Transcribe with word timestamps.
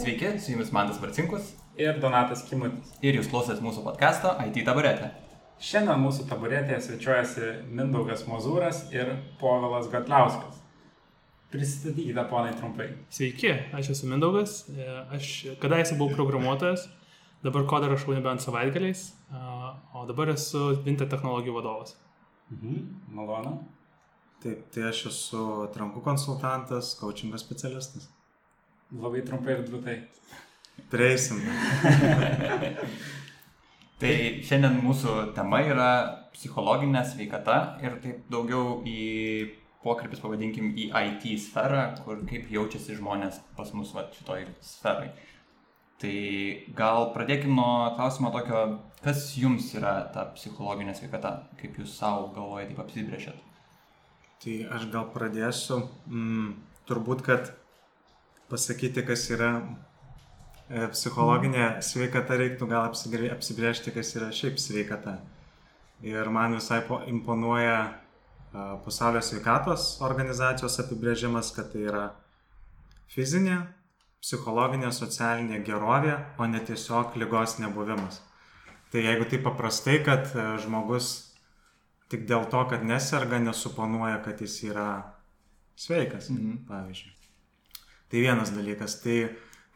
Sveiki, 0.00 0.40
su 0.40 0.52
jumis 0.52 0.72
Mantas 0.72 1.00
Varcinkus 1.02 1.42
ir 1.76 1.98
Donatas 2.00 2.40
Kimutis. 2.48 2.88
ir 3.04 3.18
jūs 3.18 3.26
klausėtės 3.28 3.58
mūsų 3.60 3.82
podkasto 3.84 4.30
IT 4.46 4.62
taburetė. 4.64 5.10
Šiandien 5.60 5.98
mūsų 6.00 6.24
taburetėje 6.30 6.78
svečiuojasi 6.86 7.48
Mindaugas 7.68 8.22
Mozūras 8.24 8.78
ir 8.94 9.10
Povilas 9.42 9.90
Gatlauskas. 9.92 10.62
Pristatykite, 11.52 12.24
ponai, 12.30 12.54
trumpai. 12.56 12.86
Sveiki, 13.12 13.50
aš 13.76 13.90
esu 13.92 14.08
Mindaugas, 14.08 14.54
e, 14.72 14.86
aš 15.18 15.32
kadaise 15.60 15.98
buvau 15.98 16.16
programuotojas, 16.16 16.86
dabar 17.44 17.66
kodą 17.68 17.90
rašau 17.92 18.14
nebent 18.16 18.40
savaitgaliais, 18.40 19.02
a, 19.36 19.74
o 19.92 20.06
dabar 20.08 20.32
esu 20.32 20.78
Vinted 20.86 21.12
technologijų 21.12 21.58
vadovas. 21.58 21.92
Mhm. 22.54 22.80
Malonu. 23.18 23.58
Taip, 24.40 24.64
tai 24.72 24.88
aš 24.94 25.04
esu 25.12 25.44
atrankų 25.66 26.00
konsultantas, 26.08 26.94
coachingo 26.96 27.36
specialistas. 27.36 28.08
Labai 28.98 29.22
trumpai 29.22 29.54
ir 29.54 29.62
drūtai. 29.68 29.96
Prieisim. 30.90 31.38
Tai 34.00 34.12
šiandien 34.48 34.78
mūsų 34.80 35.14
tema 35.36 35.60
yra 35.62 35.90
psichologinė 36.32 37.02
sveikata 37.04 37.56
ir 37.84 37.98
taip 38.02 38.22
daugiau 38.32 38.78
į 38.88 39.00
pokalbis, 39.84 40.22
pavadinkim, 40.22 40.70
į 40.72 40.88
IT 40.88 41.26
sferą, 41.42 41.82
kur 42.04 42.22
kaip 42.28 42.48
jaučiasi 42.52 42.96
žmonės 42.96 43.42
pas 43.58 43.74
mus 43.76 43.92
va, 43.96 44.06
šitoj 44.16 44.46
sferai. 44.64 45.10
Tai 46.00 46.14
gal 46.76 47.10
pradėkime 47.14 47.54
nuo 47.58 47.92
klausimo 47.98 48.32
tokio, 48.32 48.64
kas 49.04 49.26
jums 49.36 49.68
yra 49.76 49.98
ta 50.14 50.24
psichologinė 50.34 50.96
sveikata, 50.96 51.34
kaip 51.60 51.76
jūs 51.78 51.98
savo 52.00 52.30
galvoje 52.34 52.70
taip 52.70 52.80
apsibrėžėt. 52.86 53.46
Tai 54.40 54.54
aš 54.76 54.86
gal 54.92 55.10
pradėsiu. 55.12 55.82
Mm, 56.08 56.54
turbūt, 56.88 57.20
kad 57.26 57.52
pasakyti, 58.50 59.02
kas 59.06 59.24
yra 59.30 59.50
e, 60.68 60.86
psichologinė 60.92 61.68
sveikata, 61.82 62.36
reiktų 62.40 62.68
gal 62.70 62.88
apsibrėžti, 62.90 63.92
kas 63.94 64.14
yra 64.18 64.30
šiaip 64.34 64.58
sveikata. 64.60 65.18
Ir 66.02 66.30
man 66.32 66.54
visai 66.56 66.80
po- 66.88 67.02
imponuoja 67.06 67.76
a, 67.80 68.64
pasaulio 68.84 69.20
sveikatos 69.22 70.00
organizacijos 70.02 70.78
apibrėžimas, 70.82 71.52
kad 71.56 71.72
tai 71.74 71.84
yra 71.90 72.06
fizinė, 73.12 73.60
psichologinė, 74.20 74.90
socialinė 74.92 75.62
gerovė, 75.64 76.16
o 76.38 76.46
ne 76.46 76.60
tiesiog 76.60 77.16
lygos 77.20 77.58
nebuvimas. 77.62 78.20
Tai 78.90 79.04
jeigu 79.04 79.28
tai 79.30 79.38
paprastai, 79.44 80.00
kad 80.04 80.32
e, 80.34 80.46
žmogus 80.64 81.12
tik 82.10 82.24
dėl 82.26 82.48
to, 82.50 82.64
kad 82.72 82.82
neserga, 82.82 83.38
nesuponuoja, 83.38 84.18
kad 84.24 84.40
jis 84.42 84.56
yra 84.66 84.88
sveikas, 85.78 86.30
Mhm. 86.30 86.64
pavyzdžiui. 86.68 87.12
Tai 88.10 88.20
vienas 88.20 88.50
dalykas. 88.50 88.98
Tai 89.04 89.16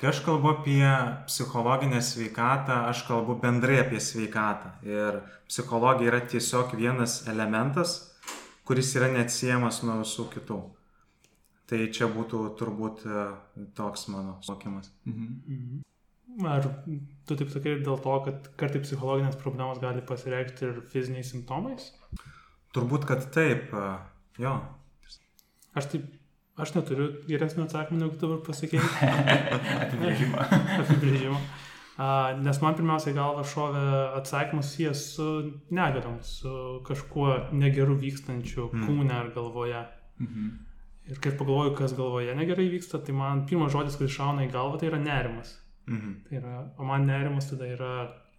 kai 0.00 0.10
aš 0.10 0.20
kalbu 0.26 0.50
apie 0.56 0.82
psichologinę 1.28 2.00
sveikatą, 2.02 2.80
aš 2.90 3.04
kalbu 3.08 3.38
bendrai 3.42 3.78
apie 3.84 4.00
sveikatą. 4.02 4.74
Ir 4.86 5.20
psichologija 5.48 6.10
yra 6.10 6.20
tiesiog 6.26 6.74
vienas 6.78 7.20
elementas, 7.30 7.96
kuris 8.66 8.94
yra 8.98 9.12
neatsiejamas 9.14 9.82
nuo 9.86 10.00
visų 10.02 10.26
kitų. 10.34 10.60
Tai 11.70 11.80
čia 11.96 12.10
būtų 12.12 12.40
turbūt 12.58 13.06
e, 13.08 13.26
toks 13.76 14.08
mano 14.12 14.36
suvokimas. 14.44 14.90
Mhm. 15.08 15.82
Ar 16.50 16.66
tu 17.28 17.36
taip 17.38 17.52
sakai 17.52 17.76
dėl 17.78 18.00
to, 18.02 18.14
kad 18.26 18.48
kartai 18.58 18.82
psichologinės 18.82 19.38
problemos 19.38 19.78
gali 19.80 20.02
pasireikšti 20.04 20.66
ir 20.66 20.82
fiziniais 20.90 21.30
simptomais? 21.30 21.92
Turbūt, 22.74 23.06
kad 23.06 23.24
taip, 23.32 23.70
e, 23.70 23.86
jo. 24.42 24.56
Aš 25.78 25.88
taip, 25.94 26.10
aš 26.58 26.74
neturiu 26.76 27.08
geresnio 27.28 27.64
atsakymų, 27.66 28.00
negu 28.04 28.18
dabar 28.20 28.40
pasakėjai. 28.46 29.12
Apibrėžimą. 29.84 30.44
apibrėžimo. 30.84 31.40
A, 31.96 32.06
Nes 32.42 32.58
man 32.62 32.74
pirmiausia 32.74 33.12
į 33.12 33.16
galvą 33.18 33.44
šovė 33.46 33.82
atsakymas 34.18 34.70
susijęs 34.72 35.02
su 35.16 35.26
negalom, 35.74 36.16
su 36.26 36.54
kažkuo 36.86 37.52
negeru 37.54 37.94
vykstančiu 38.00 38.70
Mm. 38.72 38.86
kūne 38.88 39.14
ar 39.14 39.28
galvoje. 39.34 39.84
Mhm. 40.20 40.48
Ir 41.12 41.18
kai 41.20 41.34
pagalvoju, 41.36 41.74
kas 41.76 41.92
galvoje 41.92 42.34
negerai 42.34 42.64
vyksta, 42.72 42.98
tai 43.04 43.12
man 43.14 43.44
pirmas 43.46 43.72
žodis, 43.74 43.96
kuris 44.00 44.14
šauna 44.16 44.46
į 44.46 44.50
galvą, 44.54 44.78
tai 44.80 44.88
yra 44.88 44.98
nerimas. 44.98 45.50
Mhm. 45.86 46.12
Tai 46.28 46.36
yra, 46.38 46.54
o 46.78 46.84
man 46.88 47.04
nerimas 47.06 47.50
tada 47.50 47.66
yra 47.68 47.90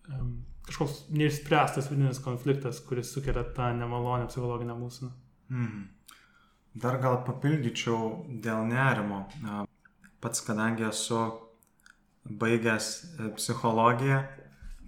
um, 0.09 0.31
kažkoks 0.65 1.03
neišspręstas 1.13 1.91
vidinis 1.91 2.19
konfliktas, 2.25 2.79
kuris 2.81 3.11
sukelia 3.13 3.43
tą 3.55 3.69
nemalonę 3.77 4.25
psichologinę 4.31 4.73
būseną. 4.81 5.11
Mhm. 5.49 5.83
Dar 6.75 6.99
gal 6.99 7.21
papildyčiau 7.23 8.25
dėl 8.43 8.65
nerimo. 8.67 9.25
Pats, 10.19 10.41
kadangi 10.43 10.87
esu 10.89 11.19
baigęs 12.25 12.87
e, 13.19 13.29
psichologiją, 13.37 14.23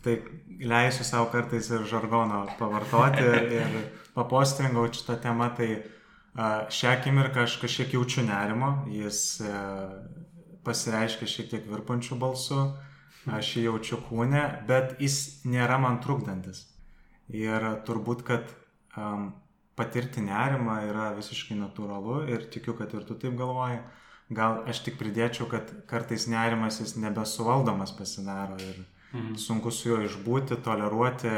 tai 0.04 0.16
leisiu 0.60 1.06
savo 1.06 1.28
kartais 1.30 1.70
ir 1.70 1.86
žargono 1.86 2.42
pavartoti 2.58 3.22
ir, 3.22 3.52
ir 3.60 3.78
papostringauti 4.16 5.00
šitą 5.00 5.20
temą. 5.28 5.52
Tai 5.58 5.70
šią 6.74 6.92
akimirką 6.98 7.46
aš 7.46 7.58
kažkiek 7.62 7.94
jaučiu 7.94 8.26
nerimo, 8.28 8.72
jis 8.94 9.40
e, 9.42 9.54
pasireiškia 10.68 11.30
šiek 11.30 11.50
tiek 11.54 11.66
virpančių 11.70 12.18
balsų, 12.22 12.66
aš 13.34 13.56
jį 13.56 13.68
jaučiu 13.70 14.02
kūne, 14.10 14.44
bet 14.68 14.98
jis 15.02 15.46
nėra 15.48 15.80
man 15.82 16.02
trukdantis. 16.04 16.66
Ir 17.34 17.64
turbūt, 17.88 18.22
kad 18.28 18.52
um, 18.96 19.32
patirti 19.78 20.22
nerimą 20.26 20.80
yra 20.90 21.12
visiškai 21.18 21.56
natūralu 21.60 22.24
ir 22.34 22.48
tikiu, 22.54 22.74
kad 22.78 22.94
ir 22.98 23.06
tu 23.08 23.16
taip 23.16 23.38
galvoji. 23.40 23.80
Gal 24.34 24.64
aš 24.68 24.82
tik 24.84 24.98
pridėčiau, 25.00 25.48
kad 25.48 25.70
kartais 25.88 26.26
nerimas 26.28 26.82
jis 26.82 26.98
nebesuvaldomas 27.00 27.94
pasidaro 27.96 28.58
ir 28.60 28.84
Mhm. 29.14 29.36
sunku 29.40 29.72
su 29.72 29.90
juo 29.90 30.02
išbūti, 30.04 30.58
toleruoti 30.64 31.32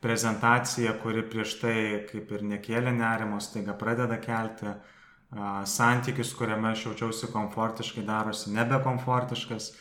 prezentaciją, 0.00 0.92
kuri 1.02 1.22
prieš 1.26 1.56
tai 1.60 2.06
kaip 2.12 2.30
ir 2.32 2.44
nekėlė 2.46 2.92
nerimo, 2.96 3.40
staiga 3.40 3.74
pradeda 3.74 4.16
kelti. 4.22 4.70
Santykis, 5.64 6.32
kuriame 6.34 6.70
aš 6.72 6.86
jaučiausi 6.86 7.28
komfortiškai, 7.32 8.02
darosi 8.06 8.50
nebekomfortiškas. 8.50 9.72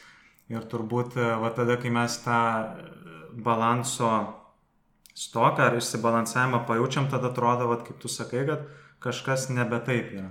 Ir 0.50 0.66
turbūt 0.70 1.16
va 1.42 1.50
tada, 1.54 1.78
kai 1.78 1.90
mes 1.90 2.18
tą 2.26 2.42
balanso 3.34 4.10
stoką 5.20 5.66
ar 5.68 5.78
išsibalansavimą 5.80 6.64
pajaučiam, 6.70 7.10
tada 7.12 7.32
atrodo, 7.34 7.68
va, 7.72 7.80
kaip 7.84 7.98
tu 8.00 8.12
sakai, 8.12 8.46
kad 8.48 8.68
kažkas 9.04 9.50
nebe 9.52 9.80
taip 9.86 10.14
yra. 10.16 10.30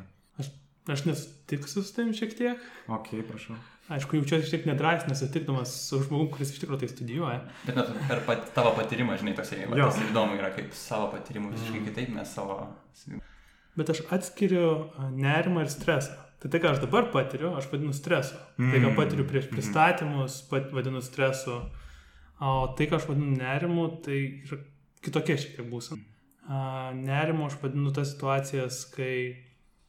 Aš 0.89 1.03
nesutiksiu 1.05 1.83
su 1.85 1.91
tavim 1.93 2.15
šiek 2.17 2.31
tiek. 2.33 2.63
Ok, 2.89 3.11
prašau. 3.29 3.59
Aišku, 3.93 4.17
jaučiuosi 4.17 4.49
šiek 4.49 4.63
tiek 4.63 4.69
nedrasnas, 4.71 5.21
sutikdamas 5.21 5.71
su 5.89 5.99
žmogum, 6.01 6.31
kuris 6.33 6.55
iš 6.55 6.63
tikrųjų 6.63 6.81
tai 6.81 6.89
studijuoja. 6.89 7.39
Bet 7.67 7.77
net 7.77 7.91
per 8.09 8.23
pat, 8.25 8.47
tavo 8.57 8.73
patyrimą, 8.77 9.19
žinai, 9.21 9.35
toksai, 9.37 9.67
tas 9.69 10.01
įdomu 10.07 10.39
yra, 10.41 10.49
kaip 10.57 10.73
savo 10.77 11.11
patyrimų 11.13 11.53
visiškai 11.55 11.83
kitaip 11.91 12.15
mes 12.17 12.33
savo... 12.37 12.57
Bet 13.77 13.93
aš 13.93 14.01
atskiriu 14.17 14.65
nerimą 15.13 15.67
ir 15.67 15.73
stresą. 15.73 16.17
Tai 16.41 16.49
tai, 16.53 16.61
ką 16.63 16.73
aš 16.73 16.81
dabar 16.85 17.11
patiriu, 17.13 17.53
aš 17.59 17.69
vadinu 17.73 17.93
stresu. 17.97 18.37
Tai, 18.57 18.79
ką 18.81 18.89
Mm. 18.89 18.97
patiriu 18.97 19.25
prieš 19.29 19.49
pristatymus, 19.53 20.41
pat, 20.51 20.73
vadinu 20.73 21.01
stresu. 21.05 21.61
O 22.41 22.53
tai, 22.79 22.87
ką 22.91 22.97
aš 23.01 23.09
vadinu 23.11 23.37
nerimu, 23.37 23.89
tai 24.05 24.19
yra 24.47 24.61
kitokia 25.09 25.39
šiek 25.41 25.59
tiek 25.59 25.69
būsena. 25.73 26.05
A, 26.49 26.61
Nerimu 26.97 27.49
aš 27.49 27.59
vadinu 27.63 27.93
tas 27.97 28.15
situacijas, 28.15 28.85
kai 28.95 29.13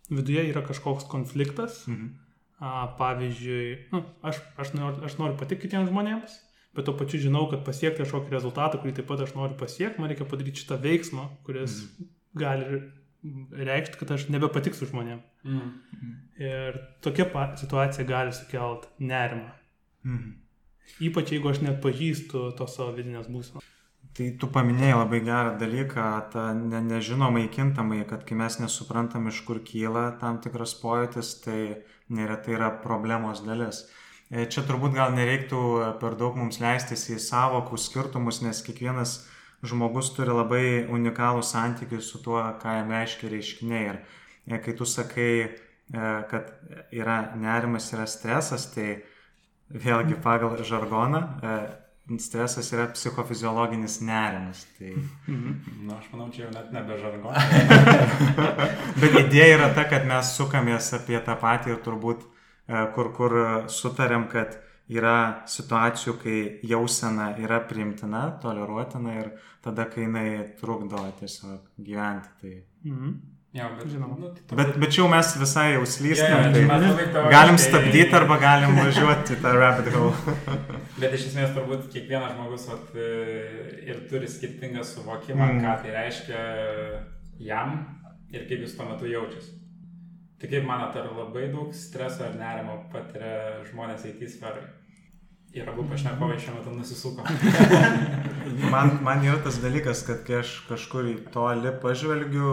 viduje 0.09 0.49
yra 0.49 0.65
kažkoks 0.65 1.07
konfliktas. 1.11 1.85
Mhm. 1.87 2.11
A, 2.59 2.89
Pavyzdžiui, 2.99 3.89
nu, 3.93 4.03
aš, 4.25 4.41
aš, 4.59 4.73
noriu, 4.75 5.03
aš 5.07 5.15
noriu 5.21 5.37
patikti 5.39 5.69
kitiems 5.69 5.87
žmonėms, 5.93 6.33
bet 6.75 6.89
tuo 6.89 6.95
pačiu 6.99 7.21
žinau, 7.23 7.45
kad 7.51 7.63
pasiekti 7.63 8.03
kažkokį 8.03 8.35
rezultatą, 8.35 8.81
kurį 8.81 8.97
taip 8.97 9.07
pat 9.07 9.23
aš 9.23 9.31
noriu 9.37 9.55
pasiekti, 9.59 10.01
man 10.01 10.11
reikia 10.11 10.27
padaryti 10.27 10.65
šitą 10.65 10.79
veiksmą, 10.83 11.29
kuris 11.47 11.77
gali 12.35 12.81
reikšti, 13.69 13.99
kad 14.01 14.11
aš 14.15 14.27
nebepatiksiu 14.33 14.89
žmonėms. 14.91 15.23
Mhm. 15.47 16.11
Ir 16.39 16.83
tokia 17.03 17.29
situacija 17.59 18.07
gali 18.07 18.35
sukelt 18.35 18.91
nerimą. 18.99 19.55
Mhm. 20.03 20.37
Ypač 21.09 21.31
jeigu 21.35 21.51
aš 21.51 21.63
net 21.63 21.81
pažįstu 21.83 22.49
tos 22.57 22.75
savo 22.75 22.95
vidinės 22.97 23.27
būsenos. 23.31 23.65
Tai 24.17 24.25
tu 24.41 24.49
paminėjai 24.51 24.97
labai 24.97 25.19
gerą 25.23 25.53
dalyką, 25.61 26.05
tą 26.33 26.43
ne, 26.57 26.81
nežinomai 26.83 27.45
kintamai, 27.53 28.01
kad 28.09 28.25
kai 28.27 28.35
mes 28.39 28.57
nesuprantam, 28.59 29.29
iš 29.29 29.43
kur 29.47 29.61
kyla 29.65 30.09
tam 30.21 30.41
tikras 30.43 30.73
pojūtis, 30.81 31.35
tai 31.45 31.59
neretai 32.09 32.55
yra 32.57 32.71
problemos 32.83 33.43
dalis. 33.45 33.85
E, 34.29 34.47
Čia 34.49 34.65
turbūt 34.67 34.95
gal 34.97 35.13
nereiktų 35.15 35.61
per 36.01 36.17
daug 36.19 36.37
mums 36.41 36.59
leistis 36.61 37.05
į 37.13 37.19
savokų 37.21 37.79
skirtumus, 37.79 38.41
nes 38.45 38.63
kiekvienas 38.65 39.15
žmogus 39.65 40.11
turi 40.15 40.33
labai 40.33 40.65
unikalų 40.89 41.43
santykių 41.45 42.01
su 42.03 42.21
tuo, 42.25 42.41
ką 42.61 42.79
jam 42.79 42.93
reiškia 42.95 43.31
reiškiniai. 43.31 43.83
Ir 43.89 44.01
e, 44.57 44.61
kai 44.65 44.73
tu 44.73 44.89
sakai, 44.89 45.33
e, 45.45 46.09
kad 46.33 46.49
yra 46.91 47.21
nerimas, 47.37 47.91
yra 47.93 48.09
stresas, 48.09 48.71
tai 48.73 49.03
vėlgi 49.69 50.17
pagal 50.25 50.57
žargoną 50.65 51.21
stresas 52.17 52.71
yra 52.73 52.87
psichofiziologinis 52.93 53.99
nerimas. 54.01 54.63
Tai... 54.77 54.93
Na, 55.85 55.99
aš 55.99 56.09
manau, 56.13 56.29
čia 56.33 56.47
jau 56.47 56.53
net 56.55 56.71
nebe 56.73 56.97
žargo. 57.01 57.33
Bet 59.01 59.19
idėja 59.25 59.59
yra 59.59 59.69
ta, 59.77 59.85
kad 59.91 60.07
mes 60.09 60.33
sukamės 60.37 60.89
apie 60.97 61.19
tą 61.25 61.37
patį 61.39 61.75
ir 61.75 61.83
turbūt, 61.85 62.25
e, 62.25 62.83
kur, 62.95 63.11
kur 63.17 63.37
sutarėm, 63.69 64.25
kad 64.31 64.57
yra 64.89 65.45
situacijų, 65.49 66.15
kai 66.23 66.37
jausena 66.65 67.35
yra 67.37 67.61
priimtina, 67.69 68.25
toleruotina 68.41 69.19
ir 69.19 69.33
tada, 69.61 69.85
kai 69.91 70.07
jinai 70.07 70.29
trukdo 70.59 71.03
tiesiog 71.19 71.69
gyventi. 71.77 72.33
Tai... 72.41 72.55
Mhm. 72.89 73.19
Jo, 73.53 73.65
bet, 73.77 73.87
Žinoma. 73.89 74.15
nu, 74.19 74.27
tai 74.47 74.57
Bet, 74.59 74.75
bet 74.77 74.91
čia 74.93 75.01
jau 75.01 75.07
mes 75.09 75.29
visai 75.41 75.71
jau 75.73 75.85
slystam, 75.89 76.53
čia 76.53 76.53
tai 76.53 76.65
teoriškai- 76.69 77.31
galim 77.33 77.57
stabdyti 77.57 78.13
arba 78.13 78.37
galim 78.37 78.75
važiuoti 78.77 79.37
tą 79.41 79.53
rabbit 79.57 79.87
hole. 79.95 80.13
Bet 81.01 81.15
iš 81.17 81.23
esmės 81.31 81.55
turbūt 81.55 81.87
kiekvienas 81.89 82.35
žmogus 82.35 82.67
vat, 82.69 82.91
e, 82.93 83.07
ir 83.89 84.03
turi 84.11 84.27
skirtingą 84.29 84.83
suvokimą, 84.85 85.47
Mm. 85.49 85.61
ką 85.65 85.73
tai 85.81 85.91
reiškia 85.97 86.43
jam 87.39 87.73
ir 88.31 88.45
kaip 88.45 88.59
jis 88.67 88.75
tuo 88.77 88.85
metu 88.85 89.09
jaučiasi. 89.09 89.55
Tai 90.39 90.47
kaip 90.53 90.63
manote, 90.69 90.99
ar 91.01 91.09
labai 91.17 91.47
daug 91.51 91.73
streso 91.73 92.23
ar 92.29 92.37
nerimo 92.37 92.77
patiria 92.93 93.63
žmonės 93.71 94.05
IT 94.05 94.29
sferai? 94.29 94.61
Ir 95.53 95.65
abu 95.69 95.83
pašnekovai 95.89 96.37
šiuo 96.39 96.55
metu 96.59 96.71
nusisuko. 96.77 97.23
Man, 98.71 98.89
man 99.05 99.21
yra 99.23 99.37
tas 99.43 99.55
dalykas, 99.61 100.01
kad 100.07 100.23
kai 100.27 100.39
aš 100.41 100.49
kažkur 100.67 101.05
į 101.09 101.13
toli 101.33 101.69
pažvelgiu, 101.81 102.49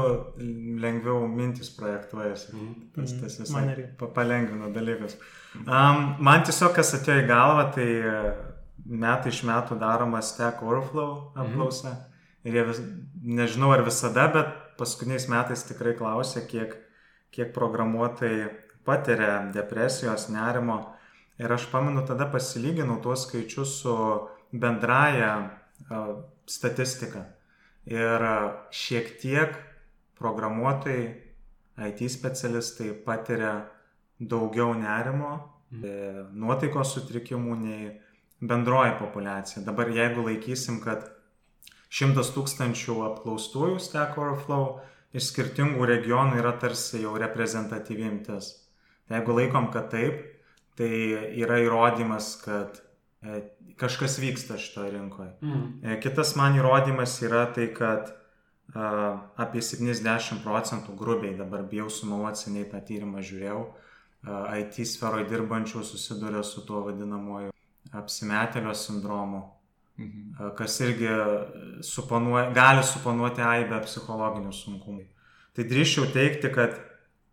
lengviau 0.83 1.25
mintis 1.29 1.71
projektuojasi. 1.77 2.53
Tas, 2.95 3.15
tas 3.21 3.37
Mhm. 3.39 3.43
visai 3.45 3.55
Man 3.61 3.71
irgi. 3.73 3.87
pa- 3.99 4.07
palengvina 4.07 4.69
dalykus. 4.75 5.17
Um, 5.67 6.17
man 6.21 6.45
tiesiog 6.45 6.75
kas 6.77 6.93
atėjo 6.95 7.25
į 7.25 7.27
galvą, 7.29 7.65
tai 7.75 7.89
e, 7.89 8.35
metai 8.87 9.33
iš 9.33 9.43
metų 9.49 9.79
daroma 9.81 10.23
Stack 10.23 10.63
Overflow 10.63 11.33
apklausa. 11.35 11.97
Ir 12.45 12.53
jie 12.55 12.65
vis, 12.69 12.81
nežinau 13.25 13.73
ar 13.75 13.83
visada, 13.83 14.29
bet 14.33 14.47
paskutiniais 14.79 15.29
metais 15.29 15.65
tikrai 15.65 15.95
klausė, 15.99 16.47
kiek, 16.47 16.77
kiek 17.33 17.53
programuotojai 17.55 18.51
patiria 18.85 19.51
depresijos, 19.53 20.29
nerimo. 20.31 20.93
Ir 21.39 21.53
aš 21.53 21.67
pamenu, 21.69 22.05
tada 22.09 22.29
pasilyginau 22.33 22.97
tuos 23.05 23.27
skaičius 23.27 23.77
su 23.83 23.95
bendraja 24.53 25.33
statistika. 26.49 27.27
Ir 27.87 28.25
šiek 28.73 29.13
tiek 29.21 29.59
programuotojai, 30.19 31.05
IT 31.87 32.01
specialistai 32.09 32.95
patiria 33.05 33.67
daugiau 34.19 34.73
nerimo, 34.75 35.33
e, 35.71 36.25
nuotaikos 36.33 36.95
sutrikimų 36.97 37.57
nei 37.61 37.91
bendroji 38.41 38.97
populiacija. 39.01 39.63
Dabar 39.67 39.93
jeigu 39.93 40.25
laikysim, 40.25 40.81
kad 40.81 41.05
šimtas 41.93 42.33
tūkstančių 42.33 42.97
apklaustųjų 43.11 43.77
Stack 43.81 44.17
Overflow 44.17 44.79
iš 45.17 45.31
skirtingų 45.31 45.85
regionų 45.93 46.41
yra 46.41 46.55
tarsi 46.61 47.03
jau 47.05 47.13
reprezentatyvimtis. 47.21 48.55
Jeigu 49.13 49.37
laikom, 49.37 49.69
kad 49.73 49.93
taip, 49.93 50.25
tai 50.77 50.91
yra 51.41 51.59
įrodymas, 51.65 52.35
kad 52.45 52.81
e, 53.23 53.43
kažkas 53.81 54.19
vyksta 54.23 54.59
šitoje 54.61 54.93
rinkoje. 54.95 55.33
Mm. 55.43 55.97
Kitas 56.05 56.35
man 56.37 56.57
įrodymas 56.59 57.17
yra 57.25 57.47
tai, 57.53 57.71
kad 57.77 58.13
apie 58.75 59.63
70 59.63 60.43
procentų 60.43 60.97
grubiai, 60.99 61.37
dabar 61.39 61.63
bijau 61.71 61.87
sumeluoti, 61.93 62.43
seniai 62.49 62.65
tą 62.69 62.81
tyrimą 62.83 63.23
žiūrėjau, 63.25 63.61
IT 64.59 64.81
sferoje 64.91 65.29
dirbančių 65.31 65.85
susiduria 65.87 66.43
su 66.43 66.65
tuo 66.67 66.83
vadinamoju 66.89 67.53
apsimetelio 67.95 68.75
sindromu, 68.75 69.45
Mhm. 69.97 70.51
kas 70.57 70.81
irgi 70.85 71.09
suponuoja, 71.81 72.51
gali 72.53 72.83
suponuoti 72.85 73.41
aibę 73.41 73.79
psichologinių 73.87 74.53
sunkumų. 74.53 75.07
Tai 75.57 75.65
drįščiau 75.65 76.11
teikti, 76.13 76.51
kad 76.53 76.77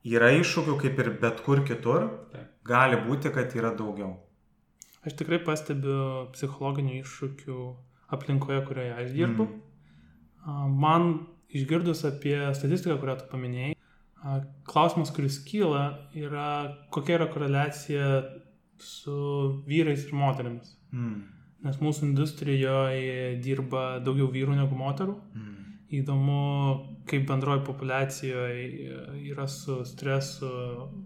yra 0.08 0.30
iššūkių 0.38 0.78
kaip 0.80 1.02
ir 1.04 1.10
bet 1.20 1.42
kur 1.44 1.66
kitur, 1.68 2.08
Taip. 2.32 2.53
Gali 2.68 3.00
būti, 3.08 3.32
kad 3.34 3.54
yra 3.58 3.74
daugiau. 3.78 4.16
Aš 5.04 5.18
tikrai 5.20 5.42
pastebiu 5.44 6.30
psichologinių 6.36 7.02
iššūkių 7.02 7.60
aplinkoje, 8.16 8.62
kurioje 8.68 8.94
aš 9.02 9.14
dirbu. 9.16 9.48
Mm. 10.46 10.76
Man 10.80 11.10
išgirdus 11.54 12.06
apie 12.08 12.38
statistiką, 12.56 12.98
kurią 13.02 13.18
tu 13.20 13.28
paminėjai, 13.32 13.76
klausimas, 14.68 15.12
kuris 15.16 15.40
kyla, 15.44 15.84
yra 16.16 16.48
kokia 16.94 17.18
yra 17.20 17.28
koreliacija 17.32 18.08
su 18.80 19.18
vyrais 19.68 20.08
ir 20.08 20.16
moteriamis. 20.18 20.76
Mm. 20.96 21.20
Nes 21.64 21.80
mūsų 21.80 22.10
industrijoje 22.10 23.36
dirba 23.44 24.00
daugiau 24.04 24.30
vyrų 24.32 24.58
negu 24.58 24.80
moterų. 24.80 25.18
Mm. 25.36 25.63
Įdomu, 25.94 26.38
kaip 27.10 27.28
bendroji 27.30 27.62
populiacijoje 27.68 28.94
yra 29.30 29.46
su 29.52 29.84
stresu, 29.86 30.50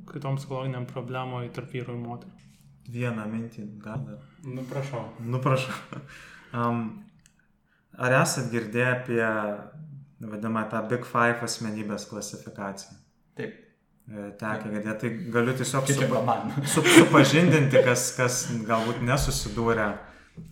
kitom 0.07 0.37
psichologiniam 0.39 0.85
problemom 0.87 1.47
tarp 1.55 1.73
vyrų 1.75 1.95
ir 1.95 2.03
moterų. 2.05 2.45
Vieną 2.87 3.25
mintį 3.27 3.65
gal 3.83 4.05
dar. 4.07 4.21
Nu, 4.47 4.63
prašau. 4.69 5.03
Nu, 5.19 5.41
prašau. 5.43 5.75
Um, 6.55 6.85
ar 8.03 8.15
esat 8.21 8.47
girdėję 8.53 8.87
apie 8.93 9.21
vadinamą 10.23 10.63
tą 10.71 10.85
Big 10.87 11.03
Five 11.05 11.43
asmenybės 11.43 12.07
klasifikaciją? 12.07 12.95
Taip. 13.35 13.57
E, 14.07 14.29
Tekia 14.39 14.71
girdėti, 14.71 14.99
tai 15.01 15.31
galiu 15.35 15.53
tiesiog 15.59 15.89
supa, 15.91 16.37
su, 16.63 16.83
supažindinti, 16.95 17.81
kas, 17.83 18.13
kas 18.15 18.39
galbūt 18.69 19.03
nesusidūrė. 19.03 19.89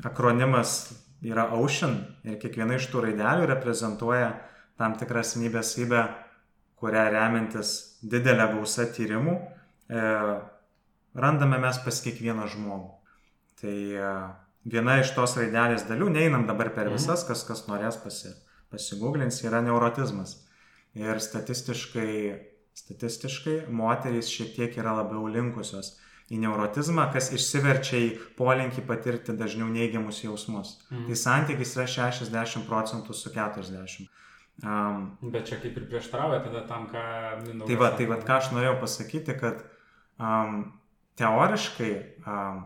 Akronimas 0.04 0.76
yra 1.26 1.50
Ocean 1.58 1.98
ir 2.28 2.38
kiekviena 2.42 2.78
iš 2.78 2.90
tų 2.92 3.06
raidelių 3.08 3.48
reprezentuoja 3.50 4.32
tam 4.80 4.96
tikrą 5.00 5.24
asmenybės 5.24 5.74
savybę, 5.74 6.04
kurią 6.80 7.06
remiantis 7.14 7.72
didelę 8.04 8.50
gausą 8.54 8.86
tyrimų 8.96 9.36
e, 9.40 10.02
randame 11.16 11.60
mes 11.64 11.80
pas 11.86 12.02
kiekvieną 12.04 12.50
žmogų. 12.52 12.92
Tai 13.62 13.76
e, 13.76 14.16
viena 14.68 15.00
iš 15.02 15.14
tos 15.16 15.38
raidelės 15.40 15.88
dalių, 15.90 16.10
neinam 16.18 16.46
dabar 16.50 16.74
per 16.76 16.92
visas, 16.94 17.24
kas, 17.28 17.46
kas 17.48 17.66
norės 17.70 17.98
pasi, 18.04 18.34
pasigūglins, 18.74 19.40
yra 19.48 19.64
neurotizmas. 19.64 20.42
Ir 20.96 21.20
statistiškai, 21.24 22.12
statistiškai 22.76 23.58
moterys 23.72 24.32
šiek 24.32 24.54
tiek 24.56 24.78
yra 24.80 24.98
labiau 25.00 25.28
linkusios 25.32 25.96
į 26.34 26.40
neurotizmą, 26.42 27.06
kas 27.14 27.30
išsiverčia 27.36 28.00
į 28.02 28.12
polinkį 28.40 28.84
patirti 28.88 29.36
dažniau 29.38 29.68
neigiamus 29.70 30.24
jausmus. 30.24 30.80
Mhm. 30.90 31.08
Tai 31.10 31.18
santykis 31.22 31.76
yra 31.78 31.86
60 31.92 32.66
procentų 32.70 33.14
su 33.14 33.34
40. 33.34 34.08
Um, 34.64 35.18
Bet 35.20 35.50
čia 35.50 35.60
kaip 35.60 35.76
ir 35.76 35.86
prieštarauja 35.92 36.40
tada 36.46 36.62
tam, 36.70 36.88
ką 36.88 37.02
Mindaugas. 37.44 37.68
Tai 37.68 37.80
va, 37.82 37.90
tai 37.98 38.06
va, 38.08 38.18
ką 38.24 38.38
aš 38.40 38.54
norėjau 38.56 38.78
pasakyti, 38.80 39.36
kad 39.42 39.66
um, 40.16 40.62
teoriškai 41.20 41.92
um, 42.24 42.62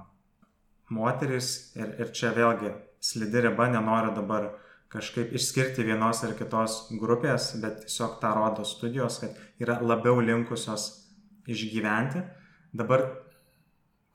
moteris, 0.94 1.74
ir, 1.80 1.96
ir 1.98 2.12
čia 2.14 2.30
vėlgi 2.36 2.76
slidi 3.02 3.42
riba, 3.42 3.68
nenoriu 3.74 4.14
dabar 4.14 4.52
kažkaip 4.94 5.34
išskirti 5.38 5.86
vienos 5.86 6.22
ar 6.26 6.36
kitos 6.38 6.78
grupės, 7.02 7.52
bet 7.62 7.84
tiesiog 7.88 8.18
tą 8.22 8.36
rodo 8.38 8.66
studijos, 8.66 9.20
kad 9.22 9.38
yra 9.62 9.80
labiau 9.82 10.22
linkusios 10.22 10.88
išgyventi. 11.50 12.24
Dabar 12.74 13.06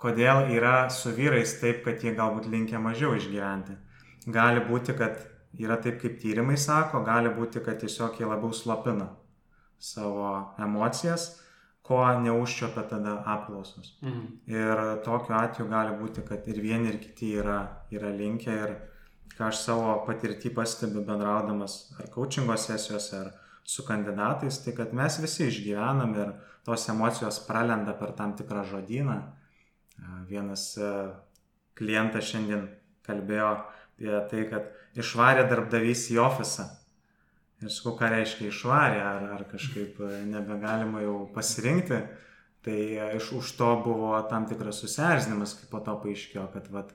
kodėl 0.00 0.50
yra 0.54 0.88
su 0.90 1.12
vyrais 1.16 1.58
taip, 1.60 1.84
kad 1.84 2.02
jie 2.02 2.14
galbūt 2.16 2.48
linkia 2.50 2.80
mažiau 2.82 3.14
išgyventi? 3.18 3.76
Gali 4.34 4.64
būti, 4.68 4.96
kad 4.98 5.20
yra 5.58 5.76
taip, 5.80 6.00
kaip 6.02 6.18
tyrimai 6.22 6.56
sako, 6.60 7.04
gali 7.06 7.32
būti, 7.34 7.62
kad 7.64 7.80
tiesiog 7.82 8.18
jie 8.20 8.28
labiau 8.28 8.52
slopina 8.52 9.10
savo 9.78 10.54
emocijas, 10.58 11.40
ko 11.84 12.00
neužčiopia 12.20 12.86
tada 12.88 13.18
apklausos. 13.28 13.98
Mhm. 14.02 14.26
Ir 14.48 14.82
tokiu 15.04 15.36
atveju 15.36 15.68
gali 15.68 15.96
būti, 16.00 16.24
kad 16.28 16.48
ir 16.48 16.60
vieni, 16.60 16.88
ir 16.88 16.98
kiti 16.98 17.34
yra, 17.40 17.58
yra 17.92 18.08
linkę 18.08 18.54
ir 18.64 18.76
ką 19.36 19.50
aš 19.50 19.60
savo 19.66 19.94
patirtį 20.06 20.54
pastebiu 20.54 21.04
bendraudamas 21.04 21.92
ar 21.98 22.08
coachingo 22.14 22.56
sesijose, 22.56 23.20
ar 23.20 23.32
su 23.64 23.84
kandidatais, 23.84 24.60
tai 24.64 24.72
kad 24.76 24.92
mes 24.92 25.18
visi 25.20 25.48
išgyvenam 25.48 26.14
ir 26.16 26.32
tos 26.64 26.88
emocijos 26.88 27.40
pralenda 27.48 27.92
per 27.92 28.12
tam 28.12 28.32
tikrą 28.36 28.64
žodyną. 28.64 29.18
Vienas 30.28 30.72
e, 30.78 30.90
klientas 31.78 32.30
šiandien 32.30 32.68
kalbėjo 33.06 33.50
apie 33.54 34.14
tai, 34.30 34.46
kad 34.50 34.98
išvarė 34.98 35.46
darbdavys 35.50 36.08
į 36.14 36.20
ofisą. 36.24 36.68
Ir 37.62 37.72
sakau, 37.72 37.94
ką 37.98 38.10
reiškia 38.12 38.50
išvarė, 38.50 39.00
ar, 39.04 39.26
ar 39.38 39.44
kažkaip 39.50 40.00
e, 40.02 40.12
nebegalima 40.28 41.04
jau 41.04 41.18
pasirinkti. 41.34 42.00
Tai 42.64 42.78
e, 42.80 43.10
iš 43.18 43.32
už 43.38 43.52
to 43.58 43.70
buvo 43.84 44.16
tam 44.30 44.48
tikras 44.50 44.80
susierzinimas, 44.84 45.56
kai 45.58 45.70
po 45.70 45.82
to 45.84 45.96
paaiškėjo, 46.04 46.48
kad 46.56 46.70
vat, 46.74 46.94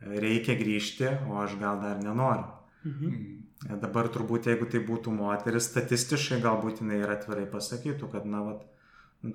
reikia 0.00 0.54
grįžti, 0.58 1.10
o 1.28 1.42
aš 1.42 1.58
gal 1.60 1.82
dar 1.82 2.00
nenoriu. 2.02 2.46
Mhm. 2.84 3.12
Mhm. 3.12 3.36
Dabar 3.82 4.06
turbūt, 4.14 4.46
jeigu 4.46 4.68
tai 4.70 4.78
būtų 4.86 5.10
moteris, 5.10 5.66
statistiškai 5.66 6.38
galbūt 6.44 6.82
jinai 6.82 7.00
ir 7.02 7.10
atvirai 7.10 7.46
pasakytų, 7.50 8.10
kad, 8.12 8.26
na, 8.30 8.44
vat, 8.46 8.60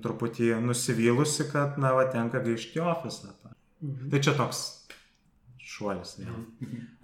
truputį 0.04 0.54
nusivylusi, 0.64 1.50
kad, 1.52 1.78
na, 1.78 1.92
va, 1.96 2.06
tenka 2.12 2.40
grįžti 2.40 2.78
į 2.80 2.86
ofisą. 2.94 3.34
Mhm. 3.82 4.08
Tai 4.10 4.20
čia 4.24 4.32
toks 4.38 4.62
šuolis 5.64 6.14
vėl. 6.20 6.34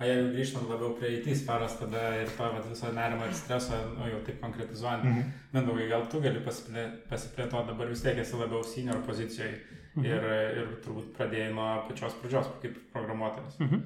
O 0.00 0.04
jeigu 0.06 0.30
grįžtant 0.34 0.68
labiau 0.70 0.92
prie 0.98 1.10
IT 1.18 1.32
sferos, 1.40 1.74
tada 1.80 2.02
ir 2.20 2.28
to 2.36 2.48
vat, 2.54 2.66
viso 2.68 2.90
nerimo 2.94 3.24
ir 3.26 3.32
streso, 3.34 3.76
nu, 3.96 4.06
jau 4.12 4.20
taip 4.26 4.40
konkretizuojant, 4.42 5.04
Mhm. 5.04 5.30
Mindaugai, 5.54 5.88
gal 5.88 6.06
tu 6.12 6.20
gali 6.20 6.40
pasiplė- 6.44 7.00
pasiplėtoti, 7.08 7.66
dabar 7.72 7.86
vis 7.88 8.02
tiek 8.02 8.16
esi 8.18 8.36
labiau 8.36 8.62
senior 8.64 9.00
pozicijoje 9.06 9.60
Mhm. 9.96 10.04
ir, 10.04 10.22
ir 10.60 10.66
turbūt 10.84 11.12
pradėjai 11.16 11.54
nuo 11.54 11.88
pačios 11.88 12.14
pradžios 12.22 12.46
kaip 12.62 12.76
programuotojas. 12.92 13.58
Mhm. 13.60 13.80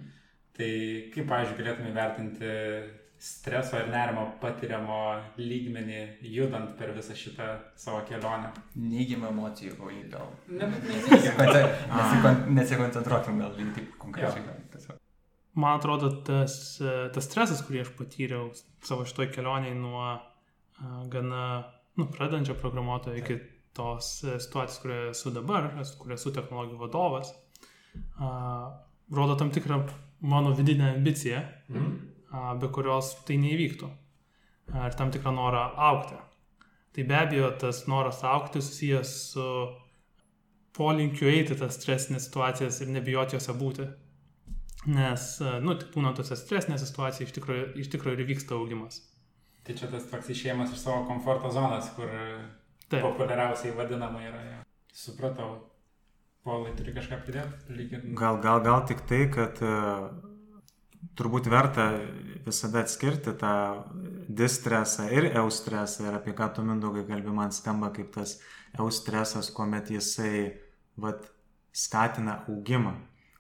Tai 0.57 0.71
kaip, 1.15 1.27
pavyzdžiui, 1.29 1.59
galėtume 1.59 1.95
vertinti 1.95 2.51
streso 3.25 3.79
ir 3.81 3.87
nerimo 3.93 4.25
patiriamo 4.43 4.97
lygmenį 5.41 6.01
judant 6.35 6.75
per 6.79 6.91
visą 6.97 7.15
šitą 7.17 7.47
savo 7.81 8.03
kelionę? 8.09 8.51
Neigiamą 8.77 9.31
emocijų, 9.33 9.79
o 9.81 9.89
jį 9.93 10.03
gal. 10.13 10.29
Nebūtinai 10.51 11.33
Konce- 11.39 11.65
nesikon- 11.95 12.45
Nesikoncentruokim 12.59 13.41
gal 13.41 13.57
į 13.65 13.71
taip 13.79 13.97
konkrečiai. 14.03 14.45
Man 15.55 15.79
atrodo, 15.79 16.09
tas, 16.27 16.55
e, 16.83 16.95
tas 17.15 17.29
stresas, 17.29 17.61
kurį 17.63 17.85
aš 17.85 17.91
patyriau 17.99 18.49
savo 18.85 19.05
šitoj 19.07 19.29
kelioniai 19.37 19.75
nuo 19.79 20.01
a, 20.05 20.17
gana, 21.13 21.43
nu, 21.97 22.09
pradedančio 22.11 22.57
programuotojo 22.59 23.21
iki 23.23 23.37
tos 23.75 24.09
e, 24.27 24.35
situacijos, 24.43 24.81
kurioje 24.83 25.13
esu 25.15 25.31
dabar, 25.37 25.71
esu- 25.83 25.97
kur 26.01 26.13
esu 26.17 26.33
technologijų 26.35 26.81
vadovas, 26.83 27.31
a, 28.19 28.33
rodo 29.15 29.37
tam 29.39 29.53
tikrą 29.55 29.81
mano 30.21 30.55
vidinę 30.59 30.91
ambiciją, 30.97 31.41
Mhm. 31.71 31.95
Be 32.61 32.71
kurios 32.75 33.15
tai 33.29 33.39
neįvyktų. 33.43 33.91
Ir 34.75 34.97
tam 34.99 35.13
tikrą 35.15 35.35
norą 35.37 35.65
aukti. 35.91 36.17
Tai 36.95 37.05
be 37.11 37.17
abejo, 37.19 37.51
tas 37.61 37.85
noras 37.91 38.23
aukti 38.25 38.63
susijęs 38.63 39.15
su 39.33 39.49
polinkiu 40.75 41.29
eiti 41.31 41.57
tas 41.59 41.77
stresinės 41.79 42.29
situacijas 42.29 42.81
ir 42.83 42.93
nebijoti 42.95 43.37
jose 43.37 43.55
būti. 43.59 43.89
Nes, 44.95 45.27
nu, 45.65 45.75
tik 45.81 45.95
būnant 45.95 46.19
tose 46.21 46.37
stresinėse 46.37 46.87
situacijose 46.91 47.29
iš 47.29 47.35
tikrųjų, 47.39 47.69
iš 47.81 47.91
tikrųjų 47.95 48.19
ir 48.19 48.29
vyksta 48.29 48.57
augimas. 48.59 49.01
Tai 49.65 49.77
čia 49.79 49.89
tas 49.89 50.05
toks 50.11 50.29
išėjimas 50.35 50.75
iš 50.75 50.83
savo 50.83 51.07
komforto 51.09 51.51
zonos, 51.53 51.89
kur 51.97 52.11
Taip. 52.91 53.01
populiariausiai 53.01 53.73
vadinama 53.79 54.21
yra. 54.27 54.43
Jo. 54.51 54.59
Supratau. 54.95 55.55
Polai 56.45 56.75
turi 56.77 56.93
kažką 56.93 57.23
pridėti? 57.25 57.73
Lyg 57.73 57.95
ir... 57.97 58.03
Gal, 58.19 58.37
gal, 58.45 58.61
gal 58.67 58.83
tik 58.85 59.01
tai, 59.09 59.23
kad 59.33 59.63
e, 59.65 59.77
turbūt 61.19 61.49
verta 61.51 61.89
visada 62.45 62.83
atskirti 62.85 63.35
tą 63.41 63.55
distresą 64.29 65.09
ir 65.13 65.31
eustresą 65.41 66.09
ir 66.09 66.19
apie 66.19 66.35
ką 66.37 66.51
tu 66.57 66.65
mindaugai 66.67 67.07
kalbi, 67.09 67.33
man 67.35 67.55
skamba 67.55 67.93
kaip 67.95 68.13
tas 68.15 68.39
eustresas, 68.79 69.51
kuomet 69.55 69.91
jisai 69.95 70.61
vat, 70.97 71.31
skatina 71.75 72.45
augimą. 72.49 72.95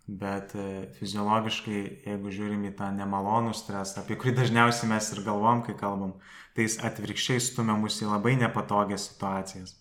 Bet 0.04 0.50
e, 0.52 0.90
fiziologiškai, 0.98 1.78
jeigu 2.04 2.32
žiūrim 2.34 2.66
į 2.68 2.74
tą 2.76 2.90
nemalonų 2.92 3.54
stresą, 3.56 4.02
apie 4.02 4.18
kurį 4.20 4.34
dažniausiai 4.36 4.90
mes 4.90 5.06
ir 5.14 5.22
galvom, 5.24 5.62
kai 5.64 5.72
kalbam, 5.80 6.18
tai 6.52 6.66
jis 6.66 6.76
atvirkščiai 6.84 7.40
stumia 7.40 7.78
mus 7.80 7.96
į 8.04 8.10
labai 8.10 8.34
nepatogias 8.36 9.06
situacijas. 9.08 9.72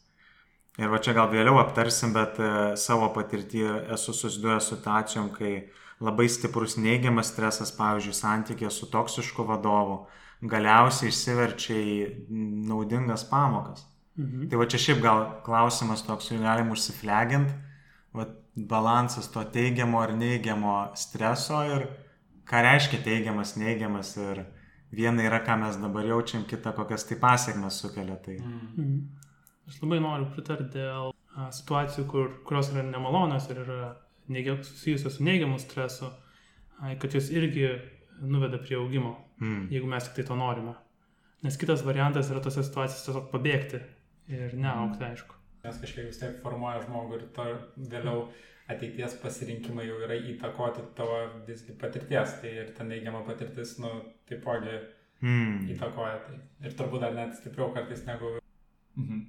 Ir 0.80 0.94
va 0.94 1.02
čia 1.04 1.12
gal 1.18 1.28
vėliau 1.28 1.60
aptarsim, 1.60 2.16
bet 2.16 2.40
e, 2.40 2.54
savo 2.80 3.12
patirtyje 3.18 3.74
esu 3.98 4.16
susidūręs 4.16 4.72
situacijom, 4.72 5.28
kai 5.36 5.52
labai 6.02 6.28
stiprus 6.30 6.78
neigiamas 6.78 7.32
stresas, 7.34 7.72
pavyzdžiui, 7.78 8.16
santykė 8.18 8.72
su 8.72 8.90
toksišku 8.92 9.46
vadovu, 9.48 10.06
galiausiai 10.44 11.12
išsiverčia 11.12 11.76
į 11.80 11.98
naudingas 12.70 13.26
pamokas. 13.30 13.86
Mhm. 14.18 14.50
Tai 14.50 14.60
va 14.62 14.66
čia 14.70 14.80
šiaip 14.82 15.02
gal 15.02 15.24
klausimas 15.46 16.04
toks, 16.06 16.32
jau 16.32 16.42
galim 16.42 16.74
užsifleginti, 16.74 17.54
va 18.14 18.28
balansas 18.56 19.32
to 19.34 19.42
teigiamo 19.44 20.02
ar 20.02 20.14
neigiamo 20.14 20.94
streso 21.00 21.64
ir 21.66 21.88
ką 22.46 22.62
reiškia 22.62 23.02
teigiamas, 23.06 23.56
neigiamas 23.58 24.14
ir 24.22 24.44
viena 24.94 25.26
yra, 25.26 25.40
ką 25.42 25.58
mes 25.64 25.80
dabar 25.82 26.06
jaučiam, 26.06 26.46
kita 26.46 26.76
kokias 26.78 27.08
tai 27.10 27.18
pasiekmes 27.18 27.82
sukelia. 27.82 28.20
Tai... 28.22 28.38
Mm. 28.38 28.70
Mhm. 28.78 29.02
Aš 29.68 29.80
labai 29.82 30.00
noriu 30.04 30.28
pritarti 30.36 30.70
dėl 30.76 31.14
situacijų, 31.56 32.06
kur, 32.12 32.32
kurios 32.46 32.70
yra 32.74 32.84
nemalonios 32.86 33.48
ir 33.50 33.64
yra 33.64 33.78
susijusios 34.64 35.18
su 35.18 35.24
neigiamu 35.24 35.60
stresu, 35.60 36.06
kad 37.00 37.14
jos 37.14 37.30
irgi 37.32 37.68
nuveda 38.22 38.58
prie 38.58 38.78
augimo, 38.78 39.18
Mm. 39.42 39.68
jeigu 39.72 39.88
mes 39.88 40.04
tik 40.04 40.16
tai 40.16 40.24
to 40.24 40.36
norime. 40.36 40.76
Nes 41.44 41.58
kitas 41.58 41.82
variantas 41.84 42.30
yra 42.32 42.40
tose 42.40 42.64
situacijose 42.64 43.06
tiesiog 43.06 43.32
pabėgti 43.32 43.82
ir 44.30 44.54
neaukti, 44.56 45.04
aišku. 45.04 45.36
Nes 45.64 45.78
kažkiek 45.82 46.06
vis 46.08 46.20
tiek 46.20 46.38
formuoja 46.44 46.82
žmogų 46.86 47.14
ir 47.18 47.26
to 47.36 47.44
vėliau 47.78 48.30
ateities 48.70 49.16
pasirinkimai 49.22 49.88
jau 49.88 49.98
yra 50.06 50.16
įtakoti 50.16 50.82
tavo 50.96 51.18
visgi 51.48 51.74
patirties. 51.74 52.38
Tai 52.42 52.50
ir 52.50 52.72
ta 52.78 52.84
neigiama 52.84 53.26
patirtis, 53.28 53.80
nu, 53.80 53.90
taipogi 54.30 54.80
Mm. 55.22 55.68
įtakoja 55.76 56.18
tai. 56.28 56.40
Ir 56.62 56.72
turbūt 56.72 57.00
dar 57.02 57.14
net 57.14 57.36
stipriau 57.36 57.74
kartais 57.74 58.06
negu... 58.06 58.40
Mhm. 58.98 59.22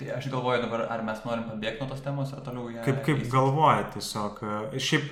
Tai 0.00 0.10
aš 0.16 0.30
galvoju 0.32 0.62
dabar, 0.64 0.86
ar 0.90 1.02
mes 1.04 1.18
norim 1.26 1.44
pabėgti 1.44 1.82
nuo 1.84 1.88
tos 1.90 2.00
temos, 2.04 2.30
ar 2.32 2.40
toliau 2.46 2.70
ją... 2.72 2.84
Kaip, 2.86 3.02
kaip 3.04 3.18
vystyt. 3.20 3.32
galvojat 3.34 3.90
tiesiog, 3.98 4.38
e, 4.72 4.80
šiaip 4.80 5.10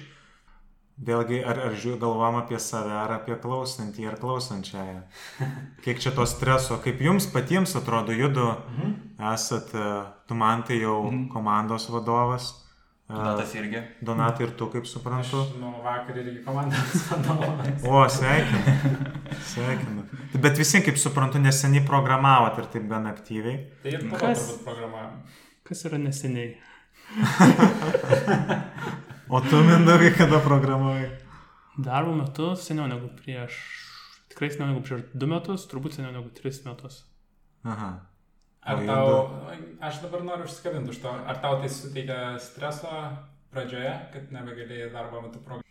vėlgi, 1.09 1.43
ar, 1.47 1.61
ar 1.69 1.75
galvojam 2.01 2.39
apie 2.41 2.59
save, 2.59 2.95
ar 2.97 3.13
apie 3.19 3.37
klausantį, 3.43 4.07
ar 4.11 4.17
klausančiąją. 4.23 5.03
Kiek 5.85 6.01
čia 6.03 6.11
to 6.17 6.25
streso, 6.27 6.81
kaip 6.83 7.03
jums 7.05 7.29
patiems 7.35 7.77
atrodo, 7.79 8.17
judu 8.17 8.49
Mhm. 8.49 8.97
esat, 9.35 9.75
e, 9.77 9.91
tu 10.27 10.35
man 10.35 10.65
tai 10.65 10.81
jau 10.81 11.05
Mhm. 11.11 11.29
komandos 11.37 11.87
vadovas. 11.93 12.49
Donatas 13.09 13.55
irgi. 13.57 13.81
Donatai 14.05 14.45
ir 14.47 14.51
tu, 14.61 14.67
kaip 14.73 14.85
suprantu. 14.87 15.41
Aš 15.47 15.55
nuo 15.61 15.71
vakar 15.85 16.17
irgi 16.21 16.43
komandos 16.45 16.99
vadovas. 17.09 17.85
O, 17.89 18.03
sveikinu. 18.13 18.75
Sveikinu. 19.49 20.05
Bet 20.45 20.59
visi, 20.61 20.83
kaip 20.85 21.01
suprantu, 21.01 21.41
neseniai 21.41 21.87
programavot 21.89 22.59
ir 22.61 22.69
taip 22.75 22.85
gan 22.91 23.09
aktyviai. 23.09 23.57
Tai 23.83 23.95
ir 23.97 24.05
po 24.11 24.17
to 24.21 24.27
Kas? 24.27 24.43
turbūt 24.45 24.65
programavome. 24.69 25.23
Kas 25.69 25.85
yra 25.89 25.99
neseniai? 26.05 26.51
O 29.29 29.41
tu, 29.45 29.59
Mindaugai, 29.61 30.15
kada 30.17 30.39
programavai? 30.41 31.09
Darbo 31.85 32.15
metu 32.17 32.55
seniau 32.57 32.87
negu 32.89 33.11
prieš, 33.19 33.59
tikrai 34.33 34.49
seniau 34.55 34.71
negu 34.71 34.81
prieš 34.87 35.03
du 35.13 35.29
metus, 35.29 35.67
turbūt 35.69 35.99
seniau 35.99 36.15
negu 36.15 36.31
tris 36.33 36.63
metus. 36.65 37.03
Aha. 37.69 37.91
Ar 38.69 38.85
tau, 38.85 39.15
aš 39.81 40.03
dabar 40.05 40.27
noriu 40.27 40.45
užsikabinti 40.49 40.93
už 40.93 41.01
to, 41.05 41.15
ar 41.33 41.41
tau 41.41 41.57
tai 41.63 41.71
suteikia 41.73 42.37
streso 42.43 42.93
pradžioje, 43.55 43.95
kad 44.13 44.33
nebegalėjai 44.35 44.91
darbo 44.93 45.23
metu 45.25 45.41
programuoti? 45.41 45.65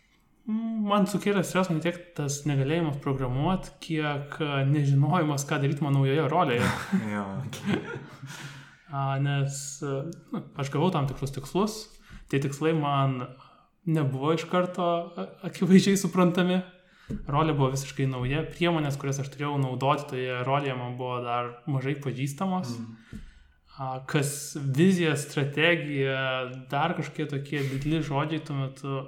Mm, 0.48 0.78
Man 0.88 1.06
sukėlė 1.10 1.44
stresą 1.44 1.76
ne 1.76 1.84
tiek 1.84 1.98
tas 2.16 2.40
negalėjimas 2.48 2.96
programuoti, 3.04 3.74
kiek 3.84 4.38
nežinojimas, 4.70 5.44
ką 5.48 5.60
daryti 5.62 5.84
mano 5.84 6.00
naujoje 6.00 6.24
rolėje. 6.32 6.70
Nes 9.26 9.60
nu, 9.84 10.42
aš 10.56 10.72
gavau 10.72 10.88
tam 10.94 11.06
tikrus 11.10 11.34
tikslus, 11.36 11.76
tie 12.32 12.40
tikslai 12.40 12.72
man 12.76 13.20
nebuvo 13.88 14.32
iš 14.36 14.46
karto 14.48 14.88
akivaizdžiai 15.46 16.00
suprantami. 16.00 16.62
Rolė 17.08 17.54
buvo 17.56 17.70
visiškai 17.72 18.04
nauja, 18.10 18.42
priemonės, 18.52 18.98
kurias 19.00 19.20
aš 19.22 19.30
turėjau 19.32 19.54
naudoti 19.60 20.04
toje 20.10 20.40
rolėje, 20.44 20.74
man 20.76 20.96
buvo 20.98 21.20
dar 21.24 21.54
mažai 21.70 21.94
pažįstamos. 22.04 22.74
Mm. 22.74 23.22
Kas 24.10 24.32
vizija, 24.58 25.14
strategija, 25.16 26.18
dar 26.68 26.96
kažkokie 26.98 27.28
tokie 27.30 27.62
dideli 27.62 28.02
žodžiai 28.04 28.42
tuo 28.44 28.56
metu, 28.58 28.98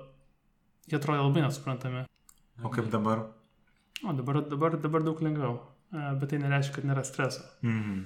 jie 0.89 0.97
atrodė 0.97 1.27
labai 1.27 1.43
nesuprantami. 1.45 2.05
O 2.63 2.71
kaip 2.73 2.89
dabar? 2.93 3.27
O 4.07 4.15
dabar, 4.17 4.41
dabar, 4.49 4.79
dabar 4.81 5.05
daug 5.05 5.21
lengviau, 5.25 5.59
bet 5.93 6.31
tai 6.33 6.41
nereiškia, 6.41 6.79
kad 6.79 6.89
nėra 6.89 7.05
streso. 7.05 7.45
Mhm. 7.67 8.01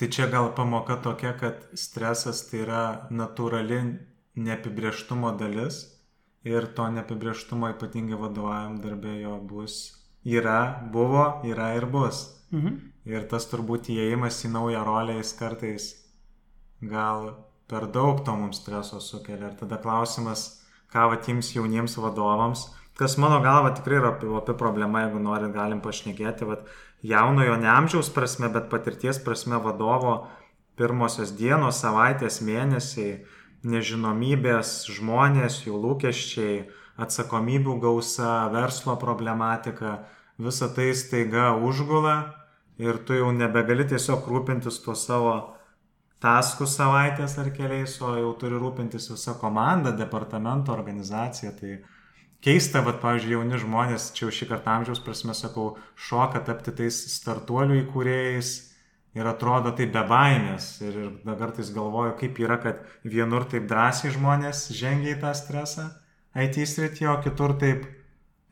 Tai 0.00 0.08
čia 0.08 0.26
gal 0.32 0.50
pamoka 0.56 0.96
tokia, 0.96 1.34
kad 1.36 1.64
stresas 1.76 2.42
tai 2.48 2.64
yra 2.64 2.84
natūrali 3.12 3.80
neapibrieštumo 4.40 5.32
dalis 5.40 5.82
ir 6.44 6.66
to 6.76 6.88
neapibrieštumo 6.94 7.70
ypatingai 7.74 8.18
vadovavim 8.20 8.78
darbė 8.84 9.20
jo 9.22 9.36
bus. 9.52 9.78
Yra, 10.24 10.80
buvo, 10.92 11.40
yra 11.48 11.74
ir 11.76 11.86
bus. 11.90 12.24
Mhm. 12.52 12.80
Ir 13.10 13.24
tas 13.28 13.46
turbūt 13.48 13.88
įėjimas 13.92 14.42
į 14.44 14.50
naują 14.52 14.82
rolę 14.84 15.16
jis 15.18 15.32
kartais 15.38 15.86
gal 16.80 17.30
per 17.68 17.86
daug 17.86 18.24
to 18.24 18.34
mums 18.36 18.60
streso 18.60 19.00
sukelia. 19.00 19.50
Ir 19.50 19.56
tada 19.60 19.78
klausimas, 19.80 20.60
ką 20.92 21.06
atims 21.14 21.52
jauniems 21.54 21.96
vadovams, 21.96 22.66
kas 22.98 23.16
mano 23.16 23.40
galva 23.40 23.72
tikrai 23.76 24.00
yra 24.00 24.12
apie 24.12 24.54
problemą, 24.54 25.06
jeigu 25.06 25.22
norit, 25.22 25.52
galim 25.54 25.80
pašnekėti, 25.80 26.48
bet 26.48 26.66
jaunojo 27.02 27.56
ne 27.56 27.70
amžiaus 27.70 28.10
prasme, 28.12 28.50
bet 28.52 28.68
patirties 28.72 29.22
prasme 29.24 29.60
vadovo 29.62 30.26
pirmosios 30.76 31.32
dienos, 31.36 31.80
savaitės, 31.80 32.40
mėnesiai, 32.44 33.20
nežinomybės, 33.66 34.88
žmonės, 34.88 35.62
jų 35.66 35.78
lūkesčiai, 35.80 36.68
atsakomybių 37.00 37.78
gausa, 37.80 38.48
verslo 38.52 38.96
problematika, 39.00 40.04
visa 40.40 40.68
tai 40.72 40.92
staiga 40.96 41.52
užgula 41.56 42.34
ir 42.80 43.00
tu 43.04 43.16
jau 43.16 43.30
nebegali 43.36 43.86
tiesiog 43.88 44.28
rūpintis 44.28 44.80
tuo 44.84 44.96
savo 44.96 45.34
taskų 46.20 46.68
savaitės 46.68 47.38
ar 47.40 47.48
keliais, 47.56 47.96
o 48.04 48.12
jau 48.16 48.32
turi 48.40 48.60
rūpintis 48.60 49.08
visa 49.12 49.36
komanda, 49.40 49.92
departamento 49.96 50.72
organizacija. 50.72 51.52
Tai 51.56 51.78
keista, 52.44 52.82
bet, 52.84 53.00
pavyzdžiui, 53.04 53.36
jauni 53.38 53.60
žmonės, 53.60 54.10
čia 54.16 54.26
jau 54.26 54.34
šį 54.36 54.50
kartą 54.52 54.76
amžiaus 54.78 55.00
prasme 55.04 55.36
sakau, 55.36 55.74
šoka 55.96 56.44
tapti 56.44 56.76
tais 56.76 57.00
startuolių 57.16 57.80
įkūrėjais 57.84 58.69
ir 59.18 59.26
atrodo 59.26 59.72
taip 59.76 59.92
be 59.94 60.02
baimės. 60.10 60.72
Ir, 60.86 60.98
ir 61.26 61.38
kartais 61.40 61.72
galvoju, 61.74 62.16
kaip 62.20 62.38
yra, 62.42 62.58
kad 62.62 62.84
vienur 63.04 63.46
taip 63.50 63.66
drąsiai 63.70 64.12
žmonės 64.14 64.68
žengia 64.76 65.16
į 65.16 65.22
tą 65.24 65.32
stresą 65.38 65.88
IT 66.38 66.60
srityje, 66.70 67.08
o 67.10 67.16
kitur 67.24 67.56
taip 67.58 67.88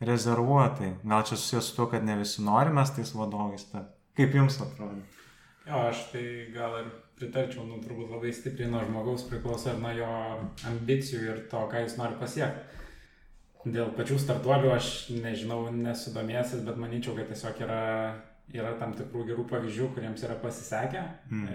rezervuotai. 0.03 0.95
Gal 1.03 1.23
čia 1.27 1.37
susijęs 1.37 1.69
su 1.69 1.77
to, 1.77 1.87
kad 1.91 2.03
ne 2.03 2.17
visi 2.19 2.43
norime 2.43 2.83
tais 2.95 3.13
vadovais. 3.15 3.65
Ta. 3.71 3.85
Kaip 4.19 4.35
jums 4.35 4.59
atrodo? 4.63 4.99
Jo, 5.67 5.85
aš 5.91 6.09
tai 6.11 6.23
gal 6.55 6.79
ir 6.81 6.89
pritarčiau, 7.19 7.65
nu, 7.67 7.77
turbūt 7.83 8.11
labai 8.15 8.31
stipriai 8.33 8.71
nuo 8.71 8.81
žmogaus 8.87 9.25
priklauso 9.29 9.73
ir 9.73 9.79
nuo 9.83 9.91
jo 9.93 10.11
ambicijų 10.71 11.21
ir 11.27 11.41
to, 11.51 11.61
ką 11.71 11.83
jis 11.83 11.97
nori 11.99 12.17
pasiekti. 12.19 12.77
Dėl 13.67 13.91
pačių 13.91 14.15
startuolių 14.23 14.71
aš 14.71 14.89
nežinau, 15.11 15.65
nesudomėsis, 15.75 16.63
bet 16.63 16.79
manyčiau, 16.79 17.17
kad 17.17 17.27
tiesiog 17.27 17.59
yra, 17.65 17.81
yra 18.55 18.73
tam 18.79 18.93
tikrų 18.97 19.25
gerų 19.29 19.45
pavyzdžių, 19.49 19.89
kuriems 19.95 20.23
yra 20.27 20.37
pasisekę. 20.41 21.03
Mm. 21.29 21.49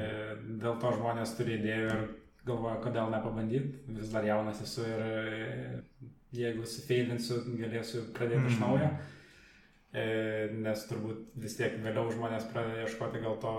Dėl 0.63 0.79
to 0.83 0.93
žmonės 0.99 1.35
turi 1.39 1.57
idėjų 1.59 1.89
ir 1.91 2.05
galvoja, 2.47 2.77
kodėl 2.85 3.11
nepabandyti. 3.15 3.83
Vis 3.97 4.13
dar 4.13 4.27
jaunas 4.29 4.63
esu 4.65 4.85
ir 4.87 5.05
e, 5.07 5.83
jeigu 6.37 6.67
sufeilinsiu, 6.69 7.41
galėsiu 7.59 8.07
pradėti 8.17 8.43
mm. 8.43 8.51
iš 8.53 8.59
mhm. 8.61 8.65
naujo. 8.67 8.93
E, 9.95 10.05
nes 10.59 10.89
turbūt 10.91 11.37
vis 11.39 11.55
tiek 11.55 11.77
vėliau 11.85 12.11
žmonės 12.11 12.49
pradeda 12.51 12.83
ieškoti 12.83 13.23
gal 13.23 13.37
to 13.43 13.53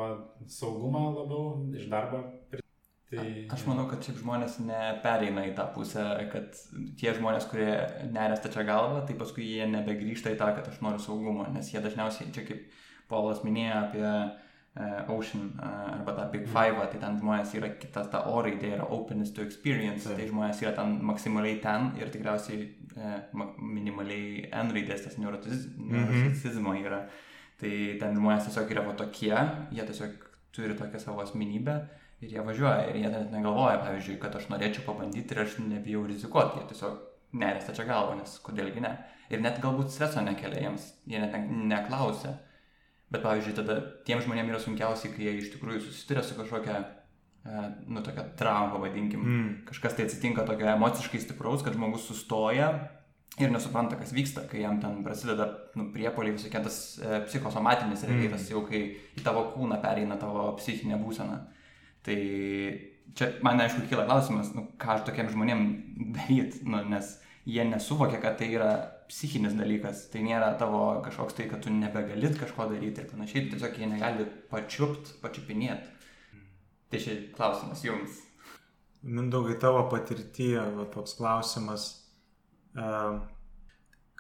saugumo 0.52 1.08
labiau 1.16 1.54
iš 1.80 1.88
darbo 1.88 2.26
Tai... 3.06 3.26
Aš 3.54 3.64
manau, 3.68 3.84
kad 3.90 4.02
šiaip 4.02 4.18
žmonės 4.18 4.56
nepereina 4.66 5.44
į 5.46 5.52
tą 5.58 5.68
pusę, 5.76 6.04
kad 6.32 6.58
tie 6.98 7.12
žmonės, 7.14 7.46
kurie 7.52 7.70
neresta 8.10 8.50
čia 8.50 8.64
galvą, 8.66 9.04
tai 9.06 9.14
paskui 9.20 9.46
jie 9.46 9.68
nebegrįžta 9.70 10.34
į 10.34 10.40
tą, 10.40 10.48
kad 10.58 10.72
aš 10.72 10.80
noriu 10.82 11.04
saugumo, 11.04 11.46
nes 11.54 11.70
jie 11.70 11.84
dažniausiai, 11.84 12.32
čia 12.34 12.46
kaip 12.48 12.66
Polas 13.12 13.44
minėjo 13.46 13.76
apie 13.80 14.06
uh, 14.06 15.14
Ocean 15.14 15.52
uh, 15.56 15.94
arba 15.94 16.16
tą 16.18 16.28
Big 16.34 16.48
mm. 16.48 16.54
Five, 16.54 16.88
tai 16.92 17.02
ten 17.04 17.20
žmonės 17.22 17.54
yra 17.60 17.70
kitas, 17.82 18.10
ta 18.14 18.24
O 18.32 18.42
raidė 18.46 18.74
yra 18.78 18.88
openness 18.98 19.36
to 19.36 19.46
experience, 19.46 20.08
tai, 20.08 20.18
tai 20.20 20.30
žmonės 20.32 20.64
yra 20.66 20.74
ten 20.80 20.98
maksimaliai 21.12 21.60
ten 21.64 21.92
ir 22.02 22.12
tikriausiai 22.14 22.66
uh, 22.98 23.46
minimaliai 23.62 24.50
N 24.52 24.74
raidės, 24.76 25.06
tas 25.06 25.18
neurotizizmo 25.22 25.86
mm 25.86 26.10
-hmm. 26.12 26.86
yra. 26.86 27.06
Tai 27.62 27.76
ten 28.00 28.18
žmonės 28.18 28.50
tiesiog 28.50 28.72
yra 28.72 28.88
va 28.88 28.94
tokie, 29.00 29.36
jie 29.72 29.84
tiesiog 29.88 30.26
turi 30.56 30.76
tokią 30.76 31.00
savo 31.00 31.22
asmenybę 31.22 31.76
ir 32.22 32.32
jie 32.32 32.42
važiuoja 32.42 32.88
ir 32.90 32.96
jie 32.96 33.10
net 33.12 33.32
negalvoja, 33.32 33.80
pavyzdžiui, 33.84 34.20
kad 34.20 34.36
aš 34.36 34.50
norėčiau 34.52 34.86
pabandyti 34.88 35.36
ir 35.36 35.42
aš 35.44 35.60
nebijau 35.60 36.06
rizikuoti, 36.08 36.60
jie 36.60 36.68
tiesiog 36.72 36.98
neresta 37.42 37.76
čia 37.76 37.86
galvo, 37.88 38.16
nes 38.20 38.38
kodėlgi 38.44 38.84
ne. 38.84 38.92
Ir 39.30 39.42
net 39.42 39.60
galbūt 39.64 39.92
streso 39.94 40.22
nekelia 40.24 40.68
jiems, 40.68 40.92
jie 41.10 41.20
net 41.22 41.36
ne, 41.36 41.64
neklausia. 41.74 42.36
Bet 43.14 43.22
pavyzdžiui, 43.22 43.56
tada 43.60 43.78
tiem 44.08 44.22
žmonėms 44.24 44.52
yra 44.54 44.60
sunkiausiai, 44.64 45.12
kai 45.14 45.28
jie 45.28 45.34
iš 45.40 45.52
tikrųjų 45.54 45.84
susiduria 45.86 46.24
su 46.26 46.38
kažkokia, 46.38 46.80
e, 47.46 47.66
nu, 47.86 48.02
tokia 48.06 48.26
trauma, 48.40 48.80
vadinkim. 48.82 49.22
Mm. 49.22 49.50
Kažkas 49.70 49.98
tai 49.98 50.08
atsitinka 50.08 50.46
tokio 50.48 50.72
emociškai 50.74 51.22
stipraus, 51.22 51.64
kad 51.66 51.78
žmogus 51.78 52.08
sustoja 52.10 52.72
ir 53.38 53.52
nesupranta, 53.52 54.00
kas 54.00 54.14
vyksta, 54.16 54.46
kai 54.50 54.64
jam 54.64 54.80
ten 54.82 55.04
prasideda 55.06 55.48
nu, 55.78 55.90
priepoliai 55.94 56.34
visokie 56.38 56.62
tas 56.66 56.80
e, 56.98 57.22
psichosomatinis 57.28 58.08
realiai, 58.08 58.32
mm. 58.32 58.50
jau 58.52 58.64
kai 58.66 58.82
į 59.14 59.26
tavo 59.26 59.46
kūną 59.54 59.78
pereina 59.84 60.18
tavo 60.20 60.48
psichinė 60.58 60.98
būsena. 61.04 61.44
Tai 62.06 62.18
čia 63.18 63.30
man 63.46 63.62
aišku 63.62 63.86
kyla 63.90 64.08
klausimas, 64.10 64.50
nu, 64.58 64.66
ką 64.82 64.98
aš 64.98 65.06
tokiem 65.10 65.30
žmonėm 65.34 65.66
daryti, 66.16 66.64
nu, 66.66 66.82
nes 66.90 67.20
jie 67.46 67.66
nesuvokia, 67.70 68.20
kad 68.22 68.38
tai 68.40 68.50
yra 68.58 68.72
psichinis 69.10 69.54
dalykas, 69.58 70.08
tai 70.14 70.24
nėra 70.26 70.54
tavo 70.60 70.82
kažkoks 71.06 71.38
tai, 71.38 71.48
kad 71.50 71.62
tu 71.62 71.74
nebegalit 71.74 72.40
kažko 72.40 72.70
daryti 72.72 73.04
ir 73.04 73.10
panašiai, 73.12 73.50
tiesiog 73.52 73.78
jie 73.80 73.90
negali 73.90 74.26
pačiupt, 74.50 75.16
pačiupinėti. 75.22 75.92
Tai 76.90 77.02
čia 77.02 77.20
klausimas 77.36 77.84
jums. 77.86 78.18
Mindaugai 79.06 79.60
tavo 79.62 79.84
patirtyje, 79.92 80.64
va, 80.78 80.88
toks 80.90 81.14
klausimas, 81.20 81.88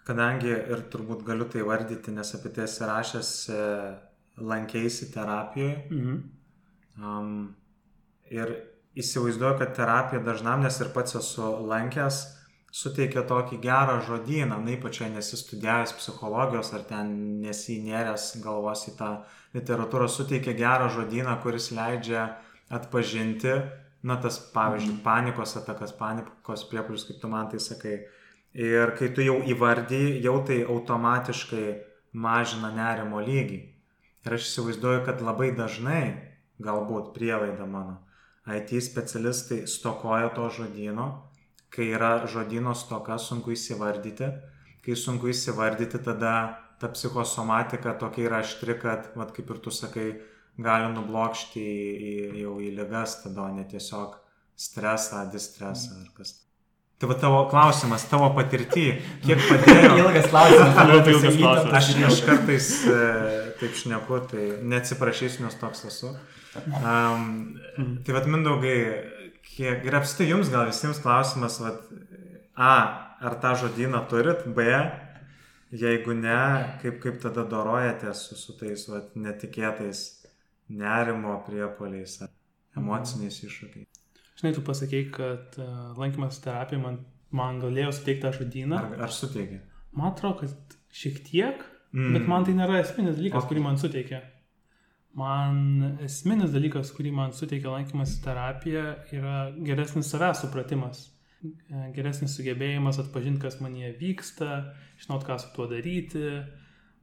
kadangi 0.05 0.51
ir 0.53 0.85
turbūt 0.93 1.25
galiu 1.25 1.49
tai 1.49 1.65
vardyti, 1.65 2.13
nes 2.13 2.35
apie 2.37 2.53
tai 2.53 2.67
esi 2.69 2.85
rašęs, 2.85 3.35
uh, 3.49 3.93
lankėsi 4.37 5.09
terapijoje. 5.13 5.77
Mhm. 5.89 6.17
Um, 7.01 7.37
Ir 8.33 8.49
įsivaizduoju, 8.97 9.57
kad 9.59 9.75
terapija 9.77 10.21
dažnam, 10.25 10.63
nes 10.65 10.79
ir 10.81 10.89
pats 10.95 11.13
esu 11.19 11.45
lankęs, 11.69 12.21
suteikia 12.75 13.23
tokį 13.23 13.61
gerą 13.63 13.99
žodyną, 14.03 14.59
na 14.63 14.73
ypač 14.75 14.99
nesi 15.13 15.39
studijavęs 15.39 15.95
psichologijos 15.95 16.73
ar 16.75 16.83
ten 16.89 17.13
nesinėręs 17.43 18.33
galvos 18.43 18.83
į 18.91 18.97
tą 18.99 19.11
literatūrą, 19.55 20.09
suteikia 20.11 20.55
gerą 20.57 20.89
žodyną, 20.91 21.37
kuris 21.43 21.69
leidžia 21.71 22.27
atpažinti, 22.73 23.53
na 24.05 24.17
tas 24.21 24.39
pavyzdžiui, 24.53 24.97
mhm. 24.97 25.03
panikos 25.05 25.55
atakas, 25.61 25.95
panikos 25.95 26.65
priepuolius, 26.69 27.07
kaip 27.07 27.21
tu 27.21 27.31
man 27.31 27.49
tai 27.51 27.61
sakai. 27.63 27.97
Ir 28.55 28.93
kai 28.95 29.09
tu 29.11 29.23
jau 29.23 29.41
įvardyji, 29.51 30.21
jau 30.23 30.37
tai 30.47 30.61
automatiškai 30.63 31.65
mažina 32.15 32.69
nerimo 32.71 33.19
lygį. 33.19 33.57
Ir 34.25 34.35
aš 34.37 34.45
įsivaizduoju, 34.47 35.01
kad 35.07 35.23
labai 35.23 35.49
dažnai, 35.57 36.03
galbūt 36.63 37.11
prielaida 37.17 37.67
mano, 37.67 37.97
IT 38.47 38.71
specialistai 38.83 39.65
stokoja 39.67 40.29
to 40.37 40.47
žodino, 40.55 41.07
kai 41.75 41.89
yra 41.93 42.17
žodino 42.31 42.75
stoka, 42.75 43.17
sunku 43.19 43.53
įsivardyti. 43.55 44.31
Kai 44.85 44.95
sunku 44.99 45.31
įsivardyti, 45.31 45.99
tada 46.05 46.35
ta 46.79 46.89
psichosomatika 46.93 47.95
tokia 47.99 48.29
yra 48.29 48.39
aštri, 48.43 48.77
kad, 48.79 49.11
vat, 49.17 49.33
kaip 49.35 49.49
ir 49.51 49.61
tu 49.63 49.73
sakai, 49.73 50.07
gali 50.61 50.91
nublokšti 50.93 51.61
į, 51.61 51.91
į, 51.95 52.15
jau 52.45 52.55
į 52.63 52.71
ligas, 52.77 53.19
tada 53.23 53.49
ne 53.55 53.65
tiesiog 53.67 54.15
stresą, 54.55 55.25
distresą 55.31 55.99
ar 56.01 56.11
kas. 56.17 56.35
Tai 56.95 57.09
va 57.11 57.15
tavo 57.19 57.41
klausimas, 57.51 58.05
tavo 58.07 58.29
patirtį, 58.37 58.85
kiek 59.25 59.41
padėjo. 59.49 59.89
ilgas 60.05 60.29
klausimas, 60.31 60.77
labai 60.79 61.11
ilgas 61.11 61.35
klausimas. 61.41 61.75
Aš, 61.81 61.89
aš 62.07 62.21
kartais 62.23 62.69
e, 62.87 63.01
taip 63.59 63.75
šneku, 63.81 64.19
tai 64.31 64.45
neatsiprašysiu, 64.63 65.43
nes 65.43 65.59
toks 65.59 65.83
esu. 65.89 66.13
Um, 66.55 67.57
tai 68.07 68.15
vad 68.15 68.29
mindaugai, 68.31 68.77
kiek 69.45 69.85
ir 69.87 69.97
apstai 69.97 70.29
jums 70.29 70.51
gal 70.53 70.67
visiems 70.69 71.01
klausimas, 71.03 71.59
vad, 71.63 71.81
A, 72.55 72.75
ar 73.19 73.33
tą 73.43 73.51
žodyną 73.59 74.05
turit, 74.07 74.45
B, 74.55 74.63
jeigu 75.75 76.13
ne, 76.15 76.39
kaip, 76.79 77.01
kaip 77.03 77.19
tada 77.23 77.43
dorojatės 77.51 78.29
su, 78.29 78.37
su 78.39 78.55
tais 78.55 78.85
vat, 78.87 79.09
netikėtais 79.19 80.05
nerimo 80.71 81.35
priepoliais 81.45 82.21
emociniais 82.79 83.41
iššūkiais. 83.43 84.01
Žinai, 84.39 84.53
tu 84.55 84.63
pasakėjai, 84.67 85.09
kad 85.15 85.59
uh, 85.59 85.73
lankymas 85.99 86.39
terapija 86.43 86.79
man, 86.81 87.01
man 87.35 87.59
galėjo 87.63 87.93
suteikti 87.99 88.23
tą 88.23 88.31
žodyną. 88.35 88.79
Ar, 88.79 89.03
ar 89.07 89.13
suteikė? 89.15 89.61
Man 89.95 90.11
atrodo, 90.11 90.45
kad 90.45 90.79
šiek 90.95 91.21
tiek, 91.27 91.63
mm. 91.95 92.15
bet 92.17 92.31
man 92.31 92.47
tai 92.47 92.55
nėra 92.57 92.81
esminis 92.81 93.15
dalykas, 93.19 93.43
okay. 93.43 93.51
kurį 93.51 93.65
man 93.67 93.79
suteikė. 93.79 94.21
Man 95.15 95.97
esminis 96.03 96.51
dalykas, 96.51 96.91
kurį 96.95 97.13
man 97.15 97.31
suteikia 97.35 97.71
lankymas 97.71 98.17
terapija, 98.23 98.97
yra 99.15 99.37
geresnis 99.63 100.09
savęs 100.11 100.41
supratimas, 100.43 101.05
geresnis 101.95 102.35
sugebėjimas 102.35 102.99
atpažinti, 102.99 103.39
kas 103.45 103.61
man 103.63 103.77
jie 103.79 103.93
vyksta, 103.95 104.73
žinot, 104.99 105.23
ką 105.27 105.37
su 105.39 105.53
tuo 105.55 105.69
daryti, 105.71 106.25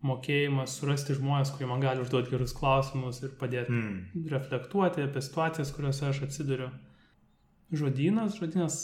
mokėjimas 0.04 0.76
surasti 0.76 1.16
žmonės, 1.16 1.54
kurie 1.54 1.70
man 1.70 1.80
gali 1.80 2.04
užduoti 2.04 2.34
gerus 2.34 2.52
klausimus 2.58 3.22
ir 3.22 3.32
padėti 3.40 3.72
mm. 3.72 4.28
reflektuoti 4.34 5.06
apie 5.06 5.24
situacijas, 5.24 5.72
kuriuose 5.72 6.08
aš 6.10 6.24
atsiduriu. 6.26 6.68
Žodynas, 7.72 8.36
žodynas 8.36 8.78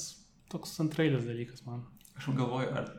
toks 0.48 0.72
antrailis 0.80 1.26
dalykas 1.28 1.66
man. 1.68 1.84
Aš 2.16 2.32
galvoju, 2.38 2.70
ar 2.74 2.92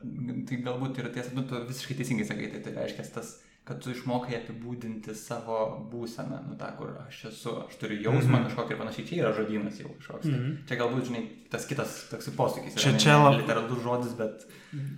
tai 0.48 0.62
galbūt 0.64 1.02
yra 1.02 1.10
tiesa, 1.16 1.34
nu, 1.36 1.44
tu 1.48 1.58
visiškai 1.68 1.98
teisingai 1.98 2.28
sakai, 2.28 2.52
tai 2.54 2.62
tai 2.68 2.76
reiškia 2.78 3.08
tas 3.16 3.40
kad 3.70 3.78
tu 3.84 3.92
išmokai 3.94 4.34
apibūdinti 4.34 5.14
savo 5.14 5.60
būseną, 5.92 6.40
nu 6.50 6.56
tą, 6.58 6.72
kur 6.80 6.96
aš 7.04 7.20
esu, 7.30 7.52
aš 7.68 7.76
turiu 7.78 8.00
jausmą 8.02 8.32
mm 8.32 8.36
-hmm. 8.36 8.46
kažkokį 8.48 8.74
ir 8.74 8.78
panašiai, 8.80 9.08
čia 9.08 9.18
yra 9.20 9.34
žodynas 9.38 9.76
jau 9.80 9.90
kažkoks. 9.98 10.26
Mm 10.26 10.38
-hmm. 10.38 10.56
Čia 10.68 10.78
galbūt, 10.80 11.04
žinai, 11.10 11.22
tas 11.52 11.68
kitas 11.70 11.92
toks 12.10 12.30
posūkis. 12.40 12.78
Čia 12.82 12.94
čia 13.04 13.18
labai 13.18 13.44
literatūrų 13.44 13.84
žodis, 13.84 14.16
bet... 14.18 14.48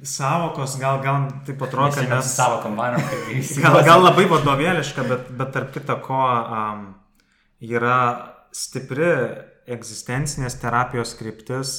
Savokos, 0.03 0.75
gal, 0.79 1.01
gal 1.03 1.27
taip 1.45 1.62
atrodo, 1.62 1.95
kad 1.95 2.10
mes... 2.10 2.36
Savokom 2.36 2.77
varom, 2.77 3.01
kaip 3.01 3.57
gal, 3.65 3.84
gal 3.89 4.03
labai 4.03 4.25
vadovėliška, 4.25 5.07
bet, 5.10 5.31
bet 5.41 5.51
tarp 5.51 5.73
kita 5.73 5.95
ko 5.95 6.21
um, 6.60 6.86
yra 7.60 7.99
stipri 8.51 9.12
egzistencinės 9.67 10.55
terapijos 10.62 11.13
kryptis, 11.19 11.73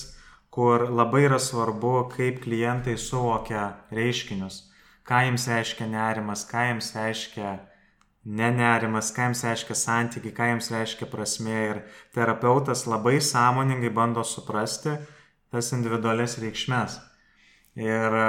kur 0.51 0.91
labai 0.91 1.25
yra 1.31 1.39
svarbu, 1.39 1.95
kaip 2.17 2.45
klientai 2.45 2.99
suvokia 2.99 3.65
reiškinius 3.91 4.72
ką 5.09 5.23
jiems 5.27 5.49
reiškia 5.51 5.89
nerimas, 5.91 6.45
ką 6.49 6.67
jiems 6.69 6.93
reiškia 6.97 7.55
nenerimas, 8.25 9.11
ką 9.15 9.31
jiems 9.31 9.45
reiškia 9.49 9.79
santykiai, 9.79 10.37
ką 10.37 10.51
jiems 10.53 10.71
reiškia 10.75 11.09
prasme. 11.11 11.59
Ir 11.71 11.83
terapeutas 12.15 12.87
labai 12.87 13.19
sąmoningai 13.21 13.91
bando 13.91 14.25
suprasti 14.25 14.95
tas 15.53 15.73
individualias 15.77 16.39
reikšmes. 16.41 17.01
Ir 17.77 18.21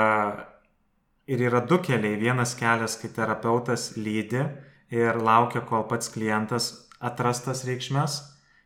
ir 1.28 1.40
yra 1.48 1.62
du 1.68 1.80
keliai. 1.80 2.20
Vienas 2.20 2.56
kelias, 2.60 2.98
kai 3.00 3.10
terapeutas 3.16 3.94
lydi 3.98 4.44
ir 4.94 5.20
laukia, 5.24 5.64
kol 5.66 5.86
pats 5.88 6.12
klientas 6.14 6.72
atrastas 7.00 7.64
reikšmės. 7.68 8.22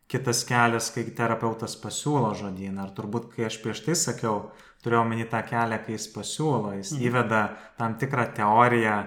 Kitas 0.07 0.45
kelias, 0.47 0.89
kai 0.95 1.03
terapeutas 1.11 1.75
pasiūlo 1.81 2.31
žodyną. 2.39 2.85
Ar 2.85 2.93
turbūt, 2.95 3.27
kai 3.35 3.49
aš 3.49 3.59
prieš 3.63 3.83
tai 3.85 3.95
sakiau, 3.99 4.37
turėjau 4.83 5.03
omeny 5.05 5.27
tą 5.29 5.41
kelią, 5.47 5.79
kai 5.85 5.95
jis 5.95 6.07
pasiūlo, 6.13 6.75
jis 6.77 6.93
mhm. 6.95 7.05
įveda 7.09 7.41
tam 7.79 7.97
tikrą 8.01 8.27
teoriją, 8.37 8.97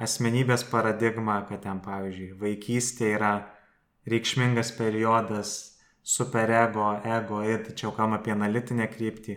asmenybės 0.00 0.64
paradigmą, 0.70 1.42
kad 1.48 1.64
ten, 1.66 1.80
pavyzdžiui, 1.84 2.34
vaikystė 2.40 3.14
yra 3.18 3.32
reikšmingas 4.08 4.72
periodas, 4.78 5.56
superego, 6.02 6.94
ego, 7.04 7.42
ir 7.44 7.64
tačiau 7.66 7.92
kam 7.96 8.16
apie 8.16 8.32
analitinę 8.32 8.88
kryptį. 8.90 9.36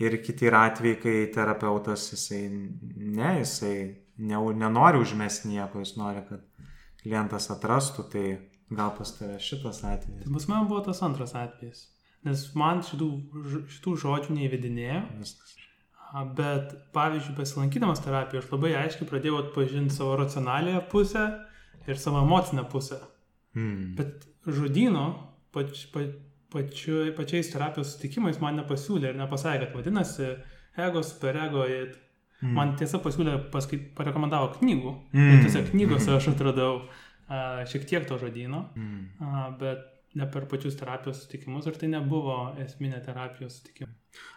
Ir 0.00 0.16
kiti 0.24 0.48
yra 0.48 0.64
atvejai, 0.70 0.96
kai 1.02 1.16
terapeutas, 1.34 2.06
jisai, 2.14 2.46
ne, 2.48 3.34
jisai 3.42 3.74
ne, 4.16 4.38
nenori 4.56 5.02
užmesti 5.04 5.50
nieko, 5.52 5.82
jis 5.84 5.98
nori, 6.00 6.22
kad 6.30 6.46
klientas 7.02 7.50
atrastų, 7.52 8.06
tai 8.12 8.24
gal 8.72 8.94
pas 8.96 9.12
tave 9.18 9.36
šitas 9.42 9.82
atvejis. 9.84 10.22
Tai 10.24 10.32
pas 10.38 10.48
man 10.48 10.70
buvo 10.70 10.80
tas 10.86 11.02
antras 11.04 11.34
atvejis, 11.36 11.84
nes 12.26 12.44
man 12.58 12.82
šitų, 12.86 13.08
šitų 13.78 13.96
žodžių 14.04 14.36
neįvedinėjo. 14.38 15.02
Viskas. 15.20 15.56
Bet, 16.36 16.74
pavyzdžiui, 16.92 17.38
besilankydamas 17.38 18.02
terapijoje, 18.04 18.44
aš 18.44 18.50
labai 18.52 18.74
aiškiai 18.82 19.08
pradėjau 19.08 19.38
atpažinti 19.46 19.94
savo 19.94 20.18
racionaliąją 20.20 20.82
pusę 20.92 21.22
ir 21.88 22.00
savo 22.00 22.20
emocinę 22.26 22.66
pusę. 22.68 22.98
Hmm. 23.56 23.94
Bet 23.96 24.26
žodino 24.44 25.06
pač, 25.52 25.86
pa, 25.92 26.04
pačiu, 26.52 27.04
pačiais 27.16 27.50
terapijos 27.52 27.94
sutikimais 27.94 28.40
man 28.42 28.58
nepasiūlė 28.60 29.12
ir 29.12 29.20
nepasakė, 29.20 29.68
kad 29.68 29.78
vadinasi 29.80 30.34
ego, 30.80 31.04
superego. 31.06 31.66
Mm. 32.42 32.54
Man 32.56 32.74
tiesa 32.74 32.98
pasiūlė, 32.98 33.36
paskait, 33.52 33.92
parekomendavo 33.94 34.48
knygų. 34.56 34.92
Mm. 35.14 35.28
Ir 35.30 35.44
tiesiog 35.44 35.68
knygose 35.70 36.10
aš 36.16 36.32
atradau 36.32 36.72
a, 36.82 37.62
šiek 37.70 37.86
tiek 37.86 38.08
to 38.08 38.18
žodino, 38.18 38.64
mm. 38.74 39.02
a, 39.22 39.44
bet 39.60 39.84
ne 40.18 40.26
per 40.30 40.44
pačius 40.50 40.76
terapijos 40.76 41.22
sutikimus, 41.22 41.66
ar 41.68 41.76
tai 41.80 41.88
nebuvo 41.92 42.36
esminė 42.60 43.00
terapijos 43.04 43.58
sutikimai. 43.60 43.94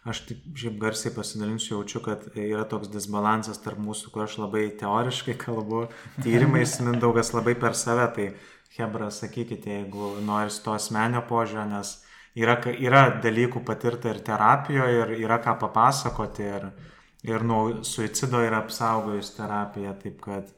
Aš 0.08 0.22
taip 0.30 0.44
šiaip 0.62 0.78
garsiai 0.80 1.12
pasidalinsiu, 1.16 1.74
jaučiu, 1.76 2.02
kad 2.06 2.26
yra 2.40 2.64
toks 2.72 2.92
disbalansas 2.94 3.60
tarp 3.64 3.82
mūsų, 3.84 4.12
kur 4.14 4.24
aš 4.26 4.38
labai 4.40 4.70
teoriškai 4.80 5.36
kalbu, 5.42 5.86
tyrimais 6.24 6.78
Mindaugas 6.86 7.34
labai 7.36 7.58
per 7.60 7.76
save, 7.76 8.08
tai 8.16 8.30
Hebra, 8.76 9.08
sakykite, 9.12 9.72
jeigu 9.72 10.18
noris 10.28 10.58
to 10.64 10.74
asmenio 10.76 11.22
požiūrio, 11.30 11.64
nes 11.70 11.94
yra, 12.36 12.58
yra 12.76 13.06
dalykų 13.24 13.62
patirta 13.68 14.12
ir 14.12 14.20
terapijoje, 14.28 14.98
ir 15.04 15.14
yra 15.24 15.40
ką 15.44 15.56
papasakoti, 15.62 16.50
ir, 16.58 16.66
ir 17.28 17.46
nuo 17.48 17.86
suicido 17.88 18.42
yra 18.44 18.60
apsaugojus 18.66 19.32
terapija, 19.38 19.96
taip 20.02 20.20
kad 20.24 20.52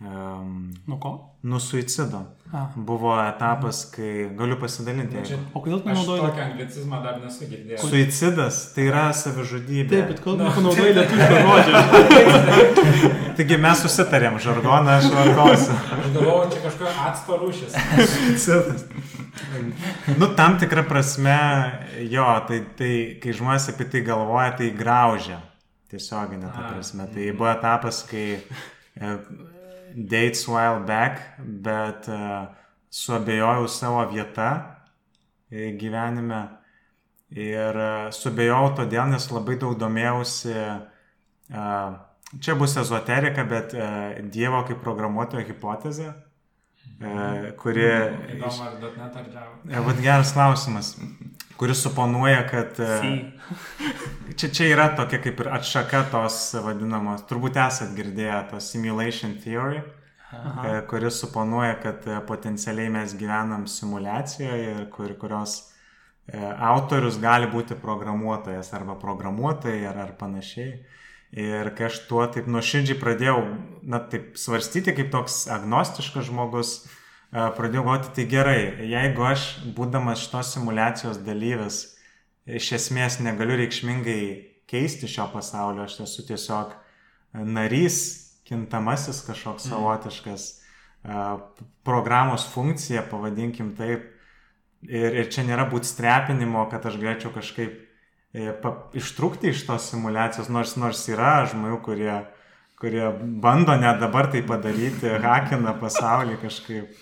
Um, 0.00 0.74
nuo 0.86 0.96
ko? 1.02 1.10
Nuo 1.42 1.58
suicido. 1.58 2.22
A. 2.52 2.68
Buvo 2.76 3.12
etapas, 3.18 3.82
kai 3.90 4.28
galiu 4.38 4.56
pasidalinti. 4.56 5.18
Čia, 5.26 5.38
o 5.52 5.60
kodėl 5.60 5.80
tu 5.82 5.90
naudoji? 5.90 6.22
Tokį 6.22 6.42
anglicizmą 6.44 7.00
dar 7.02 7.18
nesu 7.18 7.48
girdėjęs. 7.50 7.82
Suicidas 7.82 8.60
tai 8.76 8.86
yra 8.88 9.08
savižudybė. 9.12 9.90
Taip, 9.90 10.12
bet 10.12 10.22
kodėl 10.22 10.54
tu 10.54 10.62
naudoji 10.64 10.94
lietuvišką 10.96 11.40
žodžią? 11.48 13.10
Taigi 13.40 13.58
mes 13.66 13.82
susitarėm, 13.84 14.38
žargoną 14.46 14.94
aš 15.00 15.10
vartosiu. 15.16 15.76
Aš 15.98 16.08
galvoju, 16.14 16.46
čia 16.54 16.62
kažkokia 16.68 16.94
atsto 17.10 17.40
rūšis. 17.42 17.76
Suicidas. 18.14 18.86
Nu, 20.14 20.30
tam 20.38 20.56
tikrą 20.62 20.86
prasme, 20.88 21.36
jo, 22.06 22.30
tai, 22.48 22.62
tai 22.78 22.94
kai 23.22 23.34
žmonės 23.34 23.68
apie 23.74 23.90
tai 23.90 24.06
galvoja, 24.06 24.54
tai 24.62 24.70
graužia. 24.78 25.42
Tiesioginė 25.90 26.54
ta 26.54 26.70
prasme. 26.70 27.10
Tai 27.10 27.30
buvo 27.34 27.50
etapas, 27.50 28.02
kai 28.08 28.26
e, 28.38 29.14
dates 30.06 30.46
while 30.48 30.80
back, 30.86 31.38
bet 31.38 32.08
uh, 32.08 32.46
suabejojau 32.90 33.68
savo 33.68 34.04
vietą 34.12 34.50
e, 35.50 35.72
gyvenime 35.80 36.42
ir 37.34 37.76
uh, 37.76 38.06
suabejojau 38.14 38.76
todėl, 38.78 39.10
nes 39.10 39.28
labai 39.32 39.58
daug 39.60 39.74
domėjausi, 39.80 40.54
čia 42.44 42.54
bus 42.60 42.76
ezoterika, 42.76 43.44
bet 43.48 43.74
Dievo 44.32 44.62
kaip 44.68 44.82
programuotojo 44.84 45.46
hipotezė, 45.48 46.10
kuri... 47.60 47.86
Įdomu, 48.36 48.64
ar 48.66 48.74
net 48.82 49.16
ar 49.16 49.28
Java? 49.32 49.54
E, 49.64 49.84
vat 49.86 50.02
geras 50.04 50.34
klausimas 50.36 50.94
kuris 51.58 51.82
suponuoja, 51.82 52.46
kad 52.50 52.80
e, 52.80 53.30
čia, 54.36 54.48
čia 54.48 54.66
yra 54.72 54.88
tokia 54.96 55.18
kaip 55.22 55.40
ir 55.42 55.50
atšaka 55.58 56.04
tos 56.12 56.36
vadinamos, 56.62 57.24
turbūt 57.30 57.58
esat 57.58 57.96
girdėję 57.98 58.42
tos 58.52 58.68
simulation 58.72 59.34
theory, 59.42 59.82
Aha. 60.28 60.68
E, 60.68 60.76
kuris 60.90 61.18
suponuoja, 61.22 61.74
kad 61.82 62.06
e, 62.06 62.20
potencialiai 62.28 62.92
mes 62.94 63.16
gyvenam 63.18 63.66
simulacijoje, 63.70 64.86
kur, 64.94 65.16
kurios 65.18 65.58
autorius 66.28 67.16
gali 67.16 67.46
būti 67.48 67.72
programuotojas 67.80 68.68
arba 68.76 68.98
programuotojai 69.00 69.86
ar, 69.88 70.02
ar 70.02 70.10
panašiai. 70.20 70.74
Ir 71.32 71.70
kai 71.76 71.86
aš 71.88 72.02
tuo 72.08 72.26
taip 72.32 72.46
nuoširdžiai 72.48 72.96
pradėjau, 73.00 73.38
na 73.88 74.00
taip 74.12 74.36
svarstyti 74.40 74.92
kaip 74.96 75.08
toks 75.12 75.46
agnostiškas 75.52 76.28
žmogus, 76.28 76.74
pradėjau 77.32 77.84
galvoti, 77.84 78.12
tai 78.16 78.24
gerai, 78.30 78.60
jeigu 78.88 79.24
aš, 79.28 79.48
būdamas 79.76 80.22
šitos 80.24 80.54
simulacijos 80.54 81.20
dalyvis, 81.26 81.82
iš 82.48 82.72
esmės 82.78 83.18
negaliu 83.20 83.58
reikšmingai 83.60 84.22
keisti 84.68 85.08
šio 85.08 85.28
pasaulio, 85.32 85.84
aš 85.84 86.00
esu 86.06 86.24
tiesiog 86.28 86.72
narys, 87.44 87.98
kintamasis 88.48 89.20
kažkoks 89.26 89.66
mm. 89.66 89.74
savotiškas, 89.74 90.46
programos 91.84 92.46
funkcija, 92.52 93.04
pavadinkim 93.10 93.74
taip. 93.76 94.14
Ir, 94.86 95.10
ir 95.18 95.30
čia 95.32 95.42
nėra 95.42 95.64
būt 95.66 95.88
strepinimo, 95.88 96.62
kad 96.70 96.84
aš 96.86 97.00
galėčiau 97.00 97.32
kažkaip 97.34 97.72
e, 98.30 98.52
ištrūkti 99.00 99.50
iš 99.50 99.64
tos 99.66 99.88
simulacijos, 99.90 100.46
nors, 100.54 100.76
nors 100.78 101.00
yra 101.10 101.40
žmonių, 101.50 101.80
kurie, 101.82 102.12
kurie 102.78 103.08
bando 103.42 103.74
net 103.74 103.98
dabar 103.98 104.30
tai 104.30 104.44
padaryti, 104.46 105.10
hakina 105.26 105.74
pasaulį 105.80 106.38
kažkaip. 106.44 106.94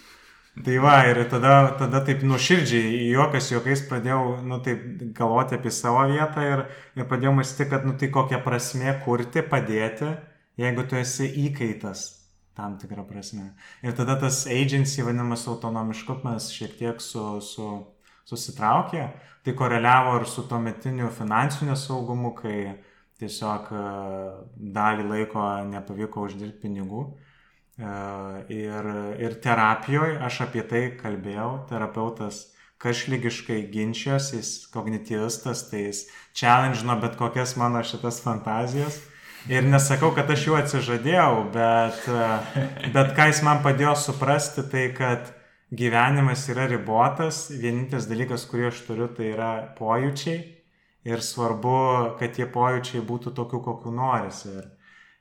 Tai 0.64 0.76
va, 0.80 0.94
ir 1.04 1.18
tada, 1.28 1.74
tada 1.76 2.00
taip 2.06 2.22
nuoširdžiai, 2.24 3.10
juokas 3.12 3.50
juokais 3.52 3.82
pradėjau, 3.90 4.38
nu 4.48 4.56
taip, 4.64 4.86
galvoti 5.18 5.58
apie 5.58 5.72
savo 5.74 6.06
vietą 6.08 6.44
ir, 6.48 6.62
ir 6.96 7.08
pradėjau 7.10 7.34
mąstyti, 7.36 7.68
kad, 7.74 7.84
nu 7.84 7.92
tai 8.00 8.08
kokia 8.14 8.40
prasme 8.40 8.94
kurti, 9.04 9.44
padėti, 9.44 10.14
jeigu 10.56 10.86
tu 10.88 10.96
esi 10.96 11.28
įkaitas 11.44 12.06
tam 12.56 12.78
tikrą 12.80 13.04
prasme. 13.04 13.50
Ir 13.84 13.92
tada 13.98 14.16
tas 14.20 14.46
agency, 14.48 15.04
vadinamas 15.04 15.44
autonomiškumas, 15.52 16.48
šiek 16.56 16.78
tiek 16.80 17.04
su, 17.04 17.26
su, 17.44 17.68
susitraukė, 18.24 19.04
tai 19.44 19.54
koreliavo 19.54 20.16
ir 20.22 20.26
su 20.30 20.46
tuo 20.48 20.58
metiniu 20.62 21.12
finansiniu 21.12 21.76
saugumu, 21.76 22.32
kai 22.38 22.78
tiesiog 23.20 23.68
e, 23.76 23.84
dalį 24.76 25.08
laiko 25.12 25.44
nepavyko 25.68 26.24
uždirbti 26.30 26.64
pinigų. 26.64 27.04
E, 27.76 27.88
ir, 28.56 28.86
ir 29.20 29.34
terapijoje 29.44 30.20
aš 30.24 30.40
apie 30.46 30.62
tai 30.68 30.84
kalbėjau, 30.96 31.66
terapeutas 31.68 32.46
kažlygiškai 32.80 33.58
ginčijosi, 33.72 34.38
jis 34.40 34.52
kognityvistas, 34.72 35.66
tai 35.70 35.86
jis 35.86 36.06
challenge 36.36 36.96
bet 37.02 37.16
kokias 37.20 37.56
mano 37.56 37.82
šitas 37.84 38.22
fantazijas. 38.24 39.00
Ir 39.48 39.62
nesakau, 39.62 40.10
kad 40.10 40.30
aš 40.32 40.48
jų 40.48 40.56
atsižadėjau, 40.58 41.32
bet, 41.54 42.00
e, 42.10 42.90
bet 42.96 43.12
ką 43.14 43.28
jis 43.30 43.42
man 43.46 43.62
padėjo 43.62 43.94
suprasti, 43.94 44.64
tai 44.72 44.88
kad 44.96 45.30
gyvenimas 45.70 46.48
yra 46.50 46.66
ribotas, 46.70 47.46
vienintelis 47.50 48.08
dalykas, 48.10 48.46
kurį 48.50 48.70
aš 48.70 48.82
turiu, 48.88 49.06
tai 49.12 49.30
yra 49.34 49.50
pojūčiai. 49.78 50.40
Ir 51.06 51.22
svarbu, 51.22 51.76
kad 52.18 52.32
tie 52.34 52.48
pojūčiai 52.50 53.04
būtų 53.06 53.30
tokių, 53.36 53.60
kokiu 53.62 53.92
norisi. 53.94 54.50
Ir, 54.50 54.64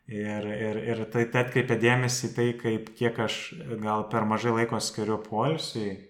Ir, 0.05 0.45
ir, 0.45 0.77
ir 0.85 0.99
tai, 1.09 1.23
tai 1.33 1.47
atkreipia 1.47 1.79
dėmesį 1.81 2.27
tai, 2.35 2.51
kaip 2.59 2.91
kiek 2.97 3.17
aš 3.25 3.37
gal 3.81 4.05
per 4.11 4.27
mažai 4.29 4.53
laiko 4.53 4.77
skiriu 4.77 5.17
poilsiui 5.23 5.95
e, 5.95 6.01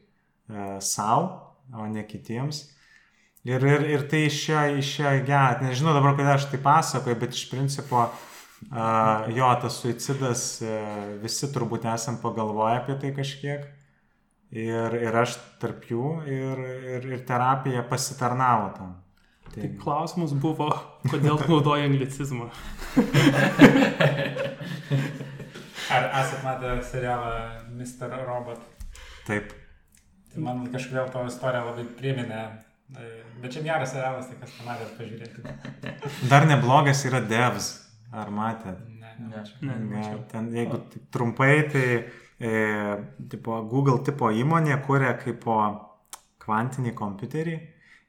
savo, 0.84 1.29
o 1.71 1.86
ne 1.88 2.03
kitiems. 2.03 2.65
Ir, 3.45 3.62
ir, 3.62 3.86
ir 3.93 4.03
tai 4.10 4.25
išėjo, 4.25 4.81
išėjo 4.81 5.21
gerą. 5.27 5.62
Nežinau 5.63 5.93
dabar, 5.95 6.17
kodėl 6.17 6.34
aš 6.34 6.49
tai 6.51 6.60
pasakoju, 6.65 7.19
bet 7.21 7.38
iš 7.38 7.43
principo 7.51 8.01
uh, 8.08 9.27
jo, 9.29 9.49
tas 9.62 9.77
suicidas, 9.84 10.45
uh, 10.65 11.13
visi 11.21 11.51
turbūt 11.53 11.86
esam 11.93 12.17
pagalvoję 12.23 12.79
apie 12.81 12.95
tai 13.03 13.13
kažkiek. 13.13 13.67
Ir, 14.55 14.97
ir 14.97 15.19
aš 15.21 15.38
tarp 15.62 15.86
jų, 15.91 16.10
ir, 16.25 16.63
ir, 16.95 17.08
ir 17.13 17.23
terapija 17.27 17.86
pasitarnavo 17.86 18.71
tam. 18.79 18.95
Tai, 19.45 19.62
tai 19.62 19.69
klausimas 19.79 20.34
buvo, 20.34 20.69
kodėl 21.12 21.39
naudoja 21.47 21.86
anglicizmą. 21.89 22.49
Ar 25.95 26.08
esate 26.10 26.41
matę 26.43 26.75
serialą 26.84 27.31
Mr. 27.77 28.15
Robot? 28.25 28.62
Taip. 29.27 29.53
Tai 30.34 30.43
man 30.43 30.65
kažkodėl 30.73 31.12
to 31.13 31.23
istorija 31.29 31.63
labai 31.69 31.86
priminė. 31.99 32.43
Bet 33.41 33.53
čia 33.53 33.63
geras 33.65 33.93
serialas, 33.93 34.27
tai 34.29 34.38
kas 34.41 34.53
pamatė, 34.60 34.89
pažiūrėkite. 34.97 35.55
Dar 36.29 36.45
neblogas 36.49 37.01
yra 37.08 37.21
Devs. 37.25 37.71
Ar 38.15 38.29
matėt? 38.31 38.77
Ne. 38.99 39.13
Ne. 39.19 39.41
Ne, 39.62 39.77
Ne, 39.89 40.03
ten, 40.31 40.49
jeigu 40.53 40.77
trumpai, 41.12 41.53
tai 41.71 41.88
e, 42.39 42.51
tipo, 43.31 43.58
Google 43.71 44.01
tipo 44.05 44.29
įmonė 44.31 44.77
kuria 44.86 45.15
kaip 45.19 45.41
po 45.43 45.58
kvantinį 46.43 46.93
kompiuterį 46.95 47.55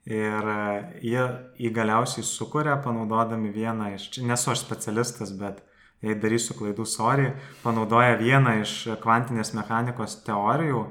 ir 0.06 0.50
e, 0.52 0.60
jie 1.02 1.24
jį 1.58 1.72
galiausiai 1.74 2.24
sukuria, 2.26 2.76
panaudodami 2.82 3.50
vieną 3.54 3.92
iš, 3.96 4.10
nesu 4.22 4.52
aš 4.52 4.62
specialistas, 4.62 5.34
bet 5.38 5.64
jei 6.04 6.14
darysiu 6.20 6.54
klaidų, 6.58 6.86
sorry, 6.86 7.32
panaudoja 7.64 8.14
vieną 8.20 8.60
iš 8.62 8.78
kvantinės 9.02 9.54
mechanikos 9.56 10.20
teorijų, 10.26 10.86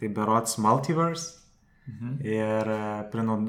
tai 0.00 0.12
berots 0.14 0.58
multiverse. 0.62 1.40
Ir 2.22 2.68
e, 2.70 2.82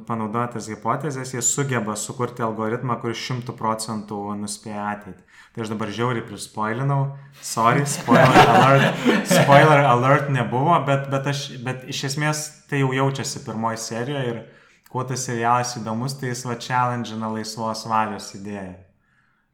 panaudoja 0.07 0.47
tas 0.55 0.65
hipotezės, 0.71 1.35
jie 1.35 1.43
sugeba 1.45 1.93
sukurti 1.99 2.41
algoritmą, 2.41 2.95
kuris 3.03 3.19
šimtų 3.21 3.53
procentų 3.59 4.21
nuspėja 4.39 4.87
ateitį. 4.95 5.27
Tai 5.51 5.65
aš 5.65 5.73
dabar 5.73 5.91
žiauriai 5.93 6.23
prispoilinau. 6.25 7.01
Sorry, 7.43 7.83
spoiler 7.85 8.49
alert. 8.55 9.03
Spoiler 9.29 9.83
alert 9.83 10.31
nebuvo, 10.33 10.79
bet, 10.87 11.09
bet, 11.11 11.27
aš, 11.27 11.43
bet 11.65 11.83
iš 11.91 12.05
esmės 12.09 12.43
tai 12.71 12.81
jau 12.81 12.89
jaučiasi 12.95 13.43
pirmoji 13.45 13.83
serijoje 13.83 14.31
ir 14.31 14.41
kuo 14.91 15.03
tas 15.07 15.25
serialas 15.27 15.75
įdomus, 15.79 16.17
tai 16.19 16.33
jis 16.33 16.45
va 16.47 16.57
challenge'ina 16.59 17.31
laisvos 17.31 17.85
valios 17.87 18.31
idėją. 18.35 18.73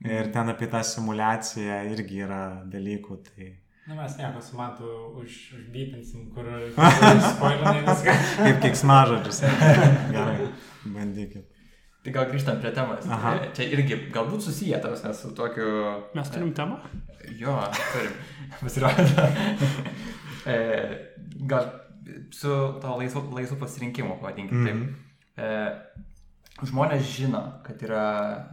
Ir 0.06 0.30
ten 0.34 0.52
apie 0.54 0.68
tą 0.70 0.84
simulaciją 0.86 1.80
irgi 1.94 2.22
yra 2.26 2.42
dalykų. 2.70 3.18
Tai... 3.28 3.50
Nu, 3.88 3.96
mes 3.98 4.18
nieko 4.20 4.42
su 4.44 4.58
matu 4.60 4.90
už, 5.22 5.38
užbypinsim, 5.58 6.28
kur 6.36 6.50
spoilinai 7.32 7.86
viską. 7.86 8.18
Kaip 8.44 8.60
keiksmažodžius. 8.66 9.42
Gerai, 10.16 10.50
bandykit. 10.86 11.48
Tai 12.06 12.14
gal 12.16 12.30
grįžtam 12.30 12.62
prie 12.64 12.74
temos. 12.76 13.08
Aha. 13.12 13.34
E, 13.42 13.50
Čia 13.58 13.66
irgi 13.74 13.98
galbūt 14.16 14.46
susiję 14.46 14.78
tas 14.84 15.02
su 15.18 15.34
tokiu... 15.36 15.72
Mes 16.16 16.30
turim 16.32 16.54
temą? 16.56 16.78
Jo, 17.40 17.58
turim. 17.90 18.14
Pasirodo. 18.62 19.26
e, 20.48 20.62
gal 21.50 21.74
su 22.32 22.54
to 22.82 22.96
laisvu, 23.02 23.26
laisvu 23.36 23.58
pasirinkimu, 23.60 24.22
pavadinkim 24.22 24.64
taip. 24.68 25.07
E, 25.38 25.48
žmonės 26.66 27.06
žino, 27.06 27.42
kad 27.66 27.82
yra, 27.86 28.04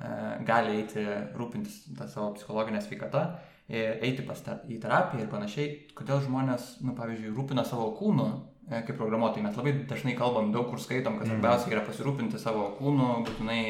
e, 0.04 0.44
gali 0.44 0.78
eiti 0.82 1.04
rūpintis 1.38 1.78
tą 1.96 2.08
savo 2.12 2.34
psichologinę 2.36 2.82
sveikatą, 2.84 3.22
e, 3.68 3.84
eiti 4.04 4.22
pas 4.26 4.42
te, 4.44 4.58
į 4.68 4.80
terapiją 4.82 5.24
ir 5.24 5.30
panašiai. 5.32 5.68
Kodėl 5.96 6.20
žmonės, 6.26 6.82
nu, 6.84 6.92
pavyzdžiui, 6.98 7.32
rūpina 7.36 7.64
savo 7.64 7.90
kūnu, 7.96 8.28
e, 8.68 8.82
kaip 8.84 8.96
programuotojai. 9.00 9.46
Mes 9.46 9.56
labai 9.56 9.72
dažnai 9.88 10.14
kalbam, 10.18 10.52
daug 10.52 10.68
kur 10.70 10.78
skaitom, 10.78 11.18
kad 11.18 11.26
Mhm. 11.26 11.40
svarbiausia 11.40 11.72
yra 11.72 11.84
pasirūpinti 11.88 12.38
savo 12.38 12.76
kūnu, 12.78 13.24
būtinai 13.24 13.60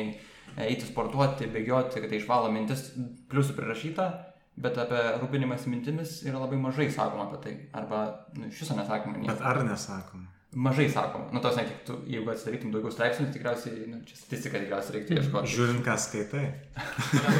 e, 0.57 0.66
eiti 0.68 0.87
sportuoti, 0.87 1.46
bėgioti, 1.55 2.00
kad 2.00 2.11
tai 2.11 2.18
išvalo 2.18 2.50
mintis, 2.53 2.92
pliusų 3.31 3.55
prirašyta. 3.55 4.12
Bet 4.57 4.77
apie 4.79 4.98
rūpinimas 5.18 5.64
mintimis 5.66 6.22
yra 6.27 6.38
labai 6.38 6.57
mažai 6.62 6.87
sakoma 6.90 7.24
apie 7.27 7.38
tai. 7.42 7.55
Arba 7.74 8.05
nu, 8.37 8.46
iš 8.46 8.61
viso 8.62 8.77
nesakoma 8.79 9.16
nieko. 9.18 9.33
Bet 9.33 9.40
ar 9.42 9.64
nesakom? 9.66 10.29
Mažai 10.54 10.86
sakoma. 10.92 11.26
Nu, 11.34 11.40
tos 11.42 11.56
ne, 11.58 11.64
tu, 11.86 11.96
jeigu 12.06 12.30
atsidarytum 12.30 12.70
daugiau 12.70 12.92
straipsnių, 12.94 13.24
tikriausiai, 13.34 13.86
nu, 13.90 13.96
čia 14.06 14.14
statistika 14.20 14.60
tikriausiai 14.62 14.94
reiktų 15.00 15.16
ieškoti. 15.18 15.50
Žiūrint, 15.54 15.80
ką 15.86 15.96
skaitai. 15.98 16.44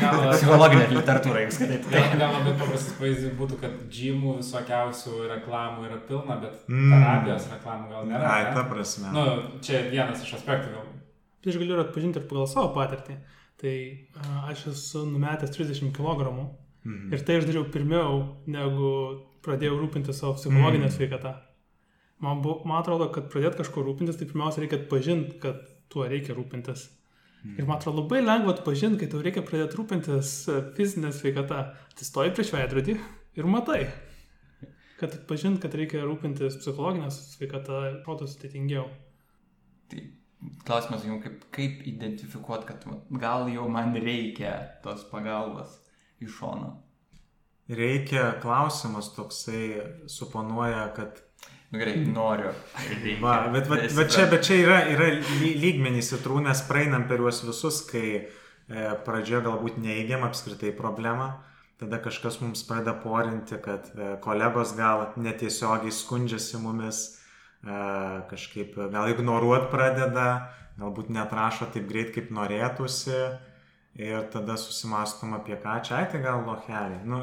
Gal, 0.01 0.23
Psichologinė 0.35 0.89
literatūra, 0.97 1.45
jeigu 1.45 1.55
skaitai. 1.55 1.79
gal, 1.85 2.09
Tai. 2.11 2.19
gal 2.23 2.35
labai 2.39 2.55
paprastas 2.59 2.97
pavyzdys 2.99 3.37
būtų, 3.39 3.59
kad 3.63 3.77
džimų 3.95 4.35
visokiausių 4.41 5.15
reklamų 5.35 5.87
yra 5.89 6.01
pilna, 6.09 6.41
bet 6.43 6.65
Mm. 6.69 6.91
terapijos 6.97 7.47
reklamų 7.55 7.89
gal 7.95 8.11
nėra. 8.11 8.33
Ai, 8.35 8.51
ta 8.57 8.67
prasme. 8.73 9.13
Nu, 9.15 9.25
čia 9.63 9.85
vienas 9.93 10.23
iš 10.27 10.35
aspektų 10.41 10.75
gal. 10.75 10.91
Tai 11.45 11.53
aš 11.55 11.59
galiu 11.61 11.77
ir 11.79 11.85
atpažinti 11.85 12.19
ir 12.23 12.29
pagal 12.31 12.47
savo 12.51 12.75
patirtį. 12.75 13.19
Tai 13.61 13.75
aš 14.51 14.67
esu 14.75 15.05
numetęs 15.07 15.55
30 15.55 15.93
kg 15.95 16.33
Mhm. 16.85 17.13
ir 17.15 17.23
tai 17.25 17.37
aš 17.39 17.45
dariau 17.49 17.65
pirmiau, 17.73 18.19
negu 18.47 19.23
pradėjau 19.45 19.79
rūpinti 19.81 20.13
savo 20.13 20.35
psichologinę 20.35 20.89
Mm. 20.91 20.97
sveikatą. 20.99 21.35
Man, 22.23 22.43
bu, 22.45 22.61
man 22.69 22.81
atrodo, 22.81 23.09
kad 23.13 23.27
pradėti 23.33 23.63
kažko 23.63 23.83
rūpintis, 23.85 24.19
tai 24.21 24.29
pirmiausia 24.31 24.63
reikia 24.63 24.79
atpažinti, 24.83 25.39
kad 25.43 25.65
tuo 25.93 26.07
reikia 26.09 26.37
rūpintis. 26.37 26.87
Ir 27.45 27.67
man 27.69 27.77
atrodo 27.77 28.01
labai 28.01 28.23
lengva 28.23 28.55
atpažinti, 28.55 29.03
kai 29.03 29.11
tau 29.13 29.21
reikia 29.25 29.43
pradėti 29.45 29.77
rūpintis 29.77 30.33
e, 30.49 30.61
fizinę 30.79 31.11
sveikatą. 31.13 31.61
Atsistoji 31.93 32.33
prieš 32.33 32.55
veidrodį 32.55 32.95
ir 33.37 33.49
matai. 33.51 33.83
Kad 34.97 35.19
atpažinti, 35.19 35.61
kad 35.61 35.77
reikia 35.77 36.07
rūpintis 36.07 36.57
psichologinę 36.63 37.11
sveikatą, 37.13 37.83
atrodo 37.99 38.31
sudėtingiau. 38.31 38.87
tai 39.93 40.07
klausimas 40.65 41.05
jums, 41.05 41.23
kaip, 41.25 41.45
kaip 41.55 41.85
identifikuoti, 41.89 42.67
kad 42.71 42.87
gal 43.21 43.49
jau 43.53 43.69
man 43.69 43.95
reikia 43.97 44.55
tos 44.85 45.05
pagalbos 45.11 45.77
iš 46.25 46.39
šono. 46.39 46.73
Reikia 47.69 48.35
klausimas 48.43 49.13
toksai 49.17 50.09
suponuoja, 50.11 50.89
kad... 50.97 51.21
Nu 51.73 51.79
gerai, 51.81 51.97
noriu. 52.07 52.53
Reikia. 52.89 53.17
Va, 53.23 53.49
bet, 53.53 53.71
Esi 53.83 53.97
bet 53.99 54.13
čia, 54.15 54.27
bet 54.31 54.45
čia 54.47 54.59
yra, 54.63 54.77
yra 54.93 55.09
ly- 55.41 55.57
lygmenys 55.63 56.13
įtrūnės, 56.19 56.67
praeinam 56.69 57.09
per 57.11 57.23
juos 57.25 57.41
visus, 57.47 57.81
kai 57.89 58.07
e, 58.21 58.27
pradžioje 59.07 59.43
galbūt 59.49 59.81
neįgiam 59.83 60.23
apskritai 60.29 60.71
problemą, 60.77 61.33
tada 61.83 61.99
kažkas 62.05 62.39
mums 62.45 62.63
pradeda 62.69 62.95
porinti, 63.03 63.59
kad 63.65 63.91
e, 63.99 64.13
kolegos 64.23 64.77
gal 64.79 65.09
netiesiogiai 65.19 65.91
skundžiasi 65.93 66.61
mumis, 66.63 67.01
e, 67.65 67.81
kažkaip 68.31 68.79
gal 68.95 69.11
ignoruot 69.11 69.67
pradeda, 69.75 70.29
galbūt 70.79 71.11
netrašo 71.11 71.73
taip 71.75 71.91
greit, 71.91 72.15
kaip 72.15 72.31
norėtųsi. 72.35 73.19
Ir 73.95 74.25
tada 74.33 74.57
susimastom 74.59 75.37
apie 75.37 75.55
ką, 75.63 75.77
čia 75.87 76.01
ai 76.01 76.07
tai 76.11 76.19
gal 76.19 76.41
lohelį. 76.43 76.97
Nu, 77.07 77.21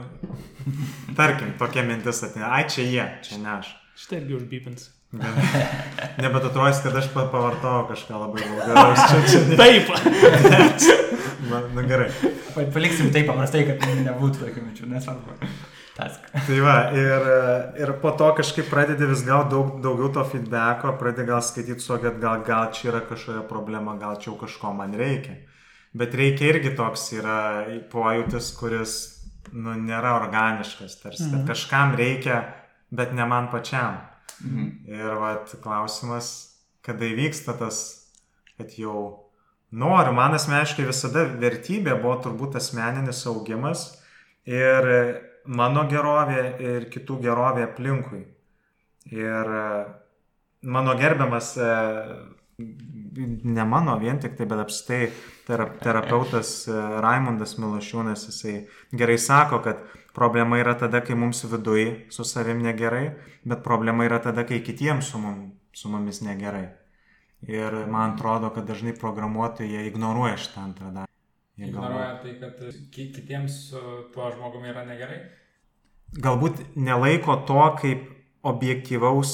tarkim, 1.18 1.50
tokia 1.60 1.84
mintis 1.84 2.22
ateina, 2.24 2.48
ai 2.56 2.64
čia 2.72 2.86
jie, 2.88 3.08
čia 3.28 3.40
ne 3.44 3.50
aš. 3.58 3.74
Šitą 4.02 4.18
irgi 4.22 4.36
užbypins. 4.40 4.90
Nebet 6.22 6.46
atrodys, 6.48 6.80
kad 6.84 6.96
aš 6.96 7.10
pa- 7.14 7.28
pavartojau 7.34 7.88
kažką 7.90 8.20
labai 8.22 8.46
vulgaraus. 8.48 9.02
Čia, 9.12 9.20
čia 9.28 9.42
ne. 9.50 9.58
Taip. 9.60 9.92
Na, 11.52 11.60
na 11.76 11.82
gerai. 11.84 12.08
Pa- 12.56 12.64
Paliksim 12.74 13.10
taip 13.12 13.28
paprastai, 13.28 13.66
kad 13.68 13.82
nebūtų 14.06 14.40
tokių 14.46 14.62
minčių, 14.64 14.88
nesvarbu. 14.94 15.36
Task. 15.98 16.28
Tai 16.48 16.60
va, 16.64 16.76
ir, 16.96 17.26
ir 17.84 17.92
po 18.00 18.14
to 18.16 18.30
kažkaip 18.38 18.70
pradedi 18.72 19.08
vis 19.10 19.26
gal 19.28 19.44
daug, 19.52 19.74
daugiau 19.84 20.08
to 20.16 20.24
feedbacko, 20.32 20.94
pradedi 21.02 21.26
gal 21.28 21.42
skaityti 21.44 21.84
su, 21.84 21.98
kad 22.00 22.22
gal, 22.24 22.46
gal 22.48 22.70
čia 22.72 22.94
yra 22.94 23.02
kažkokia 23.10 23.44
problema, 23.50 23.98
gal 24.00 24.16
čia 24.22 24.30
jau 24.32 24.38
kažko 24.46 24.72
man 24.78 24.96
reikia. 24.96 25.36
Bet 25.98 26.16
reikia 26.16 26.54
irgi 26.54 26.72
toks 26.80 27.10
yra 27.20 27.40
pojūtis, 27.92 28.54
kuris 28.56 28.94
nu, 29.52 29.76
nėra 29.76 30.14
organiškas, 30.22 30.96
tarsi, 31.04 31.26
kad 31.28 31.42
Mhm. 31.42 31.48
kažkam 31.52 31.98
reikia, 32.00 32.38
bet 32.92 33.14
ne 33.18 33.26
man 33.26 33.50
pačiam. 33.52 34.00
Mhm. 34.44 34.70
Ir 34.90 35.18
vat, 35.22 35.56
klausimas, 35.64 36.32
kada 36.86 37.06
įvyksta 37.06 37.58
tas, 37.60 37.82
kad 38.58 38.74
jau 38.78 39.32
noriu, 39.72 40.14
man 40.18 40.36
asmeniškai 40.38 40.86
visada 40.88 41.26
vertybė 41.26 41.96
buvo 42.02 42.18
turbūt 42.26 42.58
asmeninis 42.60 43.24
augimas 43.30 43.86
ir 44.50 44.90
mano 45.46 45.86
gerovė 45.90 46.44
ir 46.60 46.90
kitų 46.94 47.22
gerovė 47.24 47.66
aplinkui. 47.70 48.26
Ir 49.12 49.56
e, 49.58 49.64
mano 50.70 50.94
gerbiamas, 51.00 51.56
e, 51.58 51.70
ne 52.62 53.66
mano 53.66 53.98
vien 54.00 54.20
tik 54.22 54.36
tai, 54.38 54.46
bet 54.46 54.62
apstai 54.62 55.02
terapeutas 55.48 56.54
e, 56.68 56.76
Raimondas 57.02 57.58
Milošiūnas, 57.58 58.28
jisai 58.30 58.56
gerai 58.94 59.18
sako, 59.22 59.62
kad 59.66 59.82
problema 60.14 60.58
yra 60.60 60.74
tada, 60.80 61.02
kai 61.02 61.16
mums 61.16 61.44
viduje 61.44 62.06
su 62.12 62.24
savim 62.24 62.62
negerai, 62.64 63.12
bet 63.46 63.64
problema 63.64 64.06
yra 64.06 64.20
tada, 64.22 64.44
kai 64.46 64.60
kitiems 64.64 65.12
su, 65.12 65.18
mum, 65.20 65.52
su 65.74 65.90
mumis 65.90 66.22
negerai. 66.22 66.70
Ir 67.48 67.74
man 67.90 68.12
atrodo, 68.14 68.50
kad 68.54 68.68
dažnai 68.70 68.94
programuotojai 69.00 69.88
ignoruoja 69.88 70.36
šitą 70.38 70.62
antrą 70.62 70.92
dalį. 70.94 71.08
Ignoruoja 71.58 72.20
tai, 72.22 72.36
kad 72.40 72.60
ki- 72.92 73.12
kitiems 73.16 73.56
su 73.70 73.80
tuo 74.14 74.32
žmogumi 74.36 74.70
yra 74.70 74.86
negerai. 74.86 75.22
galbūt 76.22 76.58
nelaiko 76.76 77.36
to 77.48 77.76
kaip 77.82 78.02
objektyvaus 78.44 79.32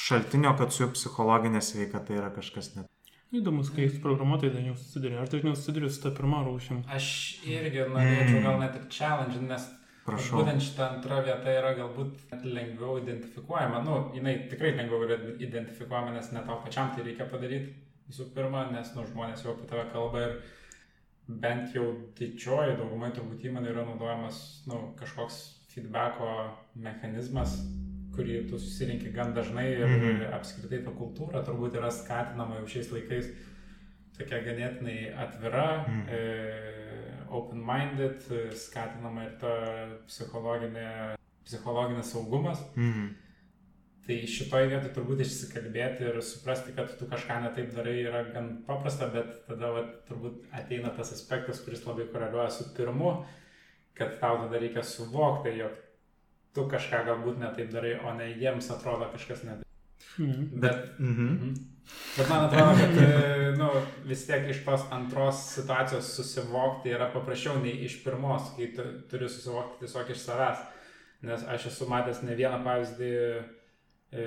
šaltinio, 0.00 0.54
kad 0.58 0.72
su 0.72 0.84
jų 0.84 0.92
psichologinė 0.94 1.60
sveikata 1.62 2.14
yra 2.16 2.30
kažkas 2.34 2.74
net. 2.76 2.86
Įdomus, 3.34 3.68
kai 3.74 3.88
su 3.90 4.00
programuotojai 4.02 4.52
dažniau 4.54 4.74
susiduria. 4.78 5.20
Aš 5.22 5.28
dažniau 5.36 5.54
susiduriu 5.54 5.90
su 5.90 6.00
tą 6.02 6.10
pirmą 6.16 6.40
rūšim. 6.48 6.80
Aš 6.90 7.06
irgi 7.46 7.84
norėčiau 7.92 8.38
Mm. 8.40 8.42
gal 8.46 8.58
net 8.60 8.74
ir 8.80 8.86
challenge, 8.90 9.40
nes 9.46 9.68
Prašau. 10.06 10.38
būtent 10.40 10.62
šitą 10.64 10.86
antrą 10.96 11.20
vietą 11.26 11.52
yra 11.58 11.74
galbūt 11.76 12.32
lengviau 12.44 12.96
identifikuojama. 13.02 13.82
Nu, 13.84 13.98
jinai 14.16 14.48
tikrai 14.50 14.72
lengviau 14.76 15.04
yra 15.06 15.18
identifikuojama, 15.38 16.14
nes 16.16 16.32
ne 16.32 16.40
tau 16.46 16.60
pačiam 16.64 16.90
tai 16.94 17.04
reikia 17.04 17.26
padaryti 17.30 17.74
visų 18.08 18.30
pirma, 18.34 18.64
nes 18.72 18.94
nu, 18.96 19.04
žmonės 19.06 19.44
jau 19.44 19.52
apie 19.54 19.68
tave 19.70 19.84
kalba 19.92 20.22
ir 20.26 20.32
bent 21.28 21.74
jau 21.76 21.84
didžioji 22.18 22.76
daugumai 22.80 23.12
turbūt 23.14 23.44
įmonė 23.46 23.70
yra 23.70 23.84
naudojamas 23.86 24.40
nu, 24.66 24.80
kažkoks 24.98 25.36
feedbacko 25.70 26.30
mechanizmas, 26.74 27.52
kurį 28.16 28.48
tu 28.50 28.58
susirinki 28.58 29.12
gan 29.14 29.34
dažnai 29.36 29.68
ir 29.76 29.86
Mhm. 29.86 30.24
apskritai 30.34 30.82
ta 30.84 30.90
kultūra 30.90 31.44
turbūt 31.46 31.76
yra 31.78 31.90
skatinama 31.90 32.56
jau 32.58 32.66
šiais 32.66 32.90
laikais 32.90 33.28
tokia 34.18 34.40
ganėtinai 34.48 35.14
atvira, 35.16 35.86
Mhm. 35.86 36.08
e, 36.08 36.79
open-minded, 37.30 38.22
skatinama 38.58 39.26
ir 39.28 39.34
ta 39.40 39.54
psichologinė, 40.08 41.16
psichologinis 41.46 42.12
saugumas. 42.14 42.62
Mhm. 42.76 43.10
Tai 44.06 44.16
šitoje 44.26 44.70
vietoje 44.72 44.90
turbūt 44.96 45.20
išsikalbėti 45.22 46.06
ir 46.08 46.16
suprasti, 46.24 46.72
kad 46.74 46.90
tu 46.98 47.06
kažką 47.06 47.36
netaip 47.44 47.68
darai 47.74 47.98
yra 48.00 48.24
gan 48.32 48.48
paprasta, 48.66 49.06
bet 49.12 49.44
tada 49.46 49.70
va, 49.74 49.84
turbūt 50.08 50.48
ateina 50.56 50.90
tas 50.96 51.12
aspektas, 51.14 51.60
kuris 51.62 51.84
labai 51.86 52.08
koreliuoja 52.10 52.48
su 52.50 52.66
pirmu, 52.74 53.12
kad 53.94 54.16
tau 54.22 54.40
tada 54.40 54.58
reikia 54.58 54.82
suvokti, 54.82 55.52
jog 55.60 55.76
tu 56.56 56.66
kažką 56.72 57.04
galbūt 57.06 57.38
netaip 57.44 57.70
darai, 57.70 57.98
o 58.02 58.14
ne 58.16 58.32
jiems 58.32 58.72
atrodo 58.74 59.12
kažkas 59.12 59.44
netaip. 59.46 59.69
Mhm. 60.18 60.60
Bet, 60.60 60.98
Mhm. 60.98 61.26
mhm. 61.34 61.54
bet 62.16 62.28
man 62.28 62.44
atrodo, 62.46 62.74
kad 62.80 62.98
e, 63.02 63.52
nu, 63.58 63.70
vis 64.04 64.26
tiek 64.26 64.48
iš 64.50 64.64
tos 64.64 64.80
antros 64.90 65.40
situacijos 65.54 66.10
susivokti 66.16 66.92
yra 66.94 67.10
paprasčiau 67.14 67.58
nei 67.62 67.84
iš 67.84 68.02
pirmos, 68.04 68.52
kai 68.56 68.72
tu 68.76 68.82
turi 69.10 69.28
susivokti 69.28 69.80
tiesiog 69.84 70.10
iš 70.10 70.18
savęs. 70.26 70.58
Nes 71.22 71.42
aš 71.48 71.66
esu 71.66 71.84
matęs 71.88 72.22
ne 72.24 72.34
vieną 72.34 72.62
pavyzdį, 72.64 73.10
e, 74.12 74.24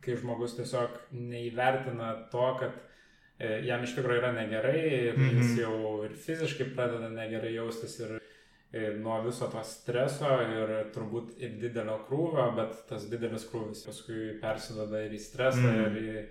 kai 0.00 0.16
žmogus 0.16 0.54
tiesiog 0.56 0.90
neįvertina 1.12 2.12
to, 2.32 2.46
kad 2.60 2.76
e, 3.42 3.58
jam 3.66 3.82
iš 3.82 3.96
tikrųjų 3.96 4.20
yra 4.22 4.32
negerai 4.36 4.82
ir 5.08 5.18
Mhm. 5.18 5.38
jis 5.40 5.58
jau 5.58 6.04
ir 6.06 6.12
fiziškai 6.14 6.68
pradeda 6.76 7.08
negerai 7.10 7.54
jaustis 7.56 7.98
ir 8.00 8.20
nuo 9.02 9.18
viso 9.26 9.46
to 9.52 9.60
streso 9.68 10.30
ir 10.42 10.70
turbūt 10.94 11.34
ir 11.42 11.58
didelio 11.60 11.98
krūvio, 12.08 12.46
bet 12.56 12.78
tas 12.88 13.04
didelis 13.10 13.44
krūvis 13.50 13.82
paskui 13.84 14.38
persidada 14.40 15.02
ir 15.04 15.12
į 15.12 15.20
stresą, 15.20 15.66
Mhm. 15.66 15.96
ir 15.96 15.98
į 16.02 16.22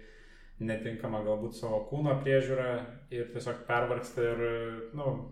netinkamą 0.71 1.23
galbūt 1.25 1.53
savo 1.57 1.83
kūno 1.89 2.15
priežiūrą 2.23 2.71
ir 3.11 3.29
tiesiog 3.33 3.61
pervargsta 3.67 4.21
ir, 4.21 4.41
nu, 4.93 5.31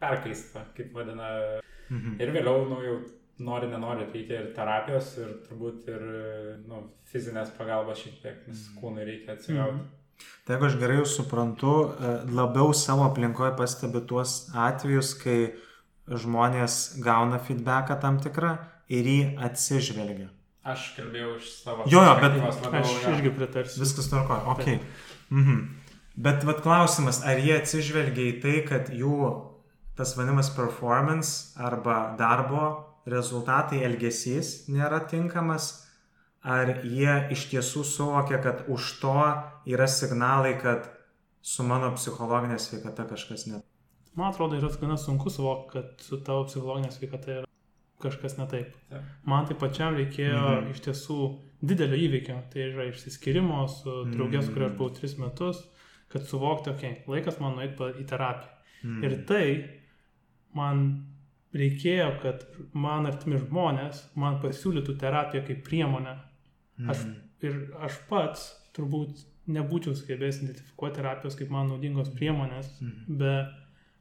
perkaista, 0.00 0.64
kaip 0.76 0.92
vadina. 0.96 1.60
Mhm. 1.90 2.20
Ir 2.20 2.32
vėliau, 2.32 2.68
nu, 2.68 2.82
jau 2.84 2.98
nori, 3.40 3.66
nenori, 3.68 4.06
reikia 4.12 4.40
ir 4.40 4.52
terapijos, 4.56 5.16
ir 5.18 5.32
turbūt 5.48 5.88
ir, 5.88 6.04
nu, 6.68 6.82
fizinės 7.12 7.50
pagalbos 7.56 7.98
šiek 8.04 8.20
tiek, 8.22 8.46
nes 8.48 8.68
kūnui 8.80 9.04
reikia 9.08 9.32
atsigauti. 9.36 9.80
Tai 10.44 10.56
jeigu 10.56 10.66
aš 10.66 10.76
gerai 10.78 11.00
suprantu, 11.08 11.74
e, 11.96 12.10
labiau 12.36 12.74
savo 12.76 13.06
aplinkoje 13.08 13.56
pastebi 13.56 14.02
tuos 14.06 14.50
atvejus, 14.54 15.14
kai 15.22 15.54
žmonės 16.10 17.00
gauna 17.04 17.38
feedbacką 17.38 17.96
tam 18.02 18.18
tikrą 18.22 18.56
ir 18.90 19.06
jį 19.06 19.20
atsižvelgia. 19.46 20.28
Aš 20.70 20.90
kalbėjau 20.96 21.36
iš 21.38 21.52
savo 21.62 21.86
Jo, 21.88 22.02
jo, 22.04 22.16
bet 22.20 22.34
labiau, 22.36 22.82
Aš 22.82 22.90
jo. 23.04 23.12
irgi 23.14 23.30
pritarsiu. 23.36 23.80
Viskas 23.80 24.10
tvarkoja. 24.10 24.42
Ok. 24.52 24.66
Mhm. 25.30 25.60
Bet 26.20 26.44
vat 26.44 26.60
klausimas, 26.60 27.22
ar 27.24 27.38
jie 27.40 27.54
atsižvelgia 27.56 28.26
į 28.34 28.34
tai, 28.42 28.56
kad 28.68 28.90
jų 28.92 29.30
tas 29.96 30.16
vadinamas 30.18 30.50
performance 30.52 31.54
arba 31.60 32.14
darbo 32.18 32.64
rezultatai, 33.08 33.80
elgesys 33.86 34.68
nėra 34.68 35.00
tinkamas, 35.08 35.86
ar 36.44 36.82
jie 36.84 37.14
iš 37.32 37.46
tiesų 37.52 37.84
suvokia, 37.84 38.40
kad 38.42 38.64
už 38.68 38.98
to 39.00 39.16
yra 39.68 39.88
signalai, 39.88 40.54
kad 40.60 40.90
su 41.40 41.64
mano 41.64 41.92
psichologinė 41.96 42.58
sveikata 42.60 43.06
kažkas 43.08 43.46
ne. 43.48 43.62
Man 44.16 44.32
atrodo, 44.32 44.56
yra 44.58 44.68
gana 44.80 44.96
sunku 44.96 45.30
suvokti, 45.30 45.70
kad 45.72 46.00
su 46.02 46.18
tavo 46.26 46.44
psichologinė 46.48 46.90
sveikata 46.92 47.30
yra 47.40 47.46
kažkas 48.02 48.38
ne 48.38 48.46
taip. 48.50 48.72
Taip. 48.90 49.02
Man 49.28 49.46
tai 49.46 49.54
pačiam 49.60 49.94
reikėjo 49.94 50.40
Mhm. 50.40 50.62
mhm. 50.64 50.70
iš 50.74 50.80
tiesų 50.86 51.18
didelio 51.62 51.96
įvykio. 51.96 52.38
Tai 52.50 52.60
yra 52.60 52.88
išsiskirimo 52.90 53.68
su 53.68 53.90
draugės, 54.10 54.46
Mhm. 54.48 54.54
kurio 54.54 54.66
aš 54.70 54.76
buvau 54.78 54.94
tris 54.96 55.18
metus, 55.18 55.62
kad 56.08 56.22
suvokti, 56.22 56.70
okei, 56.70 56.90
okay, 56.90 57.04
laikas 57.06 57.40
man 57.40 57.54
nueiti 57.56 57.76
į 58.02 58.06
terapiją. 58.06 58.48
Mm. 58.82 59.04
Ir 59.04 59.24
tai 59.26 59.70
man 60.54 61.06
reikėjo, 61.54 62.20
kad 62.22 62.44
man 62.72 63.06
artimi 63.06 63.38
žmonės 63.38 64.02
man 64.16 64.40
pasiūlytų 64.42 64.96
terapiją 64.98 65.46
kaip 65.46 65.64
priemonę. 65.66 66.16
Aš, 66.88 67.04
Mhm. 67.04 67.14
ir 67.42 67.74
aš 67.80 67.98
pats 68.08 68.56
turbūt 68.74 69.24
nebūčiau 69.48 69.92
sugebėjęs 69.94 70.42
identifikuoti 70.42 70.96
terapijos 70.96 71.36
kaip 71.36 71.50
man 71.50 71.68
naudingos 71.68 72.08
priemonės 72.08 72.80
Mhm. 72.80 73.18
be 73.18 73.48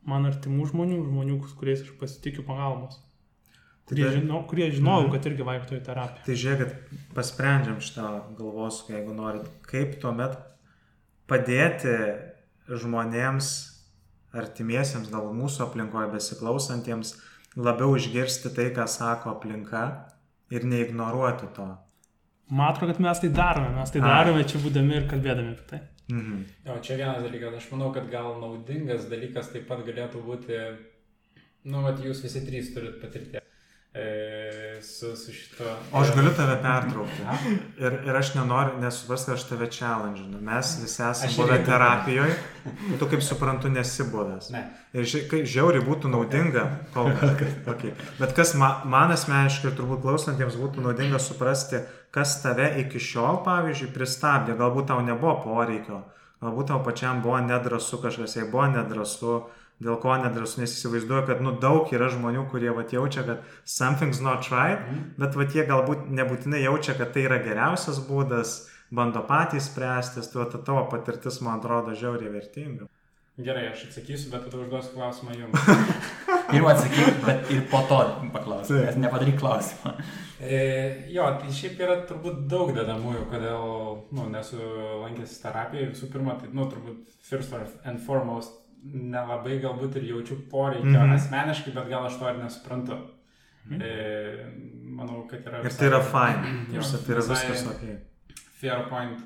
man 0.06 0.26
artimų 0.26 0.70
žmonių, 0.72 1.00
žmonių, 1.10 1.40
kuriais 1.60 1.82
aš 1.82 1.92
pasitikiu 2.00 2.44
pagalbos. 2.48 3.00
Kurie, 3.90 4.04
Tai- 4.06 4.20
žino, 4.20 4.44
kurie 4.48 4.70
žinojau, 4.72 5.08
Mhm. 5.08 5.12
kad 5.12 5.26
irgi 5.26 5.44
vaikšto 5.48 5.76
į 5.80 5.86
terapiją. 5.86 6.26
Tai 6.26 6.36
žiūrėkit, 6.36 6.76
pasprendžiam 7.16 7.80
šitą 7.82 8.36
galvos, 8.38 8.84
jeigu 8.90 9.16
norit, 9.16 9.48
kaip 9.66 10.00
tuomet 10.02 10.38
padėti 11.28 11.96
žmonėms, 12.70 13.50
artimiesiems, 14.34 15.10
gal 15.10 15.32
mūsų 15.34 15.64
aplinkoje 15.66 16.12
besiklausantiems, 16.14 17.16
labiau 17.58 17.96
išgirsti 17.98 18.52
tai, 18.56 18.70
ką 18.76 18.86
sako 18.88 19.32
aplinka 19.36 20.06
ir 20.52 20.62
neignoruoti 20.70 21.50
to. 21.56 21.78
Man 22.50 22.74
atrodo, 22.74 22.94
kad 22.94 23.00
mes 23.02 23.20
tai 23.20 23.30
darome, 23.30 23.74
mes 23.76 23.92
tai 23.94 24.02
A. 24.02 24.06
darome 24.06 24.44
čia 24.44 24.58
būdami 24.62 24.96
ir 24.96 25.08
kalbėdami 25.10 25.54
apie 25.56 25.66
tai. 25.70 25.80
Mhm. 26.10 26.46
Jo, 26.66 26.80
čia 26.82 26.98
vienas 26.98 27.22
dalykas, 27.22 27.60
aš 27.60 27.68
manau, 27.72 27.92
kad 27.94 28.10
gal 28.10 28.40
naudingas 28.42 29.06
dalykas 29.12 29.52
taip 29.54 29.68
pat 29.70 29.84
galėtų 29.86 30.24
būti, 30.26 30.58
nu, 31.70 31.84
vat 31.86 32.02
jūs 32.02 32.24
visi 32.26 32.42
trys 32.48 32.72
turit 32.74 32.98
patirti 33.02 33.38
e, 33.38 34.06
su, 34.90 35.16
su 35.16 35.34
šito. 35.34 35.64
O 35.92 36.02
aš 36.02 36.12
galiu 36.16 36.32
tave 36.38 36.56
pertraukti. 36.64 37.26
Ir, 37.78 37.98
ir 38.08 38.16
aš 38.16 38.34
nenoriu, 38.36 38.80
nesupras, 38.82 39.26
kad 39.26 39.38
aš 39.38 39.46
tave 39.50 39.70
challenge. 39.72 40.24
Mes 40.42 40.72
visi 40.82 41.04
esame 41.04 41.34
buvę 41.38 41.60
terapijoje, 41.66 42.36
tu 43.00 43.08
kaip 43.12 43.24
suprantu 43.24 43.70
nesi 43.70 44.04
buvęs. 44.12 44.50
Ne. 44.56 44.64
Ir 44.98 45.08
kai 45.32 45.44
žiauriai 45.46 45.86
būtų 45.86 46.12
naudinga, 46.14 46.66
kol 46.96 47.14
kas. 47.22 47.38
Okay. 47.70 47.94
Bet 48.18 48.34
kas 48.36 48.56
ma, 48.58 48.70
man 48.90 49.14
asmeniškai 49.14 49.70
ir 49.70 49.76
turbūt 49.78 50.02
klausantiems 50.04 50.58
būtų 50.60 50.82
naudinga 50.84 51.20
suprasti, 51.22 51.84
kas 52.16 52.40
tave 52.42 52.72
iki 52.82 53.00
šiol, 53.04 53.44
pavyzdžiui, 53.46 53.92
pristabdė. 53.94 54.58
Galbūt 54.60 54.90
tau 54.90 55.04
nebuvo 55.06 55.36
poreikio, 55.44 56.02
galbūt 56.42 56.72
tau 56.72 56.82
pačiam 56.86 57.22
buvo 57.24 57.38
nedrasu 57.46 58.02
kažkas, 58.02 58.40
jei 58.40 58.50
buvo 58.50 58.66
nedrasu, 58.74 59.36
dėl 59.84 59.96
ko 60.04 60.18
nedrasu, 60.20 60.60
nes 60.62 60.74
įsivaizduoju, 60.76 61.26
kad 61.30 61.44
nu, 61.46 61.54
daug 61.64 61.92
yra 61.96 62.10
žmonių, 62.12 62.46
kurie 62.52 62.72
vat, 62.76 62.92
jaučia, 62.96 63.24
kad 63.28 63.48
something's 63.64 64.22
not 64.24 64.50
right, 64.52 64.84
bet 65.20 65.38
vat, 65.40 65.56
jie 65.56 65.66
galbūt 65.70 66.10
nebūtinai 66.20 66.64
jaučia, 66.66 66.98
kad 67.00 67.16
tai 67.16 67.26
yra 67.30 67.40
geriausias 67.44 68.02
būdas, 68.10 68.60
bando 68.92 69.24
patys 69.28 69.70
spręstis, 69.72 70.32
tu 70.32 70.44
vat, 70.44 70.56
tavo 70.68 70.86
patirtis, 70.92 71.40
man 71.46 71.62
atrodo, 71.62 71.96
žiauriai 71.96 72.34
vertinga. 72.34 72.90
Gerai, 73.40 73.70
aš 73.72 73.86
atsakysiu, 73.86 74.34
bet 74.34 74.42
tada 74.50 74.58
užduosiu 74.60 74.98
klausimą 74.98 75.36
jums. 75.38 75.68
Pirmą 76.50 76.74
atsakyk, 76.74 77.22
bet 77.24 77.52
ir 77.56 77.62
po 77.72 77.80
to 77.88 78.00
paklausk, 78.34 78.68
Taip. 78.68 78.90
nes 78.90 78.98
nepadaryk 79.00 79.38
klausimą. 79.40 79.94
E, 80.44 80.60
jo, 81.14 81.28
tai 81.40 81.54
šiaip 81.56 81.80
yra 81.86 81.96
turbūt 82.10 82.42
daug 82.52 82.74
dedamųjų, 82.76 83.22
kodėl, 83.32 83.64
nu, 84.18 84.26
nesu 84.34 84.60
lankęs 85.06 85.38
terapijoje. 85.46 85.94
Visų 85.94 86.12
pirma, 86.12 86.36
tai, 86.42 86.52
nu, 86.52 86.68
turbūt 86.74 87.16
first 87.30 87.56
and 87.88 88.04
foremost, 88.04 88.59
nelabai 88.84 89.60
galbūt 89.64 89.98
ir 90.00 90.04
jaučiu 90.14 90.38
poreikio 90.52 90.86
mm 90.90 90.96
Mhm. 90.96 91.12
-hmm. 91.12 91.16
asmeniškai, 91.16 91.74
bet 91.74 91.90
gal 91.90 92.06
aš 92.06 92.20
to 92.20 92.30
ir 92.30 92.38
nesuprantu. 92.44 92.96
Mm 93.66 93.78
-hmm. 93.78 93.84
e, 93.84 94.46
manau, 94.84 95.28
kad 95.28 95.46
yra... 95.46 95.62
Ir 95.66 95.74
tai 95.78 95.88
yra 95.88 96.02
fine. 96.02 96.56
Ir 96.74 96.82
tai 96.82 97.16
yra 97.16 97.28
viskas 97.30 97.66
ok. 97.68 97.84
Fair 98.62 98.90
point. 98.90 99.20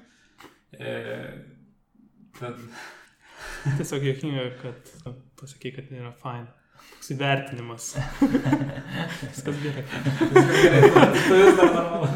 E, 0.80 0.90
tad, 2.40 2.56
Tiesiog 3.78 4.04
jokinga, 4.04 4.50
kad 4.62 4.76
pasakai, 5.40 5.72
kad 5.76 5.88
tai 5.90 5.98
yra 5.98 6.12
fine. 6.12 6.48
Toks 6.94 7.12
įvertinimas. 7.16 7.86
Viskas 9.32 9.60
gerai. 9.64 9.84
Viskas 10.34 10.60
gerai, 10.64 10.82
tu 11.28 11.38
vis 11.40 11.58
dar 11.60 11.72
normalu. 11.76 12.08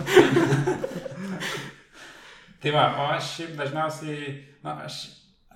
tai 2.61 2.73
va, 2.75 2.83
o 2.99 3.07
aš 3.15 3.31
šiaip 3.35 3.55
dažniausiai, 3.59 4.33
na, 4.63 4.77
aš, 4.87 4.99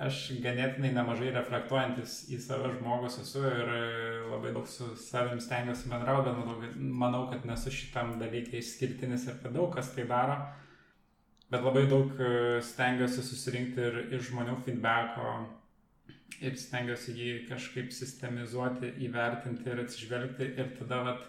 aš 0.01 0.21
ganėtinai 0.41 0.91
nemažai 0.95 1.29
reflektuojantis 1.35 2.15
į 2.33 2.39
save 2.41 2.71
žmogus 2.77 3.19
esu 3.21 3.43
ir 3.45 3.69
e, 3.75 3.81
labai 4.31 4.53
daug 4.55 4.67
su 4.69 4.89
savim 4.97 5.39
stengiuosi 5.43 5.91
bendrauti, 5.91 6.33
bet 6.63 6.75
manau, 6.77 7.27
kad- 7.31 7.45
nesu 7.45 7.73
šitam 7.73 8.15
dalykui 8.21 8.61
išskirtinis 8.61 9.27
ir 9.27 9.39
kad 9.43 9.53
daug 9.57 9.73
kas 9.75 9.93
tai 9.95 10.07
daro. 10.09 10.39
Bet 11.51 11.65
labai 11.67 11.85
daug 11.91 12.13
e, 12.17 12.61
stengiuosi 12.63 13.25
susirinkti 13.27 13.87
ir 13.87 13.99
iš 14.17 14.29
žmonių 14.31 14.57
feedbacko 14.65 15.33
ir 16.41 16.57
stengiuosi 16.57 17.13
jį 17.17 17.33
kažkaip 17.49 17.91
sistemizuoti, 17.93 18.93
įvertinti 19.05 19.69
ir 19.69 19.83
atsižvelgti 19.83 20.53
ir 20.55 20.71
tada 20.79 21.01
vat, 21.09 21.27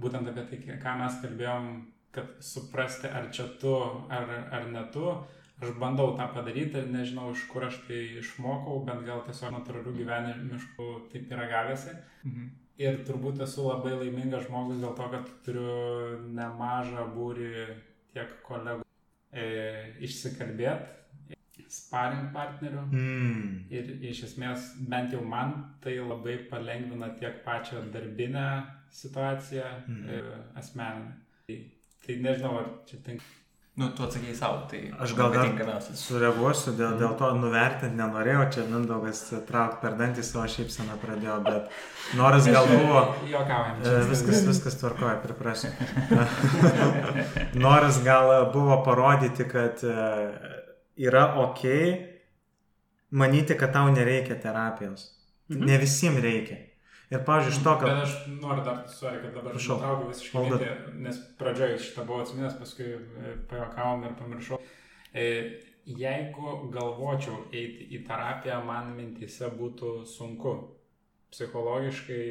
būtent 0.00 0.30
apie 0.30 0.46
tai, 0.50 0.78
ką 0.82 0.94
mes 1.02 1.18
kalbėjom, 1.22 1.68
kad 2.16 2.38
suprasti, 2.42 3.10
ar 3.12 3.28
čia 3.34 3.46
tu, 3.60 3.74
ar, 4.10 4.30
ar 4.50 4.66
ne 4.72 4.82
tu. 4.94 5.12
Aš 5.58 5.72
bandau 5.80 6.12
tą 6.16 6.28
padaryti 6.34 6.78
ir 6.78 6.86
nežinau, 6.92 7.32
iš 7.34 7.44
kur 7.50 7.64
aš 7.66 7.80
tai 7.88 7.98
išmokau, 8.20 8.84
bet 8.86 9.00
gal 9.06 9.24
tiesiog 9.26 9.56
natūralių 9.56 9.94
gyvenimiškų 9.96 10.88
taip 11.12 11.32
yra 11.34 11.48
gavęsi. 11.50 11.96
Mhm. 12.24 12.48
Ir 12.78 13.00
turbūt 13.08 13.40
esu 13.42 13.64
labai 13.66 13.96
laimingas 13.98 14.44
žmogus 14.46 14.78
dėl 14.78 14.92
to, 14.94 15.08
kad 15.10 15.30
turiu 15.42 16.20
nemažą 16.36 17.08
būrį 17.16 17.48
tiek 18.14 18.36
kolegų 18.46 18.84
e, 19.34 19.46
išsikalbėti, 20.06 21.34
sparring 21.68 22.30
partneriu. 22.32 22.84
Mm. 22.94 23.66
Ir 23.74 23.90
iš 24.12 24.22
esmės, 24.28 24.70
bent 24.88 25.12
jau 25.12 25.24
man, 25.26 25.56
tai 25.82 25.96
labai 25.98 26.36
palengvina 26.48 27.10
tiek 27.18 27.42
pačią 27.44 27.82
darbinę 27.92 28.46
situaciją 28.94 29.66
Mhm. 29.88 30.08
ir 30.14 30.30
asmeninę. 30.54 31.12
Tai, 31.48 31.58
tai 32.06 32.16
nežinau, 32.24 32.54
ar 32.62 32.70
čia 32.86 33.02
tinka. 33.04 33.24
Nu, 33.78 33.92
tu 33.94 34.02
atsakėjai 34.02 34.34
savo, 34.34 34.62
tai 34.66 34.80
Aš 34.98 35.12
gal 35.14 35.30
dar 35.30 35.82
sureaguosiu, 35.94 36.72
dėl, 36.74 36.96
dėl 36.98 37.12
to 37.20 37.28
nuvertinti 37.38 37.94
nenorėjau, 37.94 38.46
čia 38.56 38.64
Mindaugas 38.66 39.20
trauk 39.46 39.76
per 39.82 39.94
dantį 40.00 40.24
savo 40.26 40.48
šypseną 40.50 40.96
pradėjo, 40.98 41.36
bet 41.44 42.16
noras 42.18 42.48
gal 42.50 42.66
buvo... 42.72 43.04
Jokaujam. 43.30 43.78
E, 43.86 43.92
Viskas, 44.10 44.42
viskas 44.48 44.80
tvarkoja, 44.80 45.20
priprasiu. 45.22 45.70
Noras 47.66 48.00
gal 48.02 48.32
buvo 48.50 48.80
parodyti, 48.82 49.46
kad 49.46 49.84
e, 49.86 50.08
yra 51.06 51.28
ok 51.44 51.62
manyti, 53.10 53.54
kad 53.54 53.76
tau 53.78 53.92
nereikia 53.94 54.40
terapijos. 54.42 55.12
Mhm. 55.52 55.70
Ne 55.70 55.78
visiems 55.78 56.18
reikia. 56.24 56.64
Ir, 57.08 57.22
pavyzdžiui, 57.24 57.54
iš 57.56 57.62
to, 57.64 57.72
Bet 57.72 57.88
kad... 57.88 58.00
aš 58.04 58.14
noriu 58.42 58.64
dar, 58.66 58.80
sorry, 58.92 59.22
kad 59.22 59.32
dabar 59.32 59.54
Prašau. 59.54 59.78
nutraukiu 59.78 60.08
visiškai 60.10 60.42
mintį, 60.44 60.72
nes 61.06 61.20
pradžioje 61.40 61.78
šitą 61.80 62.04
buvau 62.04 62.20
atsiminęs, 62.20 62.58
paskui 62.60 62.88
e, 62.92 63.30
pajokavom 63.48 64.04
ir 64.04 64.16
pamiršau. 64.18 64.58
E, 65.16 65.28
Jeigu 65.88 66.50
galvočiau 66.68 67.46
eiti 67.48 67.86
į 67.96 68.02
terapiją, 68.04 68.58
man 68.66 68.90
mintise 68.92 69.48
būtų 69.56 70.02
sunku 70.04 70.50
psichologiškai, 71.32 72.24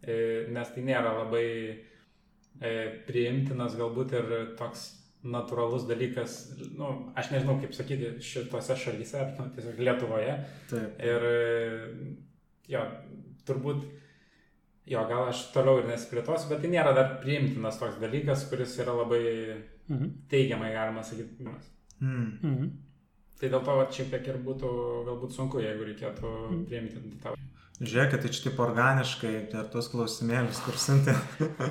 e, 0.00 0.16
nes 0.48 0.70
tai 0.72 0.84
nėra 0.86 1.12
labai 1.18 1.48
priimtinas 3.04 3.74
galbūt 3.76 4.14
ir 4.16 4.30
toks 4.56 4.86
natūralus 5.28 5.84
dalykas, 5.84 6.38
nu, 6.72 6.88
aš 7.12 7.34
nežinau 7.34 7.58
kaip 7.60 7.76
sakyti, 7.76 8.14
šitose 8.24 8.78
šalyse, 8.80 9.26
nu, 9.36 9.50
tiesiog 9.52 9.82
Lietuvoje. 9.84 10.38
Taip. 10.70 11.04
Ir 11.04 11.28
jo, 12.72 12.84
turbūt, 13.44 13.84
jo, 14.86 15.02
gal 15.10 15.28
aš 15.30 15.44
toliau 15.54 15.80
ir 15.82 15.88
nesiplėtosiu, 15.90 16.48
bet 16.52 16.60
tai 16.62 16.70
nėra 16.72 16.92
dar 16.94 17.16
priimtinas 17.22 17.78
toks 17.80 17.98
dalykas, 18.02 18.48
kuris 18.50 18.76
yra 18.82 18.94
labai 19.02 19.22
Mhm. 19.88 20.08
teigiamai, 20.30 20.72
galima 20.74 21.02
sakyti. 21.06 21.46
Mm. 22.00 22.38
Mhm. 22.42 22.70
Tai 23.40 23.48
dėl 23.52 23.64
to 23.64 23.74
šiek 23.92 24.08
tiek 24.10 24.26
ir 24.32 24.38
būtų 24.42 24.70
galbūt 25.06 25.30
sunku, 25.36 25.60
jeigu 25.62 25.84
reikėtų 25.86 26.30
priimti 26.68 27.02
tą. 27.22 27.34
Žiūrėkit, 27.76 28.22
tai 28.22 28.28
čia 28.32 28.42
taip 28.48 28.58
organiškai 28.64 29.32
per 29.52 29.66
tos 29.68 29.90
klausimėlius, 29.92 30.62
kur 30.64 30.74
siuntė, 30.80 31.12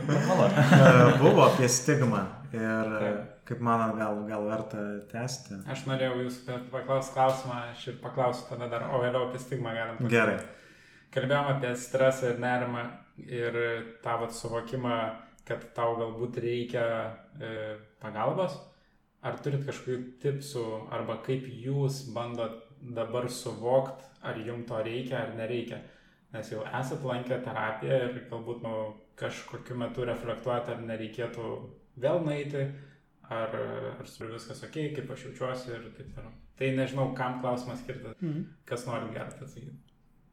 Normalu. 0.06 0.46
e, 0.80 1.18
buvo 1.20 1.42
apie 1.48 1.68
stigmą. 1.68 2.22
Ir 2.54 2.92
Taip. 3.02 3.24
kaip 3.50 3.60
manot, 3.66 3.98
gal, 3.98 4.20
gal 4.30 4.46
verta 4.48 4.84
tęsti? 5.12 5.58
Aš 5.68 5.82
norėjau 5.90 6.22
jūsų 6.24 6.60
paklausti 6.72 7.16
klausimą, 7.18 7.58
aš 7.74 7.88
ir 7.90 7.98
paklausiu 8.04 8.46
tada 8.52 8.70
dar, 8.72 8.86
o 8.94 9.02
vėliau 9.02 9.26
apie 9.28 9.42
stigmą 9.42 9.74
galim. 9.76 9.98
pakalbėti. 9.98 10.14
Gerai. 10.14 10.38
Kalbėjom 11.12 11.50
apie 11.58 11.74
stresą 11.76 12.30
ir 12.32 12.40
nerimą 12.40 12.86
ir 13.18 13.58
tą 14.04 14.18
vat 14.22 14.34
suvokimą, 14.36 14.96
kad 15.46 15.66
tau 15.78 15.96
galbūt 16.00 16.40
reikia 16.42 16.86
e, 17.40 17.78
pagalbos. 18.02 18.58
Ar 19.26 19.38
turit 19.42 19.64
kažkokių 19.66 19.98
tipsų, 20.22 20.64
arba 20.94 21.18
kaip 21.26 21.48
jūs 21.50 22.04
bandot 22.14 22.60
dabar 22.96 23.26
suvokti, 23.30 24.06
ar 24.26 24.38
jums 24.38 24.68
to 24.70 24.82
reikia 24.86 25.24
ar 25.24 25.34
nereikia? 25.38 25.80
Nes 26.34 26.52
jau 26.52 26.62
esat 26.68 27.02
lankę 27.06 27.40
terapiją 27.46 27.98
ir 28.10 28.20
galbūt 28.30 28.62
nu, 28.66 28.74
kažkokiu 29.18 29.78
metu 29.80 30.06
reflektuojate, 30.06 30.76
ar 30.76 30.82
nereikėtų 30.84 31.46
vėl 32.04 32.20
nueiti, 32.26 32.66
ar, 33.32 33.56
ar 34.00 34.06
su 34.10 34.28
viskas 34.28 34.62
ok, 34.68 34.76
kaip 34.98 35.14
aš 35.16 35.30
jaučiuosi 35.30 35.72
ir 35.72 35.88
taip 35.96 36.12
toliau. 36.18 36.34
Tai 36.60 36.68
nežinau, 36.78 37.10
kam 37.16 37.40
klausimas 37.42 37.82
skirtas, 37.84 38.16
Mhm. 38.22 38.44
kas 38.66 38.86
nori 38.88 39.14
gerai 39.14 39.28
atsakyti. 39.32 39.74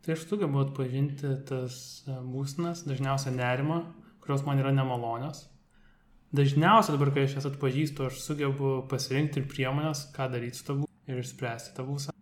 Tai 0.03 0.15
aš 0.17 0.25
sugebu 0.27 0.65
atpažinti 0.65 1.29
tas 1.47 1.77
e, 2.09 2.15
būsnas, 2.27 2.83
dažniausiai 2.89 3.35
nerimo, 3.37 3.83
kurios 4.25 4.43
man 4.47 4.59
yra 4.59 4.73
nemalonios. 4.75 5.45
Dažniausiai 6.35 6.97
dabar, 6.97 7.13
kai 7.15 7.27
aš 7.29 7.37
jas 7.39 7.47
atpažįstu, 7.51 8.09
aš 8.09 8.23
sugebu 8.25 8.73
pasirinkti 8.91 9.43
ir 9.43 9.47
priemonės, 9.53 10.09
ką 10.17 10.31
daryti 10.33 10.59
su 10.59 10.67
tabu 10.71 10.89
ir 11.07 11.21
išspręsti 11.23 11.77
tą 11.77 11.87
būseną. 11.87 12.17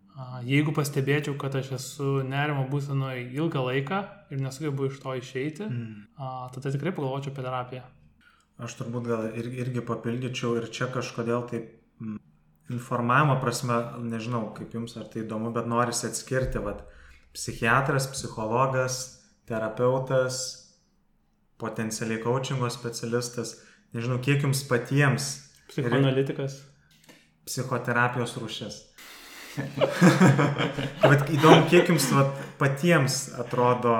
Jeigu 0.45 0.73
pastebėčiau, 0.77 1.33
kad 1.39 1.55
aš 1.57 1.71
esu 1.79 2.09
nerimo 2.27 2.67
būsenoje 2.69 3.23
ilgą 3.39 3.63
laiką 3.65 4.01
ir 4.35 4.43
nesugebu 4.43 4.91
iš 4.91 4.99
to 5.01 5.15
išeiti, 5.17 5.65
Mm. 5.65 6.05
tada 6.53 6.71
tikrai 6.75 6.91
pagalvočiau 6.93 7.31
apie 7.33 7.43
terapiją. 7.47 7.83
Aš 8.61 8.75
turbūt 8.77 9.07
gal 9.07 9.23
ir, 9.33 9.47
irgi 9.63 9.81
papildyčiau 9.81 10.57
ir 10.59 10.69
čia 10.69 10.91
kažkodėl 10.93 11.47
taip 11.49 11.71
informavimo 12.69 13.39
prasme, 13.41 13.77
nežinau 14.05 14.53
kaip 14.53 14.73
jums 14.75 14.95
ar 14.97 15.07
tai 15.09 15.23
įdomu, 15.23 15.51
bet 15.55 15.65
norisi 15.65 16.07
atskirti, 16.07 16.61
vad, 16.63 16.83
psichiatras, 17.33 18.07
psichologas, 18.11 19.21
terapeutas, 19.47 20.41
potencialiai 21.61 22.21
coachingo 22.23 22.69
specialistas, 22.69 23.55
nežinau 23.93 24.19
kiek 24.23 24.43
jums 24.43 24.63
patiems 24.67 25.27
Psichoanalitikas. 25.69 26.61
psichoterapijos 27.45 28.35
rūšis. 28.41 28.79
Bet 31.11 31.29
įdomu, 31.35 31.67
kiek 31.71 31.91
jums 31.91 32.07
vat, 32.15 32.35
patiems 32.59 33.25
atrodo 33.39 33.95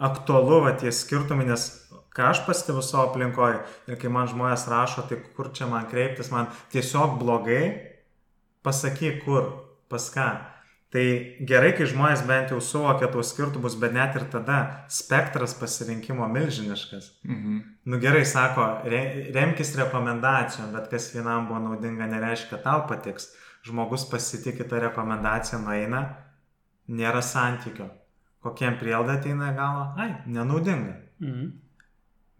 aktualu 0.00 0.62
va, 0.64 0.74
tie 0.80 0.92
skirtumai, 0.94 1.46
nes 1.48 1.66
ką 2.16 2.30
aš 2.32 2.42
pastebiu 2.46 2.82
savo 2.84 3.10
aplinkoje 3.10 3.60
ir 3.88 3.98
kai 4.00 4.10
man 4.12 4.28
žmonės 4.30 4.66
rašo, 4.72 5.04
tai 5.08 5.20
kur 5.36 5.52
čia 5.56 5.68
man 5.70 5.86
kreiptis, 5.90 6.32
man 6.32 6.48
tiesiog 6.72 7.18
blogai, 7.20 7.64
pasakyk 8.66 9.22
kur, 9.24 9.52
pas 9.92 10.08
ką. 10.14 10.30
Tai 10.90 11.02
gerai, 11.46 11.70
kai 11.78 11.86
žmonės 11.86 12.24
bent 12.26 12.50
jau 12.50 12.58
suvokia 12.60 13.06
tuos 13.12 13.28
skirtumus, 13.30 13.76
bet 13.78 13.92
net 13.94 14.16
ir 14.18 14.24
tada 14.32 14.56
spektras 14.90 15.54
pasirinkimo 15.54 16.26
milžiniškas. 16.26 17.12
Mhm. 17.24 17.60
Nu 17.86 18.00
gerai, 18.02 18.24
sako, 18.26 18.64
re, 18.90 19.30
remkis 19.34 19.70
rekomendacijom, 19.78 20.72
bet 20.74 20.90
kas 20.90 21.12
vienam 21.14 21.46
buvo 21.46 21.60
naudinga, 21.68 22.06
nereiškia, 22.10 22.50
kad 22.56 22.62
tau 22.66 22.82
patiks. 22.90 23.28
Žmogus 23.62 24.08
pasitikė 24.10 24.66
tą 24.68 24.80
rekomendaciją, 24.88 25.60
nueina, 25.62 26.02
nėra 26.88 27.22
santykio. 27.22 27.90
Kokiem 28.42 28.78
prielda 28.80 29.18
ateina 29.20 29.52
į 29.52 29.56
galvą? 29.56 29.86
Ai, 30.00 30.10
nenaudinga. 30.26 30.94
Mhm. 31.20 31.50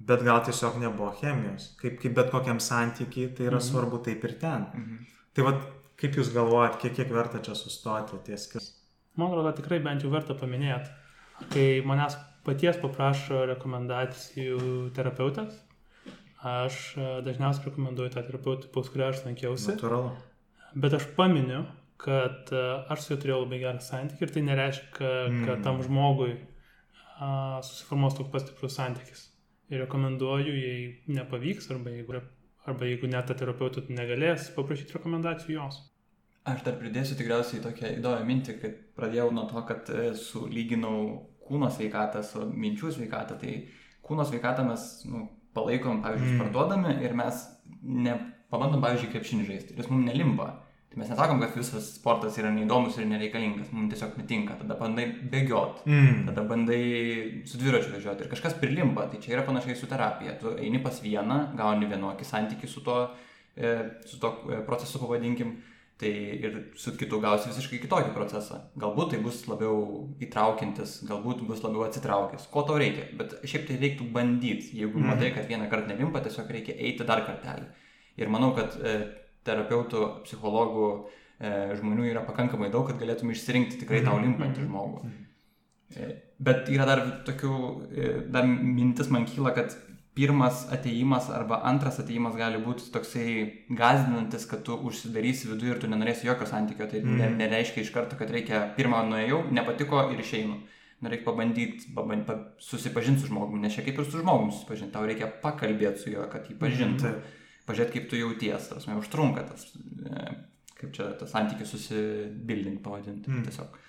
Bet 0.00 0.22
gal 0.24 0.40
tiesiog 0.42 0.78
nebuvo 0.80 1.12
chemijos. 1.20 1.76
Kaip, 1.80 2.00
kaip 2.02 2.14
bet 2.16 2.30
kokiam 2.32 2.58
santykiai, 2.58 3.34
tai 3.36 3.44
yra 3.46 3.58
Mhm. 3.60 3.66
svarbu 3.70 4.02
taip 4.04 4.24
ir 4.24 4.32
ten. 4.40 4.66
Mhm. 4.74 5.06
Tai 5.34 5.42
vad, 5.44 5.60
kaip 6.00 6.16
jūs 6.18 6.32
galvojat, 6.34 6.78
kiek, 6.82 6.94
kiek 6.96 7.10
verta 7.14 7.40
čia 7.44 7.54
sustoti 7.58 8.18
ties 8.26 8.46
skirtumais? 8.48 8.76
Man 9.18 9.32
atrodo, 9.32 9.52
tikrai 9.58 9.80
bent 9.84 10.04
jau 10.04 10.10
verta 10.12 10.34
paminėti, 10.38 10.92
kai 11.52 11.66
manęs 11.84 12.16
paties 12.46 12.78
paprašo 12.80 13.42
rekomendacijų 13.50 14.60
terapeutas, 14.96 15.58
aš 16.46 16.78
e, 16.96 17.08
dažniausiai 17.26 17.68
rekomenduoju 17.68 18.14
tą 18.14 18.22
terapeutą, 18.24 18.70
pas 18.72 18.88
kurią 18.88 19.10
aš 19.12 19.24
lankiausi, 19.26 19.74
Natūralu. 19.74 20.14
bet 20.80 20.94
aš 20.96 21.04
paminiu, 21.18 21.66
kad 22.00 22.48
e, 22.56 22.62
aš 22.94 23.02
su 23.04 23.12
juo 23.12 23.20
turėjau 23.20 23.42
labai 23.42 23.58
gerą 23.60 23.82
santykį 23.84 24.24
ir 24.24 24.32
tai 24.36 24.44
nereiškia, 24.46 24.88
kad 24.96 25.58
Mm. 25.58 25.64
tam 25.66 25.82
žmogui 25.84 26.32
a, 27.20 27.60
susiformuos 27.60 28.16
toks 28.16 28.32
pastiprus 28.32 28.78
santykis. 28.78 29.26
Ir 29.70 29.84
rekomenduoju, 29.84 30.54
jei 30.56 31.02
nepavyks, 31.12 31.68
arba 31.70 31.92
jeigu, 31.92 32.22
arba 32.66 32.88
jeigu 32.88 33.06
net 33.12 33.28
ta 33.28 33.34
terapeutų 33.36 33.84
negalės 33.92 34.48
paprašyti 34.56 34.96
rekomendacijų 34.96 35.58
jos. 35.58 35.82
Aš 36.48 36.62
dar 36.64 36.78
pridėsiu 36.80 37.16
tikriausiai 37.18 37.60
tokią 37.60 37.90
įdomią 37.98 38.24
mintį, 38.24 38.54
kad 38.62 38.78
pradėjau 38.96 39.28
nuo 39.34 39.44
to, 39.50 39.60
kad 39.68 39.90
e, 39.92 40.14
sulyginau 40.16 41.26
kūno 41.44 41.68
sveikatą 41.70 42.22
su 42.24 42.46
minčių 42.48 42.94
sveikatą. 42.96 43.36
Tai 43.42 43.52
kūno 44.06 44.24
sveikatą 44.24 44.64
mes 44.64 44.86
nu, 45.10 45.26
palaikom, 45.54 46.00
pavyzdžiui, 46.04 46.32
Mm. 46.36 46.40
parduodami 46.44 46.96
ir 47.04 47.12
mes 47.18 47.44
nepabandom, 47.84 48.80
pavyzdžiui, 48.82 49.12
krepšinį 49.12 49.46
žaisti. 49.48 49.74
Ir 49.74 49.82
jis 49.84 49.90
mums 49.92 50.06
nelimpa. 50.08 50.48
Tai 50.90 50.98
mes 50.98 51.10
nesakom, 51.12 51.38
kad 51.38 51.52
visas 51.54 51.86
sportas 52.00 52.34
yra 52.40 52.48
neįdomus 52.50 52.96
ir 52.98 53.06
nereikalingas, 53.06 53.68
mums 53.72 53.92
tiesiog 53.92 54.16
netinka. 54.18 54.56
Tada 54.58 54.74
bandai 54.80 55.04
bėgiot, 55.30 55.84
Mm. 55.86 56.24
tada 56.26 56.42
bandai 56.42 57.42
su 57.46 57.58
dviračiu 57.58 57.92
važiuoti 57.94 58.24
ir 58.24 58.30
kažkas 58.32 58.56
prilimpa. 58.58 59.06
Tai 59.10 59.20
čia 59.20 59.36
yra 59.36 59.44
panašiai 59.46 59.76
su 59.76 59.86
terapija. 59.86 60.38
Tu 60.40 60.56
eini 60.58 60.82
pas 60.82 61.00
vieną, 61.02 61.54
gauni 61.56 61.86
vienokį 61.86 62.24
santykių 62.26 62.68
su 62.68 62.80
to, 62.80 63.10
e, 63.56 63.76
su 64.06 64.18
to 64.18 64.32
e, 64.50 64.62
procesu, 64.66 64.98
pavadinkim. 64.98 65.58
Tai 66.00 66.08
ir 66.46 66.54
su 66.80 66.94
kitu 66.96 67.18
gausi 67.20 67.50
visiškai 67.50 67.78
kitokį 67.82 68.14
procesą. 68.16 68.56
Galbūt 68.80 69.10
tai 69.12 69.18
bus 69.20 69.42
labiau 69.50 70.06
įtraukiantis, 70.24 70.94
galbūt 71.04 71.42
bus 71.48 71.60
labiau 71.60 71.84
atsitraukęs. 71.84 72.46
Ko 72.54 72.62
tau 72.64 72.78
reikia? 72.80 73.04
Bet 73.18 73.34
šiaip 73.44 73.66
tai 73.68 73.76
reiktų 73.82 74.06
bandyti. 74.14 74.70
Jeigu 74.80 74.96
Mhm. 74.96 75.06
matai, 75.10 75.30
kad 75.34 75.48
vieną 75.50 75.68
kartą 75.68 75.88
nelimpa, 75.92 76.22
tiesiog 76.24 76.48
reikia 76.56 76.72
eiti 76.78 77.04
dar 77.04 77.20
kartelį. 77.26 77.66
Ir 78.16 78.28
manau, 78.32 78.54
kad 78.56 78.78
e, 78.80 78.94
terapeutų, 79.44 80.22
psichologų, 80.24 80.86
e, 81.40 81.76
žmonių 81.76 82.08
yra 82.14 82.24
pakankamai 82.24 82.70
daug, 82.72 82.86
kad 82.88 82.98
galėtum 82.98 83.30
išsirinkti 83.30 83.78
tikrai 83.84 84.00
tau 84.04 84.16
Mhm. 84.18 84.24
limpantį 84.24 84.66
žmogų. 84.68 85.04
E, 85.96 86.22
Bet 86.40 86.68
yra 86.72 86.86
dar 86.86 87.00
tokių, 87.26 87.52
e, 87.92 88.30
dar 88.32 88.44
mintis 88.46 89.10
man 89.10 89.26
kyla, 89.26 89.54
kad 89.54 89.76
pirmas 90.20 90.66
ateimas 90.72 91.30
arba 91.30 91.62
antras 91.64 91.96
ateimas 92.02 92.34
gali 92.36 92.58
būti 92.60 92.90
toksai 92.92 93.30
gazdinantis, 93.78 94.44
kad 94.50 94.60
tu 94.66 94.76
užsidarysi 94.76 95.48
viduje 95.48 95.72
ir 95.72 95.80
tu 95.80 95.88
nenorėsi 95.88 96.28
jokio 96.28 96.48
santykio. 96.50 96.88
Tai 96.90 97.00
mm. 97.00 97.16
ne, 97.22 97.30
nereiškia 97.38 97.84
iš 97.86 97.92
karto, 97.94 98.18
kad 98.20 98.32
reikia 98.34 98.66
pirmą 98.76 99.00
nuėjau, 99.08 99.46
nepatiko 99.56 100.02
ir 100.12 100.20
išeinu. 100.20 100.58
Nu, 101.00 101.08
reikia 101.08 101.24
pabandyti 101.30 101.94
paband, 101.96 102.26
pa, 102.28 102.36
susipažinti 102.60 103.24
su 103.24 103.30
žmogumi, 103.30 103.62
nes 103.64 103.72
čia 103.72 103.86
kaip 103.86 104.02
ir 104.02 104.08
su 104.10 104.20
žmogumi 104.20 104.52
susipažinti, 104.52 104.92
tau 104.92 105.08
reikia 105.08 105.30
pakalbėti 105.40 106.02
su 106.02 106.12
juo, 106.12 106.26
kad 106.28 106.50
jį 106.50 106.58
pažinti, 106.60 107.08
mm. 107.08 107.38
pažiūrėti, 107.70 107.94
kaip 107.94 108.10
tu 108.10 108.20
jauties, 108.20 108.66
tas 108.74 108.84
man 108.90 109.00
užtrunka 109.00 109.46
tas, 109.48 109.70
e, 110.04 110.26
kaip 110.76 110.92
čia 110.98 111.14
tas 111.16 111.32
santykis 111.32 111.72
susibildinti, 111.72 112.82
pavadinti. 112.84 113.32
Mm. 113.32 113.48
Tiesiog. 113.48 113.80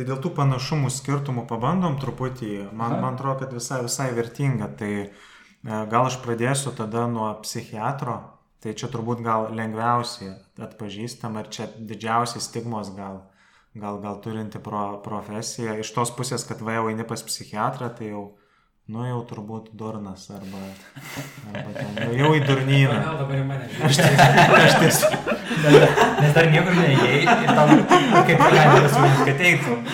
Tai 0.00 0.06
dėl 0.08 0.20
tų 0.24 0.30
panašumų 0.32 0.88
skirtumų 0.96 1.42
pabandom 1.44 1.98
truputį, 2.00 2.70
man, 2.72 2.94
man 3.02 3.18
atrodo, 3.18 3.42
kad 3.42 3.50
visai, 3.52 3.82
visai 3.84 4.06
vertinga. 4.16 4.70
Tai 4.80 4.88
e, 4.96 5.10
gal 5.60 6.06
aš 6.08 6.16
pradėsiu 6.22 6.70
tada 6.72 7.02
nuo 7.04 7.26
psichiatro, 7.44 8.14
tai 8.64 8.72
čia 8.80 8.88
turbūt 8.88 9.20
gal 9.26 9.50
lengviausiai 9.52 10.30
atpažįstam, 10.56 11.36
ar 11.36 11.50
čia 11.52 11.66
didžiausias 11.76 12.48
stigmos 12.48 12.94
gal, 12.96 13.26
gal, 13.76 14.00
gal 14.00 14.16
turinti 14.24 14.62
pro, 14.64 15.02
profesija. 15.04 15.76
Iš 15.84 15.92
tos 15.98 16.14
pusės, 16.16 16.48
kad 16.48 16.64
va 16.64 16.78
jau 16.78 16.88
eini 16.88 17.04
pas 17.04 17.20
psichiatrą, 17.20 17.92
tai 17.92 18.14
jau 18.14 18.24
Nu 18.90 19.04
jau 19.06 19.20
turbūt 19.28 19.68
durnas 19.78 20.24
arba, 20.34 20.60
arba 21.52 21.74
ten, 21.76 21.90
nu, 21.94 22.14
jau 22.18 22.30
į 22.34 22.40
durnyną. 22.42 22.96
Gal 23.04 23.20
dabar 23.20 23.36
į 23.38 23.44
mane. 23.46 23.68
Aš 23.86 24.00
tiesiog. 24.00 24.48
Aš 24.56 24.74
tiesiog 24.80 25.30
Nes 26.20 26.32
dar 26.34 26.48
niekur 26.50 26.74
neįėjai 26.74 27.20
ir 27.22 27.52
tau 27.54 27.68
kaip 28.26 28.42
galima 28.42 28.90
siūlyti, 28.94 29.28
kad 29.28 29.44
eitum. 29.50 29.84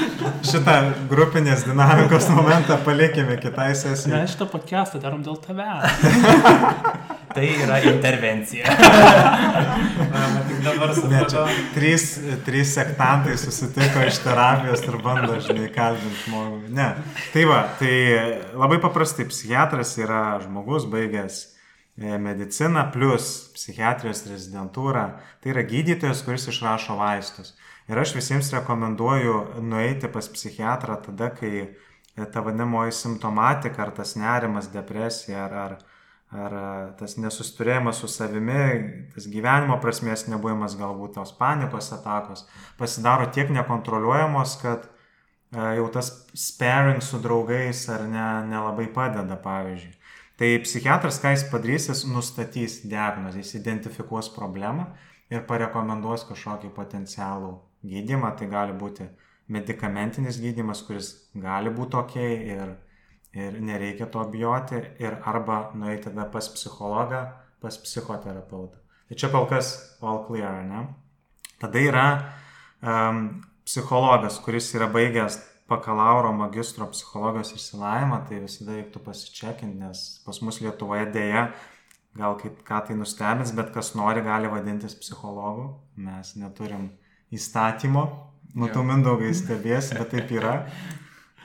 šitą 0.47 0.77
grupinės 1.13 1.67
dinamikos 1.69 2.31
momentą 2.33 2.79
palikime 2.87 3.37
kitai 3.43 3.73
sesijai. 3.77 4.23
Mes 4.23 4.33
šitą 4.33 4.49
podcastą 4.55 5.03
darom 5.05 5.27
dėl 5.27 5.37
tavęs. 5.45 7.13
Tai 7.37 7.49
yra 7.62 7.76
intervencija. 7.84 8.64
Tik 10.49 10.61
dabar 10.64 10.89
Ne, 10.89 10.95
čia 10.95 11.03
supratau. 11.03 11.49
trys, 11.74 12.05
trys 12.47 12.70
sektantai 12.74 13.34
susitiko 13.41 14.05
iš 14.07 14.20
terapijos 14.24 14.84
ir 14.87 14.97
bando, 15.05 15.37
žinai, 15.45 15.68
kalbinti 15.74 16.22
žmogų. 16.24 16.70
Ne. 16.76 16.87
Tai 17.34 17.45
va, 17.51 17.59
tai 17.80 17.93
labai 18.57 18.78
paprastai 18.82 19.26
psichiatras 19.28 19.93
yra 20.01 20.22
žmogus 20.45 20.87
baigęs 20.93 21.39
e, 21.45 22.16
mediciną 22.22 22.87
plus 22.95 23.28
psichiatrijos 23.57 24.24
rezidentūrą. 24.30 25.05
Tai 25.43 25.53
yra 25.53 25.64
gydytojas, 25.68 26.22
kuris 26.24 26.49
išrašo 26.53 26.97
vaistus. 26.97 27.53
Ir 27.87 28.01
aš 28.01 28.16
visiems 28.16 28.49
rekomenduoju 28.57 29.61
nueiti 29.62 30.09
pas 30.11 30.26
psichiatrą 30.32 30.97
tada, 31.05 31.28
kai 31.37 31.53
e, 31.66 31.68
ta 32.24 32.41
vadinamoji 32.41 32.97
simptomatika, 32.97 33.84
ar 33.84 33.93
tas 34.01 34.16
nerimas, 34.16 34.72
depresija, 34.72 35.45
ar, 35.51 35.61
ar, 35.66 35.76
ar 36.35 36.57
e, 36.59 36.66
tas 36.99 37.16
nesusturėjimas 37.22 38.01
su 38.03 38.11
savimi, 38.11 39.11
tas 39.14 39.29
gyvenimo 39.31 39.79
prasmės 39.83 40.27
nebuvimas, 40.31 40.77
galbūt 40.79 41.16
tos 41.18 41.33
panikos 41.39 41.93
atakos, 41.95 42.47
pasidaro 42.81 43.29
tiek 43.35 43.53
nekontroliuojamos, 43.55 44.57
kad 44.62 44.89
e, 44.89 45.61
jau 45.79 45.87
tas 45.95 46.11
sparing 46.35 47.03
su 47.05 47.20
draugais 47.22 47.87
ar 47.93 48.09
ne, 48.11 48.27
nelabai 48.51 48.89
padeda, 48.93 49.39
pavyzdžiui. 49.43 49.95
Tai 50.37 50.49
psichiatras, 50.61 51.16
ką 51.22 51.33
jis 51.33 51.47
padarys, 51.49 51.87
jis 51.89 52.03
nustatys 52.12 52.81
diagnozę, 52.85 53.41
jis 53.41 53.55
identifikuos 53.57 54.29
problemą 54.35 54.91
ir 55.33 55.47
parekomenduos 55.49 56.27
kažkokį 56.29 56.74
potencialų 56.77 57.55
gydimą. 57.89 58.35
Tai 58.37 58.51
gali 58.51 58.74
būti 58.77 59.07
medikamentinis 59.49 60.37
gydimas, 60.43 60.83
kuris 60.85 61.09
gali 61.33 61.72
būti 61.72 61.97
ok 62.03 62.18
ir, 62.27 62.74
ir 63.37 63.59
nereikia 63.61 64.09
to 64.12 64.24
bijoti, 64.32 64.80
ir 65.03 65.18
arba 65.24 65.70
nueiti 65.74 66.09
tada 66.09 66.24
pas 66.32 66.49
psichologą, 66.49 67.26
pas 67.61 67.76
psichoterapeutą. 67.78 68.80
Tai 69.09 69.18
čia 69.18 69.28
kol 69.30 69.47
kas 69.51 69.74
all 70.03 70.24
clear, 70.26 70.64
ne? 70.66 70.87
Tada 71.61 71.80
yra 71.80 72.07
um, 72.82 73.28
psichologas, 73.64 74.41
kuris 74.45 74.72
yra 74.74 74.89
baigęs 74.93 75.39
bakalauro 75.68 76.32
magistro 76.32 76.87
psichologijos 76.91 77.53
išsilavimą, 77.57 78.22
tai 78.28 78.41
visada 78.43 78.76
reiktų 78.76 79.03
pasičekinti, 79.05 79.78
nes 79.82 80.05
pas 80.26 80.41
mus 80.43 80.61
Lietuvoje 80.62 81.09
dėja, 81.14 81.49
gal 82.16 82.37
kaip 82.41 82.62
ką 82.66 82.82
tai 82.89 82.97
nustebins, 82.99 83.53
bet 83.57 83.72
kas 83.74 83.95
nori 83.99 84.22
gali 84.24 84.51
vadintis 84.53 84.97
psichologu. 84.99 85.68
Mes 86.01 86.34
neturim 86.39 86.91
įstatymo, 87.34 88.05
matau 88.57 88.84
mindaugai 88.87 89.32
stebės, 89.37 89.93
bet 89.97 90.12
taip 90.14 90.30
yra. 90.39 90.61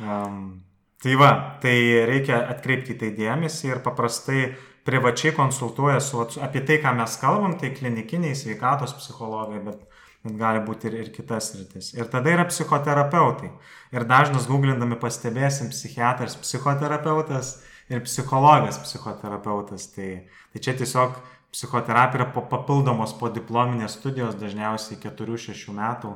Um, 0.01 0.61
tai 1.01 1.15
va, 1.17 1.31
tai 1.61 1.75
reikia 2.09 2.43
atkreipti 2.53 2.95
į 2.95 2.99
tai 3.01 3.09
dėmesį 3.17 3.71
ir 3.71 3.81
paprastai 3.85 4.51
privačiai 4.85 5.33
konsultuoja 5.37 5.99
su, 6.01 6.21
apie 6.41 6.61
tai, 6.65 6.79
ką 6.81 6.93
mes 6.97 7.17
kalbam, 7.21 7.57
tai 7.59 7.73
klinikiniai 7.75 8.37
sveikatos 8.37 8.93
psichologai, 8.97 9.61
bet, 9.65 9.83
bet 10.25 10.37
gali 10.37 10.61
būti 10.65 10.89
ir, 10.89 10.97
ir 11.03 11.11
kitas 11.13 11.51
rytis. 11.57 11.91
Ir 11.97 12.09
tada 12.09 12.33
yra 12.33 12.47
psichoterapeutai. 12.49 13.51
Ir 13.93 14.07
dažnas 14.09 14.47
googlindami 14.49 14.97
pastebėsim 15.01 15.69
psichiatras, 15.73 16.37
psichoterapeutas 16.41 17.59
ir 17.91 18.01
psichologas 18.07 18.81
psichoterapeutas. 18.85 19.89
Tai, 19.93 20.09
tai 20.53 20.63
čia 20.65 20.77
tiesiog 20.79 21.17
psichoterapija 21.51 22.23
yra 22.23 22.45
papildomos 22.49 23.13
po 23.19 23.29
diplominės 23.33 23.97
studijos, 23.99 24.37
dažniausiai 24.39 25.01
4-6 25.03 25.73
metų, 25.75 26.15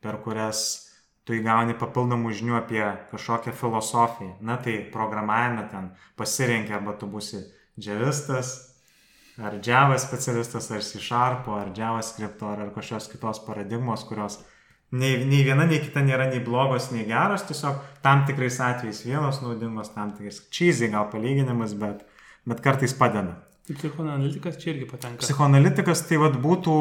per 0.00 0.22
kurias 0.24 0.89
tu 1.24 1.36
įgauni 1.36 1.76
papildomų 1.78 2.32
žinių 2.38 2.56
apie 2.58 2.82
kažkokią 3.12 3.54
filosofiją. 3.56 4.36
Na 4.40 4.56
tai 4.62 4.78
programavime 4.92 5.66
ten 5.70 5.90
pasirenki 6.18 6.74
arba 6.76 6.96
tu 6.98 7.08
būsi 7.10 7.42
džiavistas, 7.80 8.54
ar 9.40 9.58
Java 9.64 9.98
specialistas, 9.98 10.70
ar 10.70 10.82
Sharp, 10.82 11.48
ar 11.48 11.72
JavaScript, 11.76 12.42
ar, 12.42 12.66
ar 12.66 12.72
kažkokios 12.74 13.10
kitos 13.12 13.42
paradigmos, 13.46 14.04
kurios 14.08 14.40
nei, 14.90 15.24
nei 15.24 15.44
viena, 15.46 15.66
nei 15.68 15.80
kita 15.82 16.02
nėra 16.04 16.28
nei 16.32 16.42
blogos, 16.44 16.90
nei 16.94 17.06
geros, 17.08 17.46
tiesiog 17.48 17.78
tam 18.04 18.24
tikrais 18.28 18.58
atvejais 18.60 19.04
vienos 19.06 19.40
naudingos, 19.44 19.92
tam 19.94 20.12
tikrais 20.16 20.42
cheesy 20.50 20.90
gal 20.92 21.08
palyginimas, 21.12 21.76
bet, 21.78 22.02
bet 22.48 22.64
kartais 22.64 22.96
padeda. 22.96 23.38
Tai 23.68 23.76
psichoanalitikas 23.76 24.56
čia 24.58 24.72
irgi 24.72 24.86
patenka. 24.90 25.22
Psichoanalitikas 25.22 26.02
tai 26.08 26.18
vad 26.18 26.38
būtų 26.42 26.76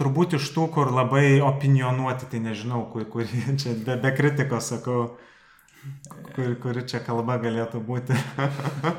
turbūt 0.00 0.38
iš 0.38 0.48
tų, 0.54 0.68
kur 0.74 0.90
labai 0.94 1.42
opinionuoti, 1.44 2.26
tai 2.32 2.40
nežinau, 2.42 2.86
kur, 2.92 3.04
kur 3.12 3.28
čia 3.60 3.76
be, 3.76 3.98
be 4.00 4.12
kritikos 4.16 4.72
sakau, 4.72 5.04
kur, 6.32 6.56
kuri 6.62 6.86
čia 6.88 7.02
kalba 7.04 7.36
galėtų 7.42 7.82
būti. 7.86 8.16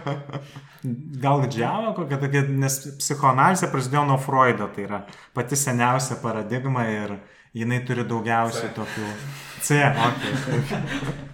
Gal 1.23 1.45
džiava 1.49 1.93
kokia 1.97 2.21
tokia, 2.21 2.45
nes 2.63 2.79
psichoanalizė 3.01 3.71
prasidėjo 3.73 4.05
nuo 4.07 4.19
Freudo, 4.21 4.69
tai 4.75 4.88
yra 4.88 5.03
pati 5.36 5.59
seniausia 5.59 6.21
paradigma 6.23 6.86
ir 6.91 7.17
jinai 7.57 7.81
turi 7.88 8.05
daugiausiai 8.07 8.71
tokių 8.77 9.11
C. 9.63 9.84
Okay. 10.07 10.84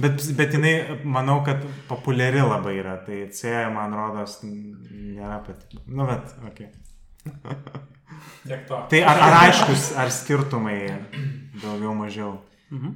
Bet, 0.00 0.24
bet 0.34 0.54
jinai, 0.56 0.74
manau, 1.06 1.38
kad 1.46 1.62
populiari 1.88 2.42
labai 2.42 2.74
yra. 2.80 2.96
Tai 3.06 3.20
C, 3.30 3.52
man 3.74 3.94
rodos, 3.94 4.40
nėra 4.42 5.38
pati. 5.46 5.78
Nu, 5.86 6.06
bet, 6.08 6.34
okei. 6.50 6.66
Okay. 6.66 7.84
Tai 8.90 9.00
ar, 9.08 9.20
ar 9.26 9.38
aiškus, 9.46 9.92
ar 9.98 10.10
skirtumai 10.12 10.78
daugiau 11.62 11.94
mažiau? 11.96 12.36
Mhm. 12.72 12.94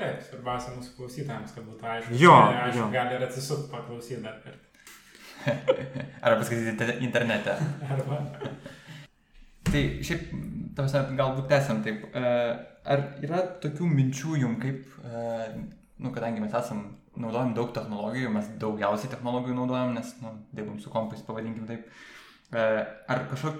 Taip, 0.00 0.20
svarbiausia 0.24 0.72
mūsų 0.78 0.94
klausytojams, 0.96 1.52
kad 1.52 1.66
būtų 1.66 1.88
aišku. 1.94 2.16
Jo, 2.16 2.32
Jie, 2.32 2.60
aišku, 2.64 2.78
jo. 2.78 2.86
gali 2.94 3.16
ir 3.18 3.24
atsisukti 3.26 3.68
paklausyti 3.72 4.22
dar 4.24 4.38
kartą. 4.40 4.66
Arba 6.24 6.38
paskaityti 6.40 6.76
te- 6.78 6.96
internete. 7.04 7.56
Arba... 7.92 8.20
Tai 9.70 9.82
šiaip, 10.06 10.30
tavęs 10.78 11.12
galbūt 11.18 11.50
tęsiant 11.50 11.84
taip, 11.84 12.06
e, 12.16 12.32
ar 12.94 13.04
yra 13.20 13.42
tokių 13.62 13.90
minčių 13.98 14.38
jum, 14.40 14.56
kaip, 14.62 14.88
e, 15.04 15.26
nu, 16.00 16.12
kadangi 16.14 16.40
mes 16.42 16.54
esam, 16.56 16.84
naudojam 17.20 17.52
daug 17.56 17.72
technologijų, 17.76 18.30
mes 18.32 18.48
daugiausiai 18.60 19.12
technologijų 19.12 19.56
naudojam, 19.58 19.92
nes, 19.96 20.14
nu, 20.24 20.32
dirbam 20.56 20.78
su 20.80 20.92
kompais, 20.92 21.22
pavadinkim 21.26 21.66
taip, 21.68 21.88
e, 22.52 22.64
ar 23.14 23.24
kažkok, 23.30 23.58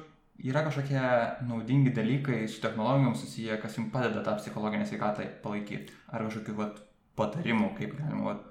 yra 0.50 0.64
kažkokie 0.64 1.02
naudingi 1.48 1.92
dalykai 1.96 2.42
su 2.48 2.62
technologijom 2.64 3.16
susiję, 3.18 3.58
kas 3.62 3.76
jums 3.76 3.92
padeda 3.92 4.24
tą 4.24 4.38
psichologinę 4.40 4.88
sveikatą 4.88 5.28
palaikyti, 5.44 5.96
ar 6.08 6.24
kažkokių, 6.28 6.56
vat, 6.60 6.80
patarimų, 7.20 7.74
kaip 7.76 7.96
galima, 7.98 8.32
vat, 8.32 8.46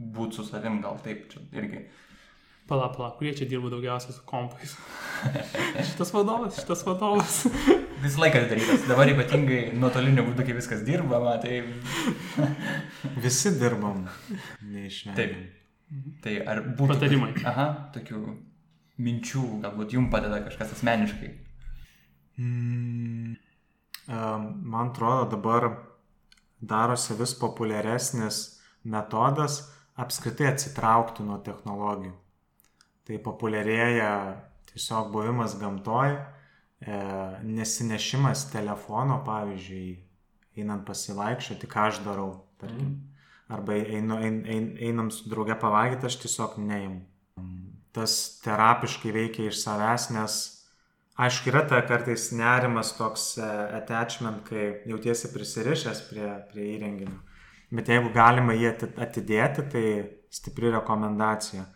būti 0.00 0.40
su 0.40 0.46
savim, 0.48 0.80
gal 0.82 0.98
taip, 1.04 1.28
čia 1.30 1.44
irgi. 1.54 1.84
Pala, 2.70 2.90
pala, 2.94 3.12
kurie 3.18 3.32
čia 3.34 3.48
dirba 3.50 3.70
daugiausiai 3.70 4.14
su 4.14 4.26
kompais? 4.26 4.76
šitas 5.90 6.12
vadovas, 6.14 6.58
šitas 6.62 6.84
vadovas. 6.86 7.44
Visą 8.00 8.20
laiką 8.22 8.40
darytas, 8.48 8.84
dabar 8.88 9.10
ypatingai 9.12 9.60
nuotoliniu 9.76 10.24
būdu, 10.30 10.44
kai 10.46 10.54
viskas 10.56 10.84
dirbama, 10.86 11.34
tai 11.42 11.60
Visi 13.24 13.52
dirbam. 13.60 14.06
Neišvengiamai. 14.64 15.16
Taip. 15.18 15.58
Tai 16.24 16.36
ar 16.48 16.62
būtų... 16.78 16.94
Patarimai. 16.94 17.32
Aha, 17.50 17.66
tokių 17.94 18.22
minčių, 19.04 19.44
galbūt 19.64 19.94
jums 19.96 20.12
padeda 20.12 20.40
kažkas 20.46 20.74
asmeniškai. 20.76 21.30
Mm, 22.40 23.36
em, 24.08 24.48
man 24.72 24.92
atrodo 24.94 25.28
dabar 25.34 25.68
darosi 26.60 27.16
vis 27.18 27.34
populiaresnis 27.40 28.42
metodas 28.84 29.60
apskritai 30.00 30.48
atsitraukti 30.54 31.26
nuo 31.26 31.40
technologijų. 31.44 32.14
Tai 33.08 33.22
populiarėja 33.24 34.12
tiesiog 34.70 35.10
buvimas 35.12 35.56
gamtoj, 35.60 36.14
e, 36.14 36.39
nesinešimas 36.80 38.46
telefono, 38.52 39.20
pavyzdžiui, 39.26 39.98
einant 40.56 40.86
pasivaikščioti, 40.88 41.68
ką 41.70 41.88
aš 41.90 42.02
darau, 42.06 42.30
tarkim. 42.60 42.96
Arba 43.50 43.74
einu, 43.74 44.16
ein, 44.22 44.44
ein, 44.46 44.66
einam 44.78 45.10
su 45.10 45.28
drauge 45.28 45.56
pavalgyti, 45.58 46.06
aš 46.06 46.20
tiesiog 46.22 46.56
neimu. 46.62 47.00
Tas 47.90 48.14
terapiškai 48.44 49.10
veikia 49.10 49.48
iš 49.50 49.64
savęs, 49.64 50.06
nes 50.14 50.36
aišku 51.18 51.50
yra 51.50 51.64
ta 51.66 51.80
kartais 51.82 52.28
nerimas 52.30 52.92
toks 52.94 53.32
e, 53.42 53.48
attachment, 53.80 54.44
kai 54.46 54.68
jautiesi 54.86 55.32
prisirišęs 55.34 56.04
prie, 56.12 56.28
prie 56.52 56.68
įrenginio. 56.76 57.18
Bet 57.74 57.90
jeigu 57.90 58.12
galima 58.14 58.54
jį 58.54 58.70
atidėti, 59.02 59.66
tai 59.74 59.84
stipri 60.30 60.70
rekomendacija. 60.70 61.66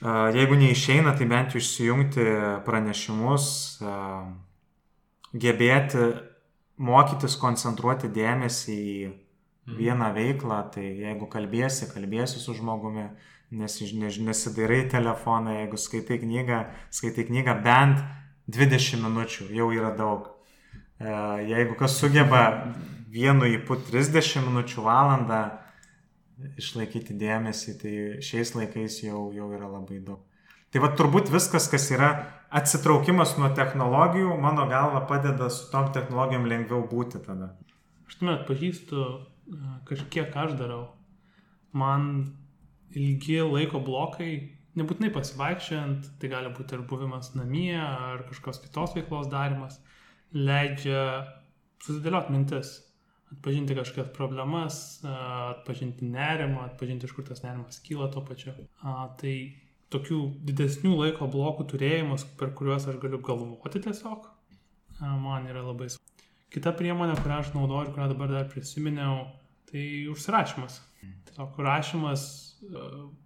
Jeigu 0.00 0.56
neišeina, 0.56 1.12
tai 1.16 1.26
bent 1.28 1.52
jau 1.52 1.60
išsijungti 1.60 2.24
pranešimus, 2.64 3.46
gebėti 5.36 6.06
mokytis 6.80 7.36
koncentruoti 7.36 8.08
dėmesį 8.08 8.76
į 8.76 9.10
Mhm. 9.70 9.76
vieną 9.76 10.12
veiklą, 10.14 10.62
tai 10.72 10.84
jeigu 10.98 11.26
kalbėsi, 11.30 11.90
kalbėsi 11.92 12.40
su 12.40 12.54
žmogumi, 12.54 13.10
nes, 13.50 13.80
nes, 13.92 14.18
nesidairai 14.18 14.88
telefoną, 14.90 15.54
jeigu 15.60 15.76
skaitai 15.78 16.18
knygą, 16.18 16.64
skaitai 16.90 17.26
knygą 17.28 17.54
bent 17.62 18.02
20 18.48 19.02
minučių, 19.04 19.50
jau 19.54 19.70
yra 19.70 19.94
daug. 19.96 20.28
Jeigu 21.00 21.76
kas 21.78 21.96
sugeba 21.96 22.74
vienu 23.08 23.46
įpu 23.48 23.78
30 23.88 24.42
minučių 24.44 24.82
valandą 24.84 25.59
išlaikyti 26.60 27.16
dėmesį, 27.20 27.76
tai 27.80 27.94
šiais 28.24 28.54
laikais 28.56 29.00
jau, 29.04 29.28
jau 29.34 29.48
yra 29.56 29.68
labai 29.70 30.00
daug. 30.04 30.22
Tai 30.70 30.84
va 30.84 30.92
turbūt 30.94 31.32
viskas, 31.32 31.66
kas 31.70 31.88
yra 31.90 32.10
atsitraukimas 32.54 33.34
nuo 33.38 33.50
technologijų, 33.58 34.36
mano 34.38 34.68
galva 34.70 35.02
padeda 35.10 35.48
su 35.50 35.66
tom 35.72 35.90
technologijom 35.94 36.46
lengviau 36.50 36.84
būti 36.90 37.22
tada. 37.24 37.52
Aš 38.06 38.20
tuomet 38.20 38.46
pažįstu 38.46 39.06
kažkiek 39.88 40.36
aš 40.36 40.54
darau. 40.58 40.84
Man 41.74 42.06
ilgi 42.94 43.40
laiko 43.46 43.82
blokai, 43.86 44.30
nebūtinai 44.78 45.10
pasivaikščiant, 45.14 46.12
tai 46.22 46.30
gali 46.30 46.50
būti 46.54 46.76
ir 46.76 46.86
buvimas 46.90 47.32
namie 47.34 47.76
ar 47.78 48.24
kažkokios 48.28 48.62
kitos 48.64 48.94
veiklos 48.98 49.30
darimas, 49.30 49.78
leidžia 50.34 51.02
susidėlioti 51.82 52.34
mintis, 52.34 52.72
atpažinti 53.30 53.76
kažkokias 53.78 54.12
problemas, 54.16 54.76
atpažinti 55.06 56.08
nerimą, 56.10 56.66
atpažinti 56.68 57.08
iš 57.08 57.16
kur 57.16 57.26
tas 57.26 57.44
nerimas 57.44 57.80
kyla 57.86 58.10
tuo 58.12 58.24
pačiu. 58.26 58.54
Tai 58.82 59.34
tokių 59.90 60.20
didesnių 60.46 60.94
laiko 60.98 61.28
blokų 61.30 61.66
turėjimas, 61.72 62.26
per 62.38 62.54
kuriuos 62.58 62.86
aš 62.90 63.00
galiu 63.02 63.22
galvoti 63.26 63.82
tiesiog, 63.86 64.30
man 65.00 65.50
yra 65.50 65.64
labai 65.66 65.90
svarbu. 65.90 66.06
Kita 66.50 66.72
priemonė, 66.74 67.14
kurią 67.22 67.42
aš 67.44 67.52
naudoju 67.54 67.86
ir 67.86 67.92
kurią 67.94 68.08
dabar 68.10 68.32
dar 68.34 68.48
prisiminiau, 68.50 69.28
Tai 69.70 69.82
užsirašymas. 70.10 70.80
Tiesiog 71.28 71.58
rašymas 71.62 72.22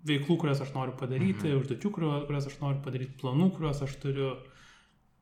veiklų, 0.06 0.36
kurias 0.42 0.60
aš 0.60 0.74
noriu 0.74 0.92
padaryti, 0.98 1.48
mhm. 1.48 1.62
užduočių, 1.62 1.92
kurias 1.96 2.48
aš 2.50 2.58
noriu 2.60 2.82
padaryti, 2.84 3.16
planų, 3.22 3.48
kuriuos 3.56 3.80
aš 3.86 3.96
turiu, 4.02 4.34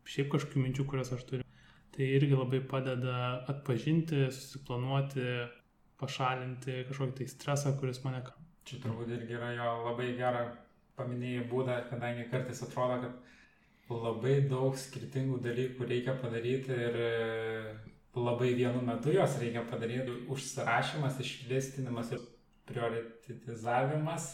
šiaip 0.03 0.33
kažkokių 0.35 0.65
minčių, 0.65 0.87
kurias 0.91 1.13
aš 1.15 1.23
turiu. 1.29 1.47
Tai 1.93 2.07
irgi 2.09 2.37
labai 2.37 2.63
padeda 2.65 3.17
atpažinti, 3.53 4.25
susiplanuoti, 4.33 5.27
pašalinti 6.01 6.87
kažkokį 6.89 7.19
tai 7.19 7.29
stresą, 7.29 7.75
kuris 7.81 8.01
mane... 8.07 8.23
Čia 8.69 8.79
turbūt 8.85 9.11
irgi 9.13 9.37
yra 9.37 9.51
jo 9.57 9.69
labai 9.89 10.13
gera 10.17 10.47
paminėjai 10.97 11.45
būdą, 11.51 11.77
kadangi 11.91 12.29
kartais 12.31 12.63
atrodo, 12.65 13.01
kad 13.03 13.93
labai 13.93 14.39
daug 14.49 14.77
skirtingų 14.79 15.41
dalykų 15.45 15.89
reikia 15.89 16.15
padaryti 16.21 16.73
ir 16.73 16.99
labai 18.17 18.53
vienu 18.57 18.81
metu 18.87 19.13
jos 19.13 19.37
reikia 19.43 19.65
padaryti. 19.69 20.15
Užsirašymas, 20.33 21.19
išlistinimas 21.21 22.13
ir 22.15 22.23
prioritizavimas 22.69 24.29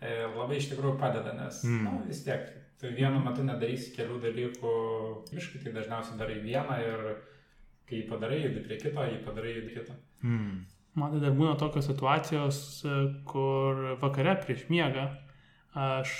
e, 0.00 0.24
labai 0.34 0.58
iš 0.58 0.70
tikrųjų 0.72 0.96
padeda, 1.00 1.34
nes 1.36 1.62
mm. 1.66 1.84
nu, 1.84 1.96
vis 2.08 2.24
tiek 2.26 2.48
tu 2.84 2.92
vienu 2.92 3.22
metu 3.24 3.44
nedarysi 3.46 3.94
kelių 3.96 4.18
dalykų 4.20 4.72
miškai, 5.32 5.62
tai 5.64 5.72
dažniausiai 5.72 6.18
darai 6.20 6.36
vieną 6.44 6.76
ir 6.84 7.04
kai 7.88 8.02
jį 8.02 8.08
padarai, 8.10 8.42
judi 8.44 8.64
prie 8.66 8.76
kito, 8.80 9.06
jį 9.08 9.20
padarai, 9.24 9.54
judi 9.56 9.72
kito. 9.78 9.96
Mm. 10.24 10.64
Man 11.00 11.14
tai 11.14 11.22
dar 11.24 11.32
būna 11.34 11.56
tokios 11.58 11.88
situacijos, 11.88 12.58
kur 13.26 13.80
vakare 14.02 14.36
prieš 14.44 14.68
miegą 14.70 15.08
aš 15.74 16.12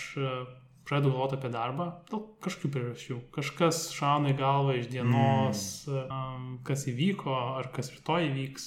pradedu 0.85 1.13
galvoti 1.13 1.39
apie 1.39 1.51
darbą 1.53 1.87
dėl 2.09 2.25
kažkokių 2.45 2.73
priežasčių. 2.75 3.19
Kažkas 3.37 3.85
šauna 3.95 4.33
į 4.33 4.39
galvą 4.41 4.75
iš 4.81 4.91
dienos, 4.93 5.63
mm. 5.93 6.49
kas 6.67 6.89
įvyko 6.91 7.37
ar 7.61 7.71
kas 7.77 7.93
rytoj 7.95 8.29
įvyks. 8.33 8.67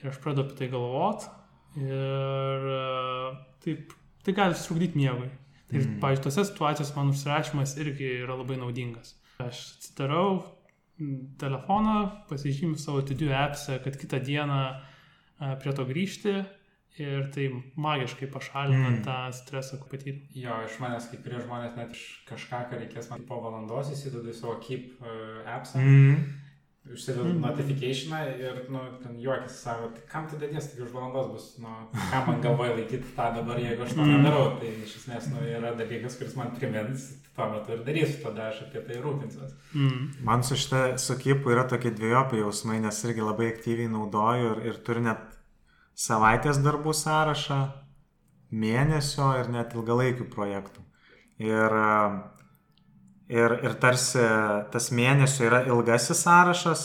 Ir 0.00 0.10
aš 0.10 0.18
pradedu 0.24 0.48
apie 0.48 0.58
tai 0.58 0.72
galvoti 0.72 1.30
ir 1.84 2.68
taip, 3.64 3.94
tai 4.26 4.36
gali 4.36 4.58
strukdyti 4.58 5.00
miegui. 5.00 5.30
Tai, 5.74 5.82
mm. 5.82 5.94
pavyzdžiui, 6.02 6.24
tose 6.28 6.44
situacijose 6.46 6.94
man 6.94 7.08
užsirašymas 7.10 7.76
irgi 7.82 8.10
yra 8.22 8.36
labai 8.38 8.58
naudingas. 8.60 9.16
Aš 9.42 9.62
atsidarau 9.74 10.28
telefoną, 11.40 11.96
pasižymiu 12.28 12.78
savo 12.78 13.00
atidžių 13.02 13.32
appse, 13.34 13.80
kad 13.82 13.96
kitą 13.98 14.20
dieną 14.22 14.60
prie 15.62 15.72
to 15.74 15.86
grįžti 15.88 16.36
ir 17.02 17.26
tai 17.34 17.48
magiškai 17.74 18.28
pašalina 18.30 18.92
mm. 18.92 19.00
tą 19.02 19.16
stresą, 19.34 19.80
kurį 19.82 19.90
patyriau. 19.96 20.20
Jo, 20.44 20.60
iš 20.68 20.78
manęs 20.78 21.08
kai 21.10 21.18
kurie 21.24 21.40
žmonės 21.42 21.74
net 21.74 21.96
iš 21.96 22.04
kažką, 22.28 22.60
ką 22.70 22.78
reikės 22.84 23.10
man 23.10 23.26
po 23.26 23.40
valandos 23.42 23.90
įsidedu 23.96 24.30
į 24.30 24.36
savo 24.38 24.54
keep 24.62 24.92
uh, 25.02 25.42
appsą. 25.56 25.82
Mm. 25.82 26.22
Užsidedu 26.84 27.24
mm. 27.24 27.40
notifikationą 27.40 28.18
ir, 28.36 28.58
nu, 28.68 28.80
ten 29.00 29.14
juokis 29.16 29.54
savo, 29.56 29.86
tai 29.94 30.02
kam 30.10 30.26
tu 30.28 30.36
dėties, 30.36 30.66
tai 30.68 30.82
už 30.84 30.90
valandos 30.92 31.30
bus, 31.32 31.46
nu, 31.64 31.70
kam 32.10 32.26
man 32.28 32.42
galvoje 32.44 32.74
laikyti 32.76 33.14
tą 33.16 33.30
dabar, 33.38 33.60
jeigu 33.62 33.86
aš 33.86 33.94
to 33.96 34.04
nedarau. 34.10 34.42
Tai 34.60 34.72
iš 34.84 34.92
esmės, 34.98 35.30
nu, 35.32 35.40
yra 35.48 35.70
dalykas, 35.78 36.18
kuris 36.20 36.34
man 36.36 36.52
primins, 36.58 37.06
tuo 37.32 37.46
metu 37.54 37.72
ir 37.72 37.80
darysiu, 37.86 38.18
tada 38.26 38.50
aš 38.50 38.66
apie 38.66 38.84
tai 38.84 39.00
rūpinsiuos. 39.00 39.56
Mm. 39.72 40.02
Man 40.28 40.44
su 40.44 40.60
šitą, 40.60 40.82
su 41.00 41.16
kipu 41.22 41.54
yra 41.56 41.64
tokie 41.72 41.94
dviejopi 41.94 42.42
jausmai, 42.42 42.76
nes 42.84 43.00
irgi 43.08 43.24
labai 43.24 43.48
aktyviai 43.54 43.88
naudoju 43.94 44.52
ir, 44.52 44.62
ir 44.68 44.78
turiu 44.84 45.06
net 45.08 45.24
savaitės 45.96 46.60
darbų 46.60 46.92
sąrašą, 47.00 47.62
mėnesio 48.52 49.32
ir 49.40 49.48
net 49.56 49.72
ilgalaikių 49.72 50.28
projektų. 50.36 50.84
Ir, 51.48 51.80
ir, 53.28 53.56
ir 53.64 53.78
tarsi 53.80 54.22
tas 54.72 54.90
mėnesio 54.94 55.48
yra 55.48 55.64
ilgasis 55.68 56.24
sąrašas, 56.24 56.84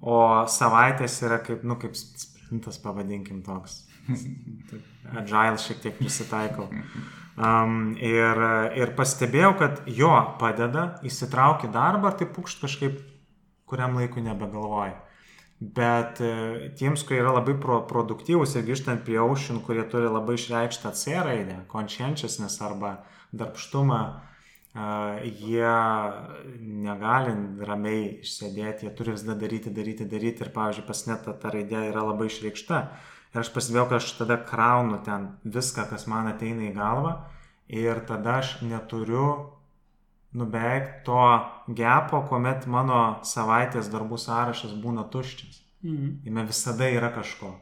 o 0.00 0.20
savaitės 0.48 1.20
yra 1.26 1.40
kaip, 1.44 1.64
nu, 1.66 1.76
kaip 1.80 1.96
sprintas, 1.98 2.80
pavadinkim 2.80 3.42
toks. 3.46 3.84
Agile 5.20 5.58
šiek 5.60 5.82
tiek 5.84 5.98
prisitaikau. 5.98 6.70
Um, 7.40 7.94
ir, 7.96 8.40
ir 8.76 8.92
pastebėjau, 8.96 9.52
kad 9.60 9.84
jo 9.88 10.10
padeda 10.40 11.00
įsitraukti 11.06 11.70
darbą 11.72 12.12
tai 12.16 12.28
pukšt 12.28 12.66
kažkaip 12.66 12.98
kuriam 13.70 13.94
laikui 13.96 14.24
nebegalvoji. 14.24 14.96
Bet 15.60 16.22
e, 16.24 16.70
tiems, 16.80 17.04
kurie 17.04 17.20
yra 17.20 17.34
labai 17.36 17.52
pro, 17.60 17.82
produktyvūs 17.88 18.56
ir 18.56 18.64
grįžtant 18.64 19.02
prie 19.04 19.18
Ocean, 19.20 19.60
kurie 19.60 19.84
turi 19.92 20.08
labai 20.08 20.38
išreikštą 20.38 20.92
C 20.96 21.18
raidę, 21.20 21.58
conscientiousness 21.68 22.62
arba 22.64 22.94
darbštumą, 23.36 24.00
e, 24.00 24.29
jie 24.74 25.70
negali 26.60 27.32
ramiai 27.66 28.04
išsėdėti, 28.22 28.86
jie 28.86 28.92
turi 28.94 29.14
visada 29.16 29.34
daryti, 29.34 29.70
daryti, 29.74 30.06
daryti 30.06 30.44
ir, 30.46 30.52
pavyzdžiui, 30.54 30.86
pas 30.86 31.06
net 31.08 31.24
ta, 31.26 31.34
ta 31.34 31.50
raidė 31.50 31.88
yra 31.90 32.04
labai 32.06 32.28
išreikšta. 32.30 32.82
Ir 33.34 33.42
aš 33.42 33.50
pasidėjau, 33.54 33.86
kad 33.90 33.98
aš 33.98 34.12
tada 34.18 34.36
kraunu 34.42 35.00
ten 35.06 35.32
viską, 35.44 35.88
kas 35.90 36.06
man 36.10 36.30
ateina 36.30 36.68
į 36.68 36.74
galvą 36.74 37.16
ir 37.70 38.02
tada 38.06 38.38
aš 38.42 38.60
neturiu 38.66 39.26
nu 40.32 40.46
beveik 40.46 41.02
to 41.06 41.22
gepo, 41.66 42.22
kuomet 42.30 42.66
mano 42.70 43.00
savaitės 43.26 43.90
darbų 43.90 44.18
sąrašas 44.18 44.76
būna 44.82 45.06
tuščias. 45.10 45.62
Mhm. 45.82 46.22
Jame 46.26 46.46
visada 46.46 46.86
yra 46.90 47.10
kažko. 47.14 47.54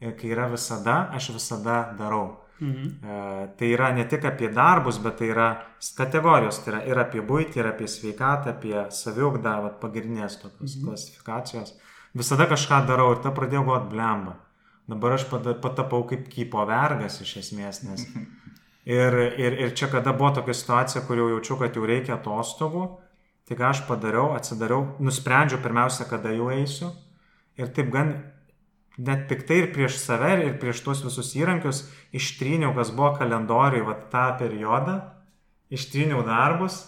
Ir 0.00 0.16
kai 0.16 0.32
yra 0.32 0.48
visada, 0.52 1.08
aš 1.16 1.30
visada 1.36 1.94
darau. 1.96 2.40
Mhm. 2.60 2.88
E, 3.02 3.46
tai 3.58 3.70
yra 3.74 3.90
ne 3.96 4.04
tik 4.08 4.24
apie 4.28 4.50
darbus, 4.54 5.00
bet 5.02 5.16
tai 5.20 5.30
yra 5.32 5.48
kategorijos. 5.96 6.60
Tai 6.64 6.74
yra 6.74 6.82
ir 6.90 7.00
apie 7.02 7.24
būtį, 7.24 7.62
ir 7.62 7.70
apie 7.72 7.88
sveikatą, 7.88 8.54
apie 8.56 8.76
saviugdą, 8.94 9.56
pagrindinės 9.82 10.40
tokios 10.42 10.76
mhm. 10.76 10.86
klasifikacijos. 10.88 11.74
Visada 12.16 12.48
kažką 12.50 12.84
darau 12.90 13.12
ir 13.14 13.24
ta 13.24 13.32
pradėjau 13.34 13.64
galvoti 13.64 13.94
blemba. 13.94 14.36
Dabar 14.90 15.14
aš 15.14 15.28
patapau 15.30 16.02
kaip 16.10 16.26
kypo 16.32 16.64
vergas 16.66 17.20
iš 17.22 17.36
esmės, 17.44 17.84
nes 17.86 18.08
Ir, 18.90 19.14
ir, 19.36 19.54
ir 19.60 19.74
čia 19.76 19.90
kada 19.92 20.12
buvo 20.16 20.32
tokia 20.40 20.54
situacija, 20.56 21.02
kur 21.04 21.18
jau 21.20 21.28
jaučiu, 21.34 21.58
kad 21.60 21.76
jau 21.76 21.84
reikia 21.86 22.14
atostogų, 22.16 22.86
tai 23.46 23.58
ką 23.58 23.68
aš 23.68 23.82
padariau, 23.86 24.32
atsidariau, 24.34 24.96
nusprendžiau 25.04 25.60
pirmiausia, 25.62 26.06
kada 26.08 26.32
jau 26.32 26.48
eisiu. 26.54 26.88
Ir 27.60 27.68
taip 27.76 27.90
gan 27.92 28.14
net 28.98 29.26
piktai 29.30 29.62
ir 29.62 29.70
prieš 29.74 29.98
save, 30.02 30.32
ir 30.46 30.56
prieš 30.62 30.82
tuos 30.86 31.04
visus 31.04 31.34
įrankius 31.38 31.84
ištryniau, 32.16 32.72
kas 32.76 32.90
buvo 32.94 33.14
kalendoriui, 33.20 33.84
va 33.86 33.96
tą 34.12 34.26
periodą, 34.40 35.00
ištryniau 35.70 36.24
darbus 36.26 36.82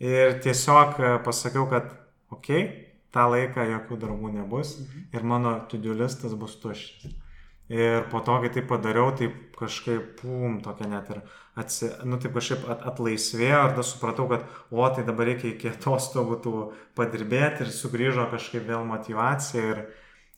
ir 0.00 0.38
tiesiog 0.44 1.00
e, 1.00 1.16
pasakiau, 1.24 1.66
kad, 1.70 1.90
okei, 2.30 2.62
okay, 2.62 2.90
tą 3.14 3.26
laiką 3.32 3.66
jokių 3.66 3.98
darbų 4.04 4.34
nebus 4.38 4.76
ir 5.10 5.26
mano 5.26 5.58
tudiulistas 5.70 6.36
bus 6.38 6.56
tuščias. 6.62 7.16
Ir 7.70 8.08
po 8.10 8.18
to, 8.26 8.34
kai 8.42 8.48
tai 8.50 8.64
padariau, 8.66 9.12
taip 9.14 9.54
kažkaip, 9.54 10.16
pum, 10.18 10.56
tokia 10.64 10.88
net 10.90 11.10
ir, 11.14 11.20
atsi, 11.58 11.86
nu, 12.02 12.18
taip 12.18 12.34
kažkaip 12.34 12.64
at, 12.66 12.82
atlaisvėjo 12.90 13.60
ir 13.60 13.74
tada 13.76 13.84
supratau, 13.86 14.26
kad, 14.32 14.46
o, 14.74 14.82
tai 14.90 15.04
dabar 15.06 15.30
reikia 15.30 15.52
iki 15.52 15.70
atostogų 15.70 16.40
tų 16.42 16.54
padirbėti 16.98 17.62
ir 17.62 17.70
sugrįžo 17.74 18.26
kažkaip 18.32 18.66
vėl 18.66 18.82
motivacija 18.88 19.68
ir, 19.74 19.84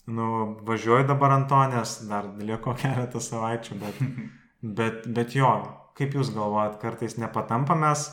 nu, 0.07 0.29
važiuoju 0.67 1.07
dabar 1.11 1.37
ant 1.39 1.49
to, 1.51 1.61
nes 1.75 1.97
dar 2.09 2.31
liko 2.43 2.75
keletą 2.79 3.23
savaičių, 3.23 3.79
bet, 3.83 4.03
bet, 4.81 5.07
bet 5.07 5.37
jo, 5.39 5.53
kaip 5.99 6.17
jūs 6.19 6.33
galvojat, 6.35 6.81
kartais 6.83 7.19
nepatampamės 7.21 8.09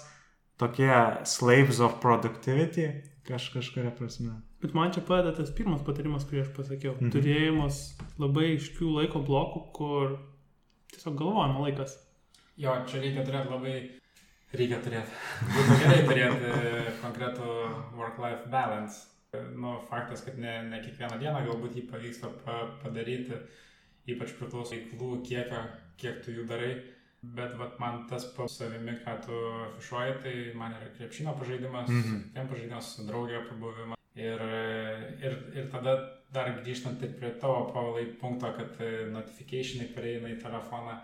tokie 0.60 0.92
slaves 1.30 1.80
of 1.80 2.02
productivity 2.04 2.90
kaž, 3.30 3.50
kažkuria 3.54 3.92
prasme. 3.96 4.34
Bet 4.62 4.74
man 4.76 4.92
čia 4.94 5.04
padeda 5.06 5.36
tas 5.38 5.52
pirmas 5.56 5.84
patarimas, 5.86 6.26
kurį 6.28 6.44
aš 6.44 6.52
pasakiau. 6.56 6.96
Mhm. 6.98 7.14
Turėjimas 7.14 7.80
labai 8.22 8.54
iškių 8.58 8.92
laiko 8.98 9.22
blokų, 9.26 9.64
kur 9.76 10.18
tiesiog 10.94 11.18
galvojimo 11.20 11.64
laikas. 11.68 11.96
Jo, 12.60 12.76
čia 12.90 13.04
reikia 13.04 13.24
turėti 13.28 13.54
labai, 13.54 13.76
reikia 14.60 14.82
turėti, 14.84 15.14
būtų 15.54 15.78
gerai 15.84 16.00
turėti 16.10 16.98
konkretų 17.04 17.54
work-life 17.96 18.50
balance. 18.52 19.06
Nu, 19.56 19.80
faktas, 19.90 20.24
kad 20.26 20.40
ne, 20.40 20.64
ne 20.64 20.80
kiekvieną 20.82 21.20
dieną 21.22 21.42
galbūt 21.46 21.76
jį 21.78 21.84
pavyksta 21.92 22.32
pa, 22.42 22.64
padaryti, 22.82 23.36
ypač 24.10 24.32
priklauso 24.40 24.74
veiklų 24.74 25.20
kiekio, 25.28 25.60
kiek 26.02 26.24
tu 26.26 26.34
jų 26.34 26.46
darai. 26.50 26.72
Bet 27.22 27.54
vat, 27.60 27.76
man 27.82 28.06
tas 28.10 28.26
po 28.34 28.48
savimi, 28.50 28.96
ką 29.04 29.14
tu 29.26 29.42
afišuoji, 29.68 30.16
tai 30.24 30.34
man 30.58 30.74
yra 30.78 30.88
krepšinio 30.96 31.36
pažaidimas, 31.38 31.90
mm 31.90 32.02
-hmm. 32.02 32.22
ten 32.34 32.48
pažaidimas 32.48 32.96
su 32.96 33.06
draugė 33.10 33.44
pabuvimas. 33.50 34.00
Ir, 34.16 34.42
ir, 35.28 35.36
ir 35.60 35.70
tada 35.72 35.94
dar 36.34 36.50
grįžtant 36.64 37.04
ir 37.04 37.14
prie 37.20 37.30
tavo, 37.42 37.70
Paulai, 37.74 38.06
punkto, 38.22 38.54
kad 38.58 38.82
e, 38.82 39.06
notifikationai 39.14 39.88
pareina 39.94 40.30
į 40.30 40.42
telefoną, 40.42 40.98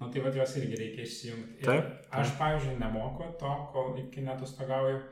nu 0.00 0.10
tai 0.10 0.20
vad 0.20 0.34
juos 0.34 0.56
irgi 0.56 0.76
reikia 0.76 1.02
išsijungti. 1.02 1.58
Ir 1.58 1.66
taip, 1.66 1.84
taip. 1.84 2.20
Aš, 2.20 2.38
pavyzdžiui, 2.38 2.78
nemoku 2.78 3.24
to, 3.40 3.52
kol 3.72 3.98
iki 3.98 4.20
netostogauju. 4.20 5.02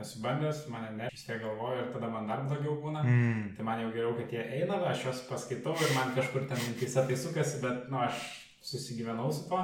Esu 0.00 0.22
bandęs, 0.24 0.64
mane 0.72 0.88
ne, 0.96 1.08
vis 1.12 1.26
tiek 1.26 1.40
galvoju 1.42 1.82
ir 1.82 1.88
tada 1.92 2.08
man 2.08 2.28
dar 2.28 2.46
blogiau 2.48 2.78
būna. 2.80 3.02
Mm. 3.04 3.42
Tai 3.58 3.64
man 3.68 3.82
jau 3.82 3.90
geriau, 3.92 4.14
kad 4.16 4.30
jie 4.32 4.44
eina, 4.58 4.78
aš 4.88 5.04
juos 5.06 5.20
paskaitau 5.28 5.74
ir 5.76 5.92
man 5.92 6.14
kažkur 6.16 6.46
ten 6.48 6.60
mintise 6.64 7.04
tai 7.08 7.18
sukasi, 7.20 7.60
bet, 7.64 7.90
nu, 7.92 8.00
aš 8.00 8.22
susigyvenau 8.64 9.28
su 9.32 9.44
tuo. 9.50 9.60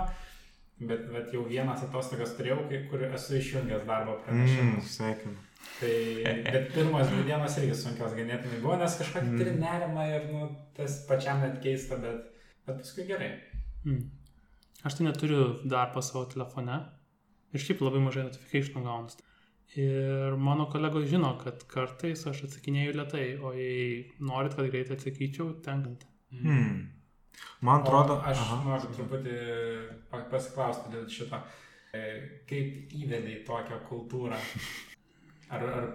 Bet, 0.78 1.08
bet 1.10 1.32
jau 1.34 1.40
vienas 1.48 1.80
atostogas 1.82 2.36
turėjau, 2.38 2.60
kur 2.90 3.02
esu 3.08 3.38
išjungęs 3.40 3.86
darbo 3.88 4.18
pranešimus. 4.26 4.84
Mm, 4.84 4.90
sveikinu. 4.92 5.38
Tai, 5.78 5.94
bet 6.44 6.68
pirmos 6.74 7.08
dvi 7.10 7.24
dienos 7.26 7.56
irgi 7.58 7.78
sunkios 7.80 8.14
ganėtinai 8.14 8.60
buvo, 8.62 8.76
nes 8.78 8.94
kažkokį 9.00 9.32
mm. 9.32 9.40
turi 9.40 9.56
nerimą 9.58 10.04
ir 10.12 10.28
nu, 10.34 10.50
tas 10.76 11.00
pačiam 11.08 11.40
net 11.42 11.58
keista, 11.64 11.98
bet, 12.04 12.28
bet 12.68 12.78
paskui 12.84 13.08
gerai. 13.08 13.32
Mm. 13.86 14.04
Aš 14.86 15.00
tai 15.00 15.08
neturiu 15.08 15.48
darbo 15.66 16.04
savo 16.04 16.28
telefone 16.30 16.78
ir 17.50 17.64
šiaip 17.64 17.82
labai 17.82 18.04
mažai 18.04 18.28
notifikationų 18.28 18.84
gaunus. 18.86 19.18
Ir 19.76 20.36
mano 20.40 20.64
kolegos 20.72 21.08
žino, 21.10 21.34
kad 21.42 21.60
kartais 21.68 22.24
aš 22.26 22.46
atsakinėju 22.46 22.94
lietai, 22.96 23.24
o 23.44 23.52
jei 23.52 24.06
norit, 24.24 24.54
kad 24.56 24.70
greitai 24.72 24.96
atsakyčiau, 24.96 25.50
tenkant. 25.64 26.06
Hmm. 26.32 26.86
Man 27.60 27.82
atrodo, 27.82 28.16
o 28.16 28.30
aš 28.30 28.40
aha. 28.40 28.60
noriu 28.64 28.94
truputį 28.96 29.36
pasiklausti 30.32 30.94
dėl 30.94 31.04
šito. 31.12 31.40
E, 31.92 32.00
kaip 32.48 32.94
įvedai 32.96 33.42
tokią 33.46 33.82
kultūrą? 33.88 34.40
Ar, 35.52 35.62
ar 35.64 35.86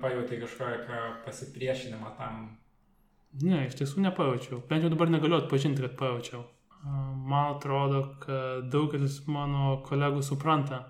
pajautai 0.00 0.40
kažkokią 0.42 1.04
pasipriešinimą 1.26 2.14
tam? 2.18 2.42
Ne, 3.40 3.66
iš 3.68 3.76
tiesų 3.80 4.02
nepajaučiau. 4.06 4.60
Bent 4.68 4.84
jau 4.84 4.90
dabar 4.92 5.12
negaliu 5.12 5.38
atpažinti, 5.40 5.84
kad 5.84 5.96
pajaučiau. 6.00 6.42
Man 6.82 7.54
atrodo, 7.54 8.02
kad 8.24 8.66
daugelis 8.72 9.20
mano 9.30 9.78
kolegų 9.86 10.24
supranta 10.26 10.82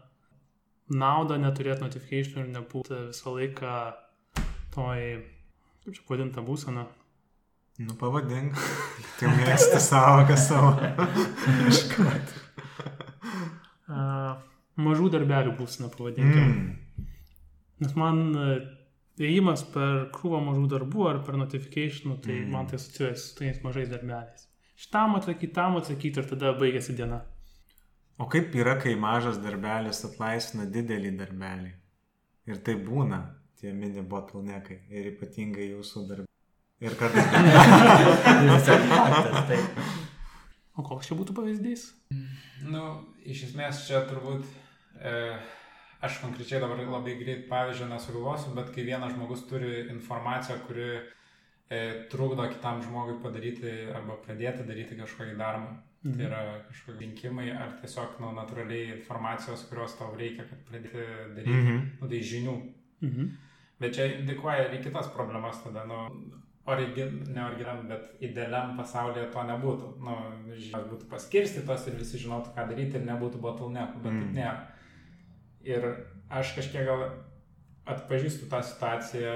naudą 0.93 1.39
neturėti 1.41 1.85
notification 1.85 2.45
ir 2.45 2.51
nebūti 2.53 2.99
visą 3.09 3.33
laiką 3.37 3.77
toj, 4.75 5.07
kaip 5.85 5.97
čia 5.97 6.05
pavadinta 6.09 6.45
būsena. 6.45 6.87
Nu, 7.83 7.97
pavadink. 7.99 8.59
Tai 9.19 9.33
mėgsti 9.39 9.81
savoką 9.81 10.37
savo. 10.37 10.75
Iškart. 11.71 12.35
mažų 14.83 15.09
darbelių 15.13 15.57
būsena, 15.59 15.89
pavadinkime. 15.93 16.45
Mm. 16.47 17.09
Nes 17.83 17.97
man 17.99 18.23
e, 18.37 18.55
ėjimas 19.25 19.65
per 19.73 20.07
krūvą 20.15 20.41
mažų 20.47 20.69
darbų 20.73 21.09
ar 21.11 21.21
per 21.27 21.39
notifikationų, 21.41 22.19
tai 22.25 22.39
mm. 22.39 22.53
man 22.53 22.71
tai 22.71 22.79
asociuojasi 22.81 23.25
su 23.25 23.37
tais 23.41 23.61
mažais 23.65 23.91
darbeliais. 23.91 24.47
Šitam 24.83 25.17
atsakyti, 25.19 25.53
tam 25.57 25.79
atsakyti 25.81 26.23
ir 26.23 26.29
tada 26.31 26.55
baigėsi 26.59 26.97
diena. 26.99 27.23
O 28.23 28.29
kaip 28.31 28.55
yra, 28.55 28.77
kai 28.79 28.93
mažas 28.95 29.41
darbelis 29.43 30.05
atlaisvina 30.07 30.69
didelį 30.71 31.11
darbelį? 31.19 31.73
Ir 32.47 32.61
tai 32.67 32.77
būna, 32.79 33.19
tie 33.59 33.73
mini 33.75 34.03
bottleneckai. 34.13 34.77
Ir 34.95 35.09
ypatingai 35.11 35.67
jūsų 35.73 36.03
darbė. 36.07 36.29
Ir 36.83 36.95
kartais. 37.01 37.27
o 40.79 40.81
koks 40.87 41.11
čia 41.11 41.19
būtų 41.19 41.35
pavyzdys? 41.35 41.83
Nu, 42.63 42.83
iš 43.27 43.49
esmės 43.49 43.83
čia 43.89 44.05
turbūt... 44.07 44.47
E 45.03 45.13
aš 46.03 46.19
konkrečiai 46.19 46.59
dabar 46.63 46.81
labai 46.83 47.15
greit 47.19 47.47
pavyzdžio 47.51 47.87
nesugalvosiu, 47.91 48.55
bet 48.57 48.73
kai 48.75 48.87
vienas 48.87 49.13
žmogus 49.15 49.45
turi 49.47 49.85
informaciją, 49.93 50.57
kuri 50.67 50.89
e, 50.99 51.03
trukdo 52.11 52.47
kitam 52.51 52.83
žmogui 52.83 53.21
padaryti 53.23 53.75
arba 53.95 54.19
pradėti 54.25 54.67
daryti 54.67 54.99
kažkokį 54.99 55.37
darbą. 55.39 55.77
Mhm. 56.03 56.19
Tai 56.19 56.27
yra 56.27 56.43
kažkokie 56.67 56.99
rinkimai 56.99 57.51
ar 57.55 57.77
tiesiog 57.79 58.17
nu, 58.23 58.33
natūraliai 58.35 58.97
informacijos, 58.97 59.67
kurios 59.71 59.95
tau 59.99 60.11
reikia, 60.19 60.49
kad 60.51 60.63
pradėti 60.67 61.03
daryti, 61.37 61.59
mhm. 61.59 61.83
nu, 62.01 62.09
tai 62.11 62.23
žinių. 62.33 62.55
Mhm. 63.07 63.29
Bet 63.83 63.95
čia 63.97 64.09
indikuoja 64.17 64.69
ir 64.69 64.83
kitas 64.83 65.11
problemas 65.15 65.61
tada, 65.63 65.85
nu, 65.87 66.05
origin, 66.71 67.23
ne 67.35 67.45
originam, 67.45 67.87
bet 67.91 68.23
idealiam 68.23 68.77
pasaulyje 68.79 69.29
to 69.35 69.43
nebūtų. 69.47 69.91
Nu, 70.03 70.17
žinios 70.55 70.89
būtų 70.91 71.09
paskirstytos 71.11 71.87
ir 71.91 71.99
visi 71.99 72.21
žinotų, 72.23 72.55
ką 72.57 72.67
daryti 72.71 72.99
ir 72.99 73.07
nebūtų 73.07 73.43
bottleneckų, 73.43 74.03
bet 74.03 74.13
mm. 74.13 74.23
taip 74.23 74.37
nėra. 74.39 74.57
Ir 75.67 75.89
aš 76.31 76.55
kažkiek 76.59 76.87
gal 76.87 77.05
atpažįstu 77.93 78.49
tą 78.51 78.63
situaciją, 78.67 79.35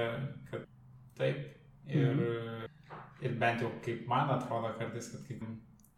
kad 0.51 0.67
taip. 1.19 1.45
Ir, 1.87 2.11
mhm. 2.11 2.63
ir 3.23 3.35
bent 3.39 3.61
jau 3.63 3.69
kaip 3.79 4.01
man 4.11 4.27
atrodo 4.33 4.73
kartais, 4.75 5.07
kad 5.13 5.21
kaip 5.29 5.43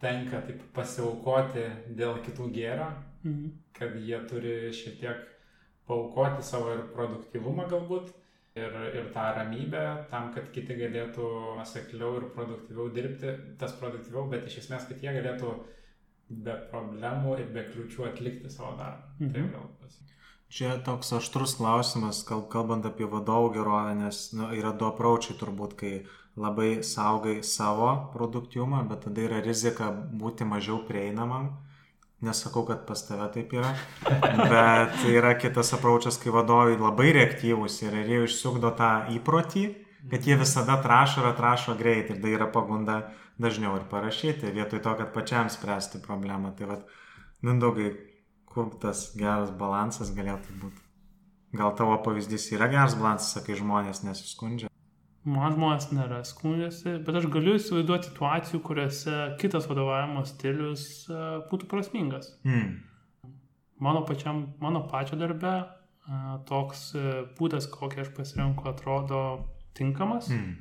tenka 0.02 0.42
taip 0.48 0.62
pasiaukoti 0.76 1.66
dėl 2.00 2.22
kitų 2.26 2.48
gėrio, 2.56 2.88
mhm. 3.24 3.52
kad 3.76 3.98
jie 4.00 4.22
turi 4.30 4.56
šiek 4.76 5.00
tiek 5.02 5.28
paukoti 5.90 6.46
savo 6.46 6.74
ir 6.76 6.88
produktivumą 6.96 7.68
galbūt. 7.72 8.16
Ir, 8.60 8.74
ir 8.98 9.12
tą 9.14 9.24
ramybę 9.38 9.82
tam, 10.10 10.32
kad 10.36 10.48
kiti 10.52 10.76
galėtų 10.76 11.28
nusekliau 11.60 12.16
ir 12.18 12.26
produktyviau 12.34 12.90
dirbti, 12.92 13.30
tas 13.62 13.76
produktyviau, 13.80 14.26
bet 14.32 14.48
iš 14.50 14.58
esmės, 14.64 14.88
kad 14.90 15.06
jie 15.06 15.14
galėtų 15.16 15.54
be 16.48 16.56
problemų 16.72 17.38
ir 17.40 17.54
be 17.54 17.64
kliūčių 17.70 18.08
atlikti 18.10 18.52
savo 18.52 18.74
darbą. 18.82 19.14
Tai 19.20 19.28
mhm. 19.28 19.36
Tai 19.38 19.54
gal 19.54 19.70
pasakyti. 19.84 20.19
Čia 20.50 20.80
toks 20.82 21.12
aštrus 21.14 21.52
klausimas, 21.60 22.24
kalbant 22.26 22.86
apie 22.90 23.06
vadovų 23.06 23.52
gerovę, 23.54 23.94
nes 24.00 24.22
nu, 24.34 24.48
yra 24.58 24.72
du 24.74 24.88
apraučiai 24.88 25.36
turbūt, 25.38 25.76
kai 25.78 25.92
labai 26.40 26.82
saugai 26.82 27.44
savo 27.46 27.90
produktyvumą, 28.16 28.80
bet 28.90 29.04
tada 29.06 29.28
yra 29.28 29.44
rizika 29.46 29.92
būti 29.94 30.48
mažiau 30.50 30.80
prieinamam. 30.88 31.52
Nesakau, 32.26 32.66
kad 32.68 32.82
pas 32.88 33.06
tave 33.06 33.30
taip 33.36 33.54
yra, 33.56 33.76
bet 34.54 34.98
yra 35.08 35.36
kitas 35.40 35.70
apraučias, 35.78 36.18
kai 36.20 36.34
vadovai 36.34 36.80
labai 36.80 37.14
reaktyvūs 37.20 37.78
ir 37.86 38.00
jie 38.02 38.24
išsukdo 38.26 38.74
tą 38.80 38.90
įprotį, 39.20 39.68
kad 40.10 40.26
jie 40.26 40.40
visada 40.40 40.80
atrašo 40.80 41.22
ir 41.22 41.30
atrašo 41.30 41.78
greitai 41.80 42.18
ir 42.18 42.24
tai 42.26 42.34
yra 42.40 42.50
pagunda 42.50 43.04
dažniau 43.40 43.78
ir 43.78 43.86
parašyti, 43.94 44.50
vietoj 44.58 44.82
to, 44.82 44.98
kad 44.98 45.14
pačiam 45.14 45.54
spręsti 45.54 46.02
problemą. 46.04 46.56
Tai 46.58 46.74
vad, 46.74 46.90
Mindaugai, 47.42 47.94
kur 48.52 48.70
tas 48.82 49.10
geras 49.18 49.52
balansas 49.56 50.14
galėtų 50.16 50.58
būti? 50.62 50.86
Gal 51.58 51.74
tavo 51.78 51.96
pavyzdys 52.06 52.52
yra 52.54 52.68
geras 52.70 52.96
balansas, 52.98 53.34
kai 53.46 53.58
žmonės 53.58 54.04
nesiskundžia? 54.06 54.70
Man 55.30 55.54
žmonės 55.56 55.90
nėra 55.92 56.22
skundžiasi, 56.26 57.00
bet 57.06 57.18
aš 57.20 57.26
galiu 57.34 57.58
įsivaizduoti 57.58 58.10
situacijų, 58.12 58.62
kuriuose 58.66 59.18
kitas 59.42 59.68
vadovavimo 59.70 60.24
stilius 60.30 60.86
e, 61.12 61.18
būtų 61.50 61.68
prasmingas. 61.70 62.32
Mm. 62.48 62.78
Mano, 63.84 64.06
pačiam, 64.08 64.46
mano 64.64 64.86
pačio 64.88 65.20
darbe 65.20 65.52
e, 65.60 65.66
toks 66.50 66.86
e, 66.96 67.04
būdas, 67.40 67.68
kokį 67.74 68.06
aš 68.06 68.14
pasirenku, 68.16 68.66
atrodo 68.72 69.22
tinkamas. 69.78 70.32
Mm. 70.32 70.56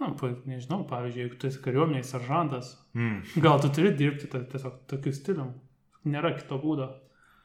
Na, 0.00 0.10
nežinau, 0.50 0.82
pavyzdžiui, 0.90 1.26
jeigu 1.26 1.38
tu 1.38 1.50
esi 1.52 1.62
kariuomeniai 1.62 2.06
seržantas, 2.06 2.76
Mm. 2.92 3.22
gal 3.40 3.60
tu 3.60 3.70
turi 3.72 3.94
dirbti 3.96 4.28
tiesiog 4.28 4.82
tokiu 4.90 5.14
stilium. 5.16 5.54
Nėra 6.04 6.32
kito 6.38 6.58
būdo. 6.62 6.88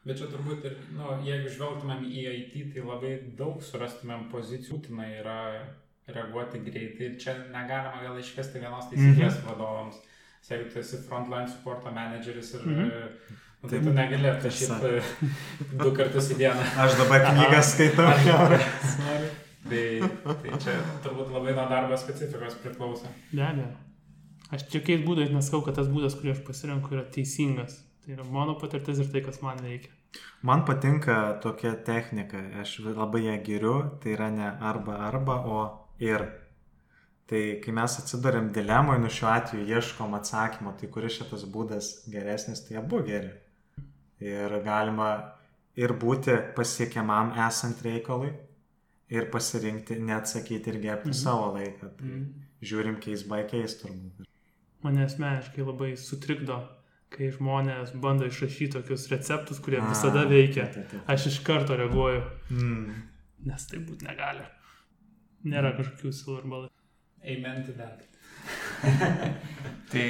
Bet 0.08 0.18
čia 0.22 0.28
turbūt 0.32 0.64
ir, 0.66 0.78
nu, 0.96 1.18
jeigu 1.26 1.50
žvelgtumėm 1.52 2.06
į 2.08 2.22
IT, 2.32 2.54
tai 2.74 2.84
labai 2.86 3.14
daug 3.38 3.60
surastumėm 3.62 4.30
pozicijų, 4.32 4.78
būtina 4.78 5.08
yra 5.20 5.40
reaguoti 6.08 6.62
greitai. 6.64 7.10
Ir 7.10 7.18
čia 7.20 7.34
negalima 7.52 8.00
gal 8.06 8.16
išvesti 8.22 8.62
vienos 8.64 8.88
taisyklės 8.92 9.42
Mhm. 9.42 9.48
vadovams. 9.50 9.98
Nes 10.40 10.50
Jeigu 10.54 10.70
tu 10.72 10.80
esi 10.80 10.98
frontline 11.08 11.48
supporto 11.52 11.92
manageris 11.92 12.54
ir... 12.54 12.62
Mhm. 12.62 12.88
Mhm. 12.88 13.44
Tai 13.68 13.80
tu 13.84 13.92
negali 13.92 14.30
atrašyti 14.30 15.02
du 15.82 15.92
kartus 15.98 16.30
į 16.32 16.38
dieną. 16.40 16.64
Aš 16.86 16.94
dabar 17.02 17.26
knygą 17.26 17.62
skaitau. 17.66 18.08
Sorry. 18.96 19.30
Tai, 19.68 20.10
tai 20.24 20.60
čia 20.64 20.76
turbūt 21.04 21.34
labai 21.34 21.56
nuo 21.58 21.66
darbo 21.68 21.98
specifikos 22.00 22.56
priklauso. 22.62 23.10
Be 23.34 23.42
abejo. 23.44 23.74
Aš 24.54 24.64
jokiais 24.72 25.02
būdais 25.04 25.34
nesakau, 25.34 25.64
kad 25.66 25.76
tas 25.76 25.90
būdas, 25.92 26.16
kurį 26.16 26.36
aš 26.38 26.44
pasirenku, 26.48 26.94
yra 26.96 27.04
teisingas. 27.12 27.82
Tai 28.08 28.16
yra 28.16 28.24
mano 28.32 28.54
patirtis 28.56 29.02
ir 29.04 29.10
tai, 29.12 29.20
kas 29.22 29.42
man 29.44 29.58
reikia. 29.60 29.92
Man 30.42 30.62
patinka 30.64 31.40
tokia 31.44 31.74
technika, 31.84 32.40
aš 32.62 32.78
labai 32.86 33.26
ją 33.26 33.34
geriu, 33.44 33.74
tai 34.00 34.14
yra 34.16 34.30
ne 34.32 34.48
arba 34.70 34.96
arba, 35.10 35.36
o 35.44 35.58
ir. 36.00 36.24
Tai 37.28 37.42
kai 37.60 37.74
mes 37.76 37.98
atsidurėm 38.00 38.48
dilemoje, 38.56 39.02
nu 39.04 39.10
šiuo 39.12 39.28
atveju 39.34 39.68
ieškom 39.76 40.16
atsakymo, 40.16 40.72
tai 40.80 40.88
kuris 40.88 41.18
šitas 41.20 41.44
būdas 41.52 41.90
geresnis, 42.14 42.64
tai 42.64 42.78
abu 42.80 43.02
geri. 43.04 43.34
Ir 44.24 44.56
galima 44.64 45.10
ir 45.76 45.92
būti 45.92 46.38
pasiekiamam 46.56 47.36
esant 47.50 47.84
reikalui, 47.84 48.32
ir 49.12 49.28
pasirinkti 49.36 50.00
neatsakyti 50.00 50.72
ir 50.72 50.80
gerbti 50.88 51.12
Mhm. 51.12 51.20
savo 51.26 51.52
laiką. 51.58 51.92
Tai 51.98 52.08
Mhm. 52.08 52.24
žiūrim 52.64 53.02
keis 53.04 53.28
by 53.28 53.44
keis 53.52 53.76
turbūt. 53.84 54.24
Mane 54.84 55.04
asmeniškai 55.04 55.66
labai 55.68 55.92
sutrikdo, 55.98 56.64
kai 57.10 57.30
žmonės 57.32 57.94
bando 58.04 58.26
išrašyti 58.28 58.74
tokius 58.78 59.08
receptus, 59.12 59.60
kurie 59.64 59.80
A, 59.82 59.88
visada 59.90 60.26
veikia. 60.30 60.68
taip, 60.74 60.90
taip. 60.92 61.02
Aš 61.10 61.28
iš 61.32 61.40
karto 61.48 61.78
reaguoju, 61.80 62.22
Mm. 62.52 62.94
nes 63.46 63.68
tai 63.68 63.80
būti 63.80 64.06
negali. 64.10 64.44
Nėra 65.46 65.76
kažkokių 65.78 66.12
silverbalų. 66.14 66.70
Amen 67.24 67.64
to 67.66 67.74
that. 67.74 68.04
Tai 69.92 70.08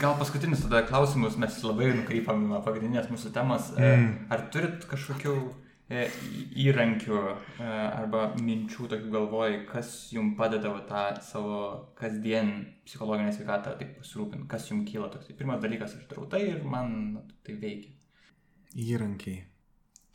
gal 0.00 0.14
paskutinis 0.18 0.62
tada 0.64 0.82
klausimus, 0.88 1.36
mes 1.40 1.56
labai 1.64 1.90
nukrypam 1.98 2.46
nuo 2.48 2.62
pagrindinės 2.64 3.10
mūsų 3.12 3.32
temos. 3.34 3.70
Mm. 3.76 4.26
Ar 4.32 4.46
turit 4.52 4.86
kažkokių 4.88 5.34
e, 5.36 5.65
įrankių 5.86 7.18
e, 7.22 7.34
arba 7.62 8.32
minčių 8.42 8.88
tokių 8.90 9.10
galvoj, 9.12 9.52
kas 9.68 9.90
jums 10.10 10.34
padeda 10.38 10.72
va, 10.72 10.80
tą 10.88 11.02
savo 11.22 11.58
kasdien 11.98 12.72
psichologinę 12.88 13.30
sveikatą 13.34 13.76
taip 13.78 13.92
pasirūpinti, 14.00 14.48
kas 14.50 14.66
jums 14.70 14.88
kyla 14.90 15.12
toks. 15.12 15.30
Pirmas 15.38 15.60
dalykas, 15.62 15.94
aš 15.94 16.08
darau 16.10 16.26
tai 16.30 16.42
ir 16.48 16.64
man 16.66 16.96
na, 17.14 17.22
tai 17.46 17.54
veikia. 17.60 17.94
Įrankiai. 18.74 19.44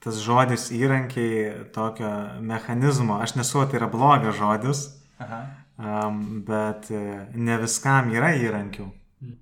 Tas 0.04 0.20
žodis 0.20 0.72
įrankiai 0.76 1.72
tokio 1.72 2.10
mechanizmo, 2.44 3.22
aš 3.24 3.38
nesu, 3.38 3.64
tai 3.70 3.80
yra 3.80 3.88
blogas 3.88 4.36
žodis, 4.36 4.84
Aha. 5.24 5.42
um, 5.78 6.42
bet 6.44 6.92
e, 6.92 7.02
ne 7.32 7.60
viskam 7.62 8.12
yra 8.12 8.34
įrankių. 8.36 8.90
Mm. 9.24 9.40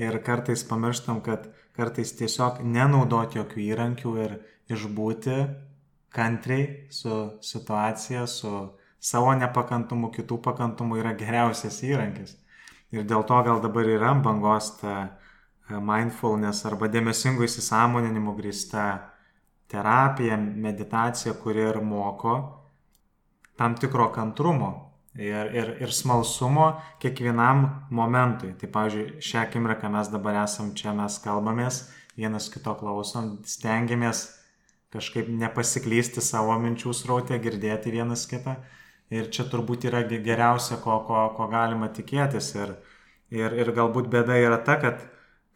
Ir 0.00 0.20
kartais 0.24 0.64
pamirštam, 0.64 1.20
kad 1.26 1.50
kartais 1.76 2.16
tiesiog 2.16 2.62
nenaudoti 2.64 3.42
jokių 3.42 3.64
įrankių 3.66 4.18
ir 4.24 4.38
išbūti 4.72 5.40
kantriai 6.14 6.86
su 6.90 7.38
situacija, 7.42 8.26
su 8.26 8.52
savo 9.00 9.34
nepakantumu, 9.38 10.10
kitų 10.14 10.40
pakantumu 10.42 10.98
yra 11.00 11.14
geriausias 11.18 11.82
įrankis. 11.86 12.36
Ir 12.94 13.04
dėl 13.04 13.26
to 13.26 13.38
gal 13.46 13.60
dabar 13.62 13.88
yra 13.90 14.14
bangos 14.22 14.70
ta 14.80 14.94
e, 15.02 15.76
mindfulness 15.76 16.66
arba 16.68 16.88
dėmesingų 16.90 17.46
įsisamoninimu 17.48 18.36
grįsta 18.38 18.86
terapija, 19.70 20.36
meditacija, 20.38 21.34
kuri 21.42 21.66
ir 21.66 21.80
moko 21.82 22.36
tam 23.58 23.74
tikro 23.74 24.10
kantrumo 24.14 24.70
ir, 25.18 25.50
ir, 25.54 25.70
ir 25.82 25.92
smalsumo 25.92 26.70
kiekvienam 27.02 27.66
momentui. 27.90 28.52
Tai, 28.60 28.70
pavyzdžiui, 28.72 29.20
šią 29.24 29.42
akimirką 29.46 29.90
mes 29.92 30.10
dabar 30.12 30.42
esam 30.44 30.72
čia, 30.76 30.94
mes 30.96 31.18
kalbamės, 31.24 31.86
vienas 32.16 32.50
kito 32.52 32.76
klausom, 32.78 33.36
stengiamės 33.48 34.28
kažkaip 34.96 35.28
nepasiklysti 35.28 36.24
savo 36.24 36.56
minčių 36.62 36.94
srautę, 36.96 37.38
girdėti 37.44 37.92
vienas 37.94 38.26
kitą. 38.30 38.56
Ir 39.14 39.28
čia 39.30 39.44
turbūt 39.46 39.84
yra 39.86 40.00
ge- 40.08 40.18
geriausia, 40.24 40.80
ko, 40.82 40.98
ko, 41.06 41.20
ko 41.36 41.46
galima 41.52 41.86
tikėtis. 41.94 42.48
Ir, 42.58 42.72
ir, 43.30 43.54
ir 43.62 43.70
galbūt 43.76 44.08
bėda 44.10 44.34
yra 44.42 44.58
ta, 44.66 44.74
kad 44.82 45.04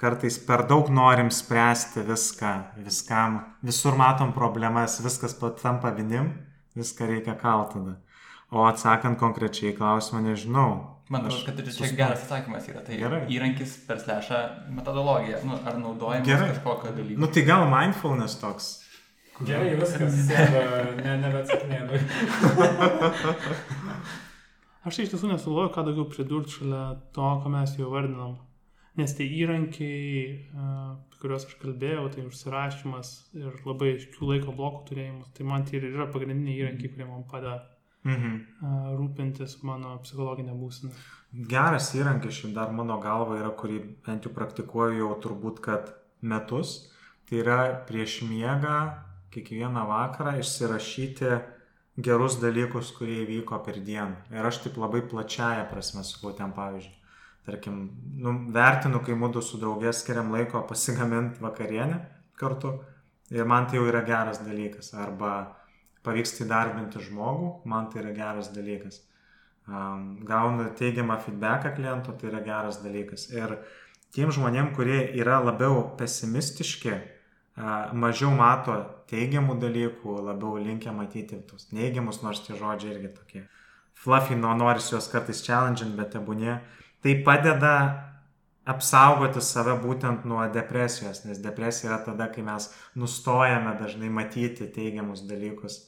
kartais 0.00 0.38
per 0.46 0.62
daug 0.70 0.88
norim 0.88 1.32
spręsti 1.34 2.04
viską, 2.06 2.52
viskam, 2.86 3.40
visur 3.66 3.98
matom 3.98 4.30
problemas, 4.32 5.00
viskas 5.04 5.34
tampa 5.60 5.90
vinim, 5.96 6.30
viską 6.78 7.08
reikia 7.10 7.34
kaltada. 7.40 7.96
O 8.50 8.64
atsakant 8.66 9.18
konkrečiai 9.18 9.74
klausimą, 9.76 10.22
nežinau. 10.24 10.70
Man 11.10 11.26
atrodo, 11.26 11.42
kad 11.46 11.58
čia 11.58 11.70
sustos- 11.72 11.96
geras 11.98 12.22
atsakymas 12.22 12.68
yra. 12.70 12.80
Tai 12.86 12.96
Gerai. 12.98 13.20
įrankis 13.34 13.74
per 13.86 13.98
slešą 13.98 14.70
metodologiją. 14.78 15.42
Nu, 15.44 15.58
ar 15.66 15.74
naudojamas 15.78 16.54
kažkokio 16.54 16.92
dalyko. 16.94 17.18
Nu 17.18 17.26
tai 17.26 17.42
gal 17.42 17.66
mindfulness 17.70 18.38
toks. 18.38 18.68
Gerai, 19.46 19.70
viskas, 19.80 20.12
sėda, 20.28 20.60
ne, 21.00 21.12
nebeatsakinėjau. 21.22 21.96
Aš 24.80 24.96
tai 24.96 25.04
iš 25.04 25.10
tiesų 25.12 25.28
nesuvoju, 25.34 25.70
ką 25.74 25.82
daugiau 25.84 26.06
pridurti 26.08 26.54
šalia 26.56 26.84
to, 27.16 27.26
ką 27.42 27.50
mes 27.52 27.74
jau 27.76 27.90
vardinom. 27.92 28.38
Nes 28.96 29.12
tie 29.16 29.26
įrankiai, 29.28 30.22
e, 30.50 30.68
apie 31.04 31.20
kuriuos 31.22 31.44
aš 31.46 31.54
kalbėjau, 31.60 32.06
tai 32.14 32.24
užsirašymas 32.26 33.10
ir 33.38 33.58
labai 33.68 33.92
aiškių 33.94 34.30
laiko 34.32 34.54
blokų 34.56 34.80
turėjimas, 34.88 35.28
tai 35.36 35.46
man 35.48 35.66
tai 35.68 35.78
ir 35.78 35.86
yra 35.92 36.06
pagrindiniai 36.10 36.62
įrankiai, 36.64 36.92
kurie 36.94 37.06
man 37.08 37.26
padeda 37.28 37.60
Mhm. 38.04 38.32
e, 38.64 38.66
rūpintis 38.96 39.58
mano 39.62 39.98
psichologinę 40.00 40.54
būseną. 40.56 40.90
Geras 41.52 41.92
įrankis 41.94 42.40
šiaip 42.40 42.54
dar 42.56 42.72
mano 42.72 42.96
galva 43.00 43.36
yra, 43.36 43.50
kurį 43.52 43.82
bent 44.06 44.24
jau 44.24 44.32
praktikuoju 44.32 44.96
jau 45.02 45.12
turbūt, 45.20 45.60
kad 45.60 45.92
metus. 46.22 46.88
Tai 47.28 47.36
yra 47.44 47.60
prieš 47.86 48.22
miegą 48.26 48.78
kiekvieną 49.34 49.86
vakarą 49.88 50.36
išsirašyti 50.40 51.32
gerus 52.00 52.38
dalykus, 52.40 52.92
kurie 52.96 53.20
įvyko 53.24 53.60
per 53.66 53.80
dieną. 53.84 54.30
Ir 54.34 54.46
aš 54.46 54.62
taip 54.64 54.78
labai 54.80 55.02
plačiaja 55.06 55.66
prasme 55.70 56.04
sakau 56.06 56.32
ten 56.36 56.54
pavyzdžiui. 56.56 56.96
Tarkim, 57.46 57.76
nu, 58.20 58.34
vertinu, 58.54 59.00
kai 59.04 59.16
mūdu 59.16 59.42
su 59.42 59.58
draugės 59.60 60.02
skiriam 60.02 60.30
laiko 60.32 60.60
pasigaminti 60.68 61.42
vakarienę 61.42 62.00
kartu. 62.38 62.76
Ir 63.30 63.46
man 63.46 63.66
tai 63.66 63.78
jau 63.78 63.86
yra 63.88 64.02
geras 64.06 64.42
dalykas. 64.44 64.92
Arba 64.94 65.34
pavyksta 66.04 66.44
įdarbinti 66.44 67.02
žmogų, 67.06 67.60
man 67.70 67.88
tai 67.90 68.04
yra 68.04 68.12
geras 68.16 68.50
dalykas 68.54 69.00
um, 69.70 70.18
gaunu 70.24 70.64
teigiamą 70.78 71.18
feedbacką 71.20 71.74
kliento, 71.76 72.12
tai 72.12 72.30
yra 72.30 72.40
geras 72.44 72.80
dalykas. 72.82 73.28
Ir 73.32 73.56
tiem 74.14 74.32
žmonėm, 74.34 74.72
kurie 74.76 75.00
yra 75.18 75.40
labiau 75.44 75.82
pesimistiški, 75.98 76.94
uh, 76.94 77.92
mažiau 77.92 78.32
mato 78.34 78.78
teigiamų 79.10 79.58
dalykų, 79.62 80.16
labiau 80.26 80.58
linkia 80.62 80.94
matyti 80.96 81.40
tos 81.48 81.70
neigiamus, 81.76 82.22
nors 82.22 82.44
tie 82.46 82.56
žodžiai 82.58 82.94
irgi 82.94 83.10
tokie. 83.16 83.42
Fluffy, 84.00 84.36
nu, 84.38 84.52
noris 84.56 84.88
juos 84.92 85.10
kartais 85.12 85.42
challenging, 85.44 85.92
bet 85.98 86.14
tebūnie. 86.14 86.60
Tai 87.04 87.16
padeda 87.26 87.74
apsaugoti 88.70 89.42
save 89.44 89.74
būtent 89.82 90.24
nuo 90.28 90.42
depresijos, 90.52 91.24
nes 91.26 91.40
depresija 91.42 91.90
yra 91.90 92.00
tada, 92.06 92.28
kai 92.32 92.44
mes 92.46 92.70
nustojame 92.96 93.74
dažnai 93.80 94.10
matyti 94.12 94.68
teigiamus 94.72 95.24
dalykus 95.28 95.82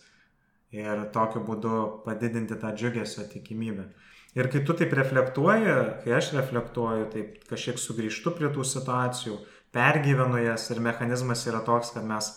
ir 0.72 1.04
tokiu 1.12 1.42
būdu 1.44 1.78
padidinti 2.06 2.56
tą 2.60 2.72
džiugesio 2.76 3.26
tikimybę. 3.32 3.90
Ir 4.32 4.48
kai 4.48 4.62
tu 4.64 4.72
taip 4.72 4.94
reflektuoji, 4.96 5.72
kai 6.04 6.14
aš 6.16 6.30
reflektuoju, 6.38 7.08
taip 7.12 7.42
kažkiek 7.50 7.80
sugrįžtu 7.80 8.32
prie 8.38 8.48
tų 8.54 8.64
situacijų, 8.64 9.36
pergyvenu 9.76 10.40
jas 10.40 10.70
ir 10.72 10.80
mechanizmas 10.80 11.44
yra 11.48 11.60
toks, 11.66 11.92
kad 11.92 12.06
mes 12.08 12.30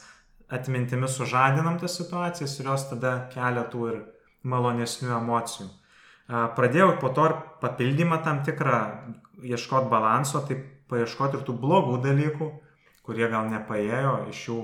atmintimi 0.50 1.08
sužadinam 1.08 1.80
tas 1.80 1.98
situacijas 1.98 2.60
ir 2.60 2.70
jos 2.72 2.90
tada 2.92 3.16
kelia 3.34 3.66
tų 3.72 3.88
ir 3.92 4.00
malonesnių 4.46 5.14
emocijų. 5.18 5.68
Pradėjau 6.58 6.96
po 7.02 7.12
to 7.14 7.28
ir 7.30 7.36
papildymą 7.62 8.22
tam 8.26 8.42
tikrą 8.46 8.80
ieškoti 9.46 9.90
balanso, 9.90 10.42
tai 10.48 10.58
paieškoti 10.90 11.40
ir 11.40 11.46
tų 11.46 11.58
blogų 11.62 12.00
dalykų, 12.06 12.50
kurie 13.06 13.28
gal 13.30 13.50
nepaėjo 13.52 14.16
iš 14.32 14.42
jų 14.50 14.60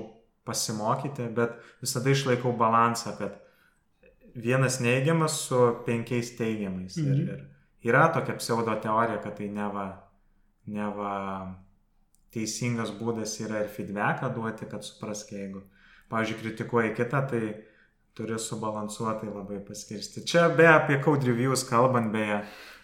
pasimokyti, 0.46 1.28
bet 1.34 1.54
visada 1.82 2.10
išlaikau 2.10 2.54
balansą, 2.58 3.14
kad 3.18 3.38
vienas 4.34 4.80
neigiamas 4.82 5.38
su 5.46 5.58
penkiais 5.86 6.34
teigiamais. 6.38 6.96
Mhm. 6.98 7.12
Ir, 7.12 7.42
ir 7.82 7.92
yra 7.92 8.08
tokia 8.14 8.38
pseudo 8.40 8.74
teorija, 8.82 9.20
kad 9.22 9.36
tai 9.38 9.50
neva, 9.52 9.86
neva 10.66 11.14
teisingas 12.32 12.92
būdas 12.96 13.34
yra 13.44 13.62
ir 13.64 13.70
feedbacką 13.72 14.32
duoti, 14.34 14.68
kad 14.70 14.86
suprask, 14.86 15.32
jeigu, 15.34 15.62
pavyzdžiui, 16.12 16.40
kritikuoji 16.40 16.94
kitą, 16.96 17.20
tai 17.28 17.42
turi 18.16 18.38
subalansuotai 18.38 19.30
labai 19.32 19.60
paskirsti. 19.66 20.24
Čia 20.28 20.48
be 20.56 20.66
apie 20.68 20.98
code 21.04 21.28
reviews 21.28 21.64
kalbant, 21.68 22.12
beje, 22.12 22.42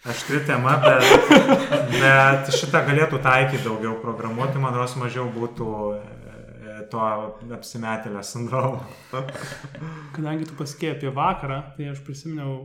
aštri 0.08 0.40
tema, 0.48 0.78
bet, 0.84 1.04
bet 2.02 2.52
šitą 2.56 2.84
galėtų 2.88 3.20
taikyti 3.24 3.64
daugiau 3.64 3.98
programuoti, 4.04 4.60
man 4.62 4.76
ros 4.76 4.96
mažiau 5.00 5.28
būtų 5.34 5.68
e, 5.96 6.78
to 6.92 7.08
apsimetėlio 7.56 8.24
sindromo. 8.24 8.84
Kadangi 10.16 10.48
tu 10.48 10.56
pasakėjai 10.60 10.96
apie 10.96 11.12
vakarą, 11.16 11.60
tai 11.76 11.90
aš 11.92 12.00
prisiminiau, 12.06 12.62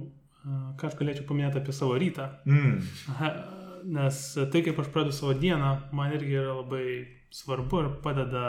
ką 0.79 0.91
aš 0.91 0.95
galėčiau 0.99 1.27
paminėti 1.27 1.59
apie 1.59 1.75
savo 1.75 1.99
rytą. 1.99 2.29
Mm. 2.47 2.79
Aha, 3.15 3.35
Nes 3.83 4.19
tai, 4.51 4.61
kaip 4.63 4.79
aš 4.79 4.91
pradedu 4.93 5.15
savo 5.15 5.33
dieną, 5.37 5.71
man 5.95 6.13
irgi 6.15 6.37
yra 6.39 6.53
labai 6.59 6.85
svarbu 7.33 7.81
ir 7.81 7.89
padeda 8.03 8.45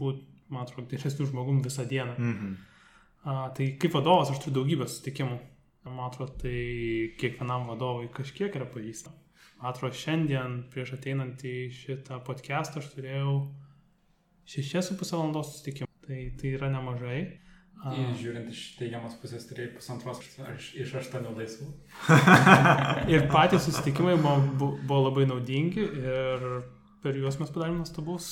būti, 0.00 0.26
man 0.50 0.66
atrodo, 0.66 0.88
geresnių 0.90 1.28
žmogum 1.30 1.62
visą 1.64 1.86
dieną. 1.88 2.14
Mm 2.18 2.34
-hmm. 2.34 2.58
A, 3.22 3.50
tai 3.56 3.76
kaip 3.80 3.94
vadovas 3.94 4.30
aš 4.30 4.38
turiu 4.38 4.54
daugybę 4.60 4.88
susitikimų. 4.88 5.38
Man 5.84 6.06
atrodo, 6.06 6.32
tai 6.42 7.14
kiekvienam 7.20 7.66
vadovui 7.68 8.08
kažkiek 8.12 8.56
yra 8.56 8.66
pažįstama. 8.66 9.16
Man 9.60 9.72
atrodo, 9.72 9.94
šiandien 9.94 10.64
prieš 10.72 10.92
ateinant 10.96 11.42
į 11.44 11.70
šitą 11.72 12.20
podcastą 12.24 12.80
aš 12.80 12.88
turėjau 12.94 13.34
6,5 14.46 15.12
valandos 15.12 15.52
susitikimų. 15.52 15.88
Tai, 16.06 16.20
tai 16.40 16.48
yra 16.56 16.70
nemažai. 16.72 17.40
Ir 17.96 18.10
žiūrint 18.20 18.48
iš 18.52 18.58
teigiamos 18.76 19.14
pusės, 19.22 19.46
turėjai 19.48 19.70
pusantros 19.78 20.18
ar 20.44 20.52
iš- 20.58 20.92
aštuonių 21.00 21.30
laisvų. 21.38 21.68
Ir 23.14 23.24
patys 23.32 23.64
susitikimai 23.70 24.18
buvo, 24.20 24.34
bu- 24.60 24.74
buvo 24.84 24.98
labai 25.06 25.24
naudingi 25.30 25.86
ir 25.86 26.44
per 27.00 27.16
juos 27.16 27.38
mes 27.40 27.48
padarėme 27.54 27.80
nuostabus, 27.80 28.26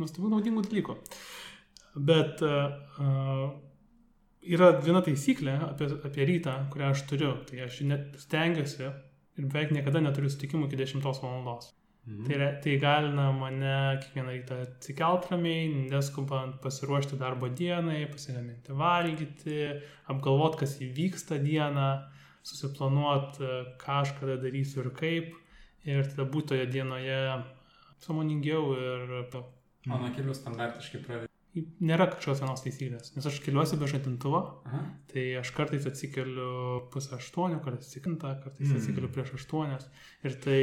nuostabių 0.00 0.32
naudingų 0.32 0.64
dalykų. 0.66 0.96
Bet 2.10 2.42
uh, 2.42 3.52
yra 4.42 4.72
viena 4.82 5.02
taisyklė 5.06 5.54
apie, 5.68 5.86
apie 6.10 6.26
rytą, 6.32 6.56
kurią 6.74 6.90
aš 6.94 7.04
turiu. 7.10 7.32
Tai 7.46 7.62
aš 7.68 7.80
net 7.86 8.18
stengiuosi 8.24 8.88
ir 8.88 9.46
beveik 9.46 9.70
niekada 9.76 10.02
neturiu 10.02 10.30
susitikimų 10.32 10.66
iki 10.66 10.80
10 10.82 11.06
valandos. 11.06 11.70
Mhm. 12.06 12.24
Tai, 12.26 12.36
re- 12.40 12.54
tai 12.64 12.76
galina 12.80 13.26
mane 13.32 13.74
kiekvieną 14.02 14.32
rytą 14.32 14.56
atsikelt 14.64 15.28
ramiai, 15.30 15.68
neskubant 15.92 16.56
pasiruošti 16.64 17.18
darbo 17.20 17.48
dienai, 17.48 18.06
pasigaminti 18.10 18.72
valgyti, 18.72 19.58
apgalvoti, 20.10 20.62
kas 20.64 20.78
įvyksta 20.80 21.38
dieną, 21.44 21.88
susiplanuoti, 22.42 23.50
ką 23.82 24.00
aš 24.00 24.14
kada 24.18 24.38
darysiu 24.40 24.84
ir 24.84 24.90
kaip. 24.96 25.32
Ir 25.88 26.04
tada 26.10 26.26
būti 26.28 26.54
toje 26.54 26.66
dienoje 26.72 27.20
samoningiau 28.04 28.74
ir 28.76 29.16
to. 29.32 29.44
O 29.88 29.96
nuo 29.96 30.10
kelių 30.16 30.34
standartiškai 30.36 31.04
pradedi. 31.06 31.29
Nėra 31.82 32.04
kažkokios 32.12 32.40
vienos 32.44 32.60
taisyklės, 32.62 33.08
nes 33.16 33.24
aš 33.26 33.40
keliuosi 33.42 33.74
be 33.80 33.86
žadintuvo, 33.90 34.38
Aha. 34.68 34.82
tai 35.10 35.24
aš 35.40 35.50
kartais 35.56 35.82
atsikeliu 35.90 36.84
pusę 36.94 37.16
aštuonių, 37.16 37.58
kartais 37.64 37.88
atsikintą, 37.88 38.36
kartais 38.44 38.68
Mm. 38.70 38.76
atsikeliu 38.78 39.10
prieš 39.10 39.32
aštuonias. 39.34 39.88
Ir, 40.22 40.36
tai, 40.44 40.60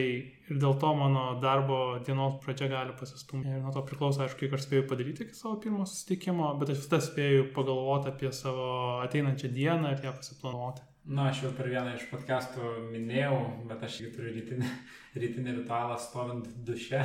ir 0.47 0.55
dėl 0.63 0.77
to 0.79 0.93
mano 0.95 1.25
darbo 1.43 1.99
dienos 2.07 2.39
pradžia 2.39 2.69
gali 2.71 2.95
pasistumti. 2.95 3.51
Ir 3.51 3.59
nuo 3.65 3.73
to 3.75 3.83
priklauso, 3.83 4.23
aišku, 4.23 4.39
kiek 4.45 4.53
aš 4.55 4.63
spėjau 4.69 4.87
padaryti 4.87 5.27
iki 5.27 5.35
savo 5.35 5.57
pirmo 5.59 5.83
susitikimo, 5.83 6.53
bet 6.61 6.69
aš 6.71 6.85
visada 6.85 7.01
spėjau 7.03 7.49
pagalvoti 7.57 8.07
apie 8.13 8.31
savo 8.31 9.01
ateinančią 9.03 9.51
dieną 9.51 9.91
ir 9.91 10.05
ją 10.07 10.15
pasiplanuoti. 10.15 10.87
Na, 11.07 11.29
aš 11.31 11.43
jau 11.43 11.51
per 11.55 11.67
vieną 11.71 11.93
iš 11.95 12.07
podcastų 12.11 12.91
minėjau, 12.91 13.67
bet 13.67 13.83
aš 13.83 14.01
irgi 14.01 14.15
turiu 14.15 14.31
rytinį, 14.39 14.71
rytinį 15.19 15.53
ritualą 15.61 15.95
stovint 15.99 16.47
duše. 16.67 16.99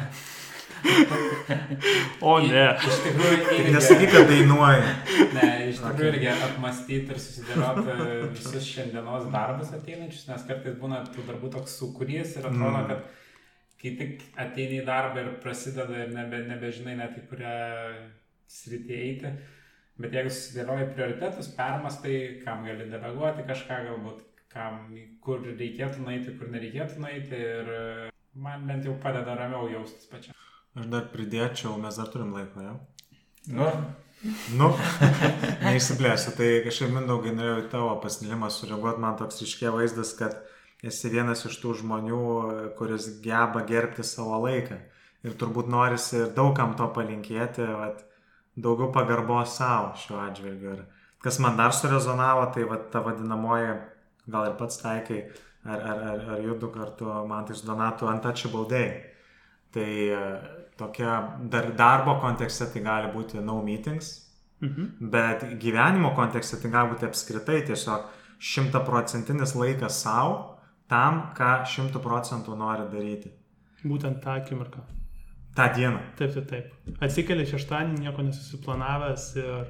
O 2.23 2.37
ne. 2.43 2.65
Iš 2.89 2.99
tikrųjų, 3.07 3.39
irgi, 3.57 3.73
Nesakyk, 3.75 4.11
kad 4.13 4.29
dainuoji. 4.31 4.83
ne, 5.37 5.49
iš 5.71 5.81
tikrųjų 5.83 6.11
irgi 6.13 6.29
apmastyti 6.33 7.15
ir 7.15 7.21
susidėlioti 7.23 7.97
visus 8.37 8.67
šiandienos 8.69 9.29
darbus 9.33 9.73
ateinančius, 9.77 10.27
nes 10.31 10.45
kartais 10.49 10.77
būna 10.81 11.03
tų 11.15 11.25
darbų 11.29 11.51
toks 11.57 11.77
sukūrys 11.81 12.37
ir 12.39 12.49
atrodo, 12.49 12.83
Mm. 12.83 12.89
kad 12.91 13.01
kai 13.83 13.95
tik 13.99 14.21
ateini 14.39 14.81
į 14.83 14.87
darbą 14.87 15.25
ir 15.25 15.31
prasideda 15.43 16.05
ir 16.05 16.13
nebe, 16.15 16.43
nebežinai 16.51 16.97
net 17.01 17.17
į 17.19 17.25
kurią 17.31 17.57
sritį 18.53 18.99
eiti. 19.07 19.33
Bet 20.03 20.15
jeigu 20.17 20.31
susidėlioji 20.33 20.93
prioritetus, 20.95 21.49
permastai, 21.57 22.15
kam 22.45 22.65
gali 22.67 22.87
deleguoti 22.91 23.45
kažką, 23.49 23.81
galbūt 23.89 24.23
kam, 24.53 24.87
kur 25.25 25.43
reikėtų 25.45 26.05
nueiti, 26.05 26.33
kur 26.39 26.49
nereikėtų 26.53 26.99
nueiti 27.01 27.37
ir 27.37 27.69
e, 27.73 27.83
man 28.35 28.67
bent 28.69 28.85
jau 28.89 28.95
padeda 29.03 29.35
ramiau 29.39 29.69
jaustis 29.73 30.09
pačiam. 30.11 30.35
Aš 30.79 30.87
dar 30.93 31.11
pridėčiau, 31.13 31.75
mes 31.81 31.99
dar 32.01 32.09
turim 32.13 32.33
laiko, 32.37 32.63
jau. 32.65 32.79
Nu, 33.53 33.67
Nu, 34.55 34.69
neišsiplėsiu. 35.67 36.33
Tai 36.39 36.49
kažkaip 36.63 36.93
mindaugai 36.95 37.33
norėjau 37.35 37.63
į 37.65 37.69
tavo 37.73 37.95
pasidalimą 38.05 38.53
sureaguoti. 38.55 39.03
Man 39.03 39.17
toks 39.19 39.43
iškė 39.43 39.73
vaizdas, 39.75 40.13
kad 40.19 40.37
esi 40.87 41.11
vienas 41.11 41.43
iš 41.49 41.59
tų 41.63 41.75
žmonių, 41.81 42.23
kuris 42.79 43.09
geba 43.25 43.65
gerbti 43.67 44.07
savo 44.07 44.39
laiką. 44.45 44.79
Ir 45.27 45.35
turbūt 45.39 45.71
norisi 45.71 46.21
ir 46.21 46.33
daugam 46.37 46.77
to 46.79 46.87
palinkėti, 46.95 47.67
vat, 47.79 48.03
daugiau 48.59 48.91
pagarbos 48.95 49.57
savo 49.59 49.93
šiuo 49.99 50.19
atžvilgiu. 50.23 50.77
Ir 50.77 51.21
kas 51.23 51.39
man 51.43 51.59
dar 51.59 51.75
surezonavo, 51.75 52.49
tai 52.55 52.67
vat, 52.71 52.89
ta 52.95 53.03
vadinamoji, 53.03 53.77
gal 54.31 54.51
ir 54.51 54.59
pats 54.59 54.83
taikai, 54.83 55.23
ar, 55.67 55.79
ar, 55.79 56.03
ar, 56.13 56.27
ar 56.37 56.43
judu 56.47 56.71
kartu 56.75 57.11
man 57.31 57.47
tai 57.47 57.59
su 57.59 57.67
Donatu 57.67 58.11
Untouchable 58.11 58.67
Day. 58.71 58.91
Tai 59.75 59.91
tokia 60.83 61.17
dar 61.53 61.71
darbo 61.79 62.19
kontekste 62.21 62.67
tai 62.75 62.83
gali 62.85 63.13
būti 63.15 63.41
no 63.43 63.61
meetings, 63.63 64.19
Mhm. 64.63 65.11
bet 65.11 65.41
gyvenimo 65.59 66.13
kontekste 66.15 66.61
tai 66.63 66.71
gali 66.71 66.93
būti 66.95 67.07
apskritai 67.09 67.63
tiesiog 67.67 68.05
šimtaprocentinis 68.39 69.55
laikas 69.59 70.03
savo 70.05 70.59
tam, 70.89 71.23
ką 71.37 71.63
šimtų 71.67 72.03
procentų 72.05 72.57
nori 72.59 72.85
daryti. 72.93 73.33
Būtent 73.85 74.21
tą 74.23 74.37
akimirką. 74.41 74.83
tą 75.57 75.67
dieną. 75.77 75.99
Taip, 76.17 76.33
taip, 76.35 76.47
taip. 76.49 76.69
Atsikeli 77.05 77.45
šeštadienį, 77.45 77.99
nieko 78.07 78.23
nesusiplanavęs 78.23 79.37
ir 79.37 79.67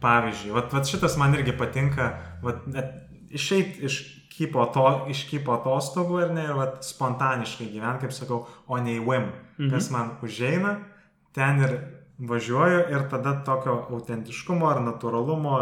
Pavyzdžiui, 0.00 0.52
vat, 0.54 0.72
vat 0.72 0.86
šitas 0.86 1.16
man 1.18 1.32
irgi 1.34 1.56
patinka, 1.58 2.04
vat, 2.42 2.60
išeiti 3.34 3.82
iš 3.88 3.96
kypo, 4.38 4.64
to, 4.74 4.86
iš 5.12 5.24
kypo 5.30 5.56
atostogų 5.58 6.22
ir 6.24 6.34
ne, 6.36 6.46
ir 6.48 6.56
vat, 6.58 6.80
spontaniškai 6.86 7.68
gyventi, 7.72 8.06
kaip 8.06 8.14
sakau, 8.16 8.42
o 8.66 8.80
ne 8.80 8.96
į 8.98 9.04
whim. 9.04 9.30
Mhm. 9.58 9.70
Kas 9.74 9.90
man 9.94 10.16
užeina, 10.24 10.78
ten 11.36 11.62
ir 11.66 11.76
važiuoju 12.18 12.80
ir 12.90 13.06
tada 13.10 13.36
tokio 13.46 13.76
autentiškumo 13.94 14.66
ar 14.66 14.80
natūralumo 14.82 15.58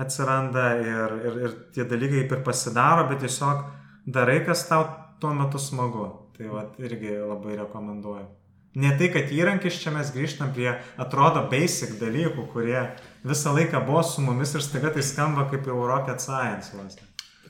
atsiranda 0.00 0.66
ir, 0.82 1.16
ir, 1.24 1.40
ir 1.46 1.56
tie 1.76 1.86
dalykai 1.88 2.24
kaip 2.24 2.38
ir 2.38 2.44
pasidaro, 2.44 3.06
bet 3.08 3.24
tiesiog 3.24 3.64
darai, 4.06 4.42
kas 4.44 4.66
tau 4.68 4.84
tuo 5.20 5.32
metu 5.36 5.60
smagu. 5.60 6.10
Tai 6.34 6.48
vat, 6.50 6.80
irgi 6.82 7.14
labai 7.14 7.54
rekomenduoju. 7.60 8.26
Ne 8.74 8.90
tai, 8.98 9.06
kad 9.14 9.30
įrankis 9.30 9.76
čia 9.78 9.92
mes 9.94 10.10
grįžtam 10.10 10.50
prie, 10.56 10.72
atrodo, 10.98 11.44
basic 11.50 11.94
dalykų, 12.00 12.48
kurie 12.50 12.80
visą 13.22 13.54
laiką 13.54 13.84
buvo 13.86 14.02
su 14.02 14.24
mumis 14.24 14.56
ir 14.58 14.66
staiga 14.66 14.90
tai 14.96 15.06
skamba 15.06 15.46
kaip 15.52 15.70
jau 15.70 15.78
rocket 15.86 16.18
science. 16.18 16.74
Vos. 16.74 16.98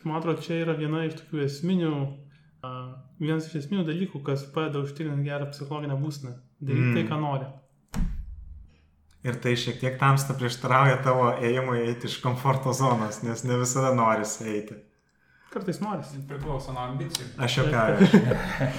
Man 0.04 0.18
atrodo, 0.20 0.42
čia 0.44 0.60
yra 0.62 0.74
viena 0.78 1.04
iš 1.08 1.16
tokių 1.22 1.42
esminių, 1.46 1.90
uh, 2.64 2.80
vienas 3.20 3.46
iš 3.48 3.64
esminių 3.64 3.84
dalykų, 3.88 4.20
kas 4.26 4.44
padeda 4.54 4.82
užtikrinti 4.84 5.24
gerą 5.28 5.50
psichologinę 5.52 5.96
būseną. 6.00 6.34
Daryti 6.60 6.80
Mm. 6.80 6.90
mm. 6.90 6.96
tai, 6.96 7.04
ką 7.10 7.20
nori. 7.20 7.46
Ir 9.24 9.38
tai 9.40 9.54
šiek 9.56 9.78
tiek 9.80 9.94
tamsta 10.00 10.34
prieštarauja 10.36 10.98
tavo 11.04 11.30
ėjimui 11.40 11.78
eiti 11.86 12.10
iš 12.10 12.18
komforto 12.20 12.74
zonos, 12.76 13.22
nes 13.24 13.44
ne 13.48 13.56
visada 13.56 13.94
norisi 13.96 14.44
eiti. 14.52 14.76
Kartais 15.54 15.80
norisi. 15.80 16.20
Priklauso 16.28 16.74
nuo 16.74 16.82
ambicijų. 16.90 17.30
Aš 17.40 17.56
jau 17.60 17.64
ką. 17.72 17.84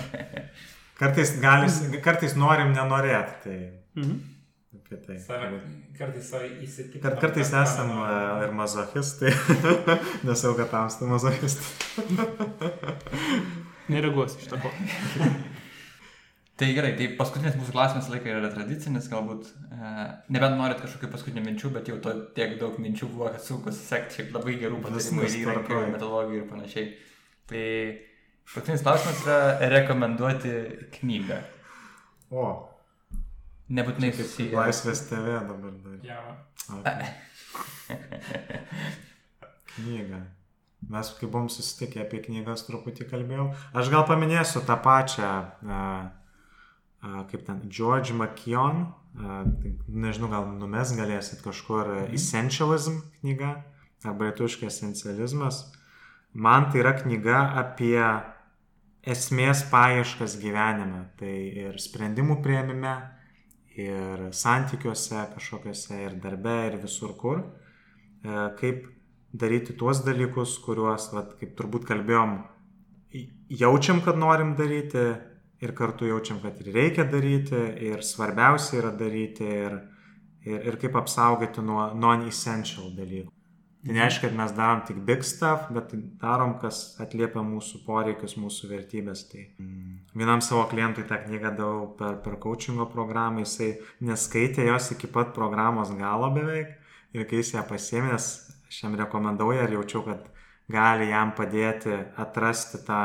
Kartais, 1.00 1.34
galis, 1.42 1.80
kartais 2.06 2.38
norim 2.40 2.76
nenorėti. 2.78 3.42
Tai 3.44 3.58
Mhm. 3.96 4.35
Apie 4.76 4.98
tai. 5.04 5.18
Save, 5.22 5.60
kartais 5.98 6.30
save 6.30 6.50
įsitikinti. 6.66 7.04
Kad 7.04 7.20
kartais 7.22 7.52
esam 7.56 7.92
e, 7.98 8.16
ir 8.46 8.56
mazochistai, 8.56 9.32
nesau, 10.28 10.54
kad 10.60 10.72
tamsta 10.74 11.08
mazochistai. 11.10 12.06
Nereaguosi 13.94 14.42
iš 14.42 14.50
to. 14.50 14.58
tai 16.60 16.70
gerai, 16.74 16.94
tai 16.98 17.10
paskutinis 17.20 17.58
mūsų 17.60 17.76
klausimas 17.76 18.10
laikai 18.10 18.34
yra 18.34 18.52
tradicinis, 18.54 19.10
galbūt, 19.12 19.50
e, 19.70 19.96
nebent 20.34 20.60
norit 20.60 20.82
kažkokių 20.84 21.12
paskutinių 21.14 21.46
minčių, 21.46 21.74
bet 21.76 21.92
jau 21.92 21.98
to 22.04 22.16
tiek 22.38 22.58
daug 22.62 22.78
minčių 22.82 23.12
buvo, 23.14 23.32
kad 23.34 23.44
sunku 23.46 23.74
sekti 23.76 24.20
šiaip 24.20 24.38
labai 24.38 24.58
gerų 24.62 24.82
patarimų 24.86 25.28
ir 25.28 25.40
įrankių, 25.44 25.82
metodologijų 25.96 26.44
ir 26.44 26.48
panašiai. 26.52 26.94
Tai 27.52 27.66
paskutinis 28.48 28.86
klausimas 28.86 29.26
yra 29.26 29.74
rekomenduoti 29.76 30.56
knygą. 30.98 31.44
O, 32.34 32.48
Nebūtinai 33.70 34.12
kaip 34.14 34.28
susiję. 34.28 34.52
laisvės 34.54 35.08
TV 35.10 35.40
dabar 35.50 35.80
dar. 35.84 36.00
Ja, 36.06 36.20
Okay. 36.66 37.06
Knyga. 39.76 40.22
Mes, 40.90 41.10
kai 41.20 41.28
buvom 41.30 41.48
susitikę 41.50 42.02
apie 42.04 42.22
knygas, 42.24 42.64
truputį 42.68 43.08
kalbėjau. 43.10 43.48
Aš 43.78 43.90
gal 43.94 44.06
paminėsiu 44.10 44.62
tą 44.66 44.78
pačią, 44.82 45.30
a, 45.66 45.80
a, 47.02 47.24
kaip 47.30 47.46
ten, 47.48 47.62
George 47.70 48.14
McKeon, 48.14 48.86
tai 49.16 49.72
nežinau, 49.88 50.30
gal 50.34 50.50
numes 50.60 50.94
galėsit 50.98 51.42
kažkur 51.46 52.10
Essentialism 52.14 53.00
knyga, 53.22 53.56
arba 54.06 54.30
lietuviškai 54.30 54.70
esencializmas. 54.70 55.64
Man 56.34 56.70
tai 56.72 56.82
yra 56.84 56.94
knyga 57.00 57.42
apie 57.62 58.02
esmės 59.06 59.64
paieškas 59.72 60.38
gyvenime. 60.42 61.06
Tai 61.20 61.34
ir 61.66 61.78
sprendimų 61.80 62.42
prieimime, 62.46 62.96
ir 63.78 64.28
santykiuose 64.32 65.28
kažkokiuose, 65.36 66.02
ir 66.08 66.18
darbe, 66.24 66.56
ir 66.70 66.80
visur 66.84 67.16
kur. 67.20 67.44
Kaip 68.60 68.88
daryti 69.36 69.76
tuos 69.78 70.02
dalykus, 70.06 70.58
kuriuos, 70.66 71.12
vat, 71.14 71.36
kaip 71.40 71.54
turbūt 71.60 71.86
kalbėjom, 71.90 72.38
jaučiam, 73.62 74.02
kad 74.06 74.18
norim 74.18 74.56
daryti, 74.58 75.06
ir 75.62 75.74
kartu 75.76 76.10
jaučiam, 76.10 76.40
kad 76.44 76.60
ir 76.62 76.74
reikia 76.76 77.06
daryti, 77.12 77.62
ir 77.90 78.04
svarbiausia 78.04 78.80
yra 78.82 78.92
daryti, 79.00 79.48
ir, 79.68 79.78
ir, 80.46 80.60
ir 80.72 80.80
kaip 80.82 80.98
apsaugoti 81.00 81.64
nuo 81.66 81.90
non-essential 81.94 82.92
dalykų. 82.98 83.32
Tai 83.86 83.94
nereiškia, 83.94 84.30
kad 84.30 84.38
mes 84.38 84.54
darom 84.58 84.80
tik 84.88 84.98
big 85.06 85.22
stuff, 85.24 85.68
bet 85.70 85.92
darom, 86.22 86.56
kas 86.58 86.96
atliepia 87.04 87.44
mūsų 87.46 87.84
poreikius, 87.86 88.34
mūsų 88.42 88.70
vertybės. 88.72 89.28
Tai 89.30 89.44
mm, 89.62 89.92
vienam 90.18 90.42
savo 90.42 90.64
klientui 90.72 91.04
tą 91.06 91.20
knygą 91.22 91.52
davau 91.60 91.84
per, 92.00 92.16
per 92.26 92.40
coachingo 92.42 92.88
programą, 92.90 93.44
jisai 93.44 93.76
neskaitė 94.08 94.66
jos 94.72 94.90
iki 94.96 95.10
pat 95.14 95.36
programos 95.36 95.92
galo 96.00 96.32
beveik. 96.34 96.72
Ir 97.14 97.28
kai 97.30 97.44
jis 97.44 97.54
ją 97.54 97.62
pasėmės, 97.70 98.30
aš 98.66 98.80
jam 98.82 98.98
rekomendavau 98.98 99.54
ir 99.54 99.76
jaučiau, 99.78 100.02
kad 100.08 100.32
gali 100.72 101.12
jam 101.12 101.36
padėti 101.38 101.94
atrasti 102.18 102.82
tą 102.88 103.02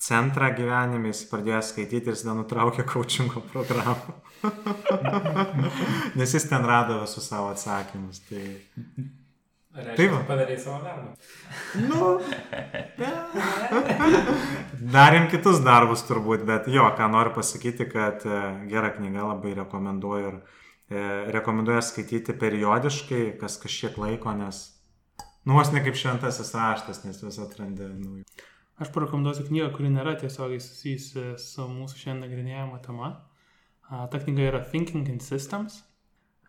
centrą 0.00 0.48
gyvenime, 0.56 1.12
jis 1.12 1.26
pradėjo 1.28 1.60
skaityti 1.68 2.08
ir 2.08 2.16
jis 2.16 2.24
nenutraukė 2.28 2.86
coachingo 2.88 3.44
programą. 3.52 4.16
Nes 6.18 6.34
jis 6.34 6.48
ten 6.48 6.64
rado 6.68 7.02
visus 7.02 7.28
savo 7.28 7.52
atsakymus. 7.52 8.24
Tai... 8.30 8.46
Taip, 9.74 10.12
padarė 10.28 10.54
savo 10.62 10.76
darbą. 10.84 11.16
Nu, 11.82 12.10
darėm 14.94 15.26
kitus 15.32 15.58
darbus 15.66 16.04
turbūt, 16.06 16.44
bet 16.46 16.68
jo, 16.70 16.84
ką 16.94 17.08
noriu 17.10 17.32
pasakyti, 17.34 17.88
kad 17.90 18.22
e, 18.22 18.42
gera 18.70 18.92
knyga 18.94 19.26
labai 19.32 19.56
rekomenduoju 19.58 20.28
ir 20.28 20.36
e, 20.38 21.02
rekomenduoju 21.34 21.82
skaityti 21.82 22.36
periodiškai, 22.38 23.22
kas 23.40 23.58
kažkiek 23.64 23.98
laiko, 23.98 24.36
nes, 24.38 24.62
nu, 25.42 25.56
vos 25.58 25.72
ne 25.74 25.82
kaip 25.82 25.98
šventasis 25.98 26.54
raštas, 26.54 27.02
nes 27.08 27.18
vis 27.26 27.40
atrandi 27.42 27.90
naujų. 27.90 28.22
Aš 28.78 28.94
parekomenduosiu 28.94 29.48
knygą, 29.48 29.72
kuri 29.74 29.90
nėra 29.90 30.14
tiesiogiai 30.18 30.62
susijusi 30.62 31.32
su 31.38 31.66
mūsų 31.70 31.98
šiandien 31.98 32.24
nagrinėjama 32.28 32.78
tema. 32.82 33.10
Ta 33.90 34.22
knyga 34.22 34.48
yra 34.52 34.62
Thinking 34.70 35.10
in 35.10 35.20
Systems. 35.22 35.82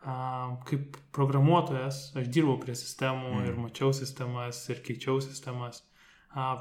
Kaip 0.05 0.97
programuotojas 1.15 2.11
aš 2.19 2.29
dirbau 2.29 2.59
prie 2.61 2.75
sistemų 2.77 3.31
mm. 3.31 3.45
ir 3.49 3.55
mačiau 3.57 3.93
sistemas 3.95 4.61
ir 4.69 4.83
keičiau 4.85 5.17
sistemas. 5.23 5.81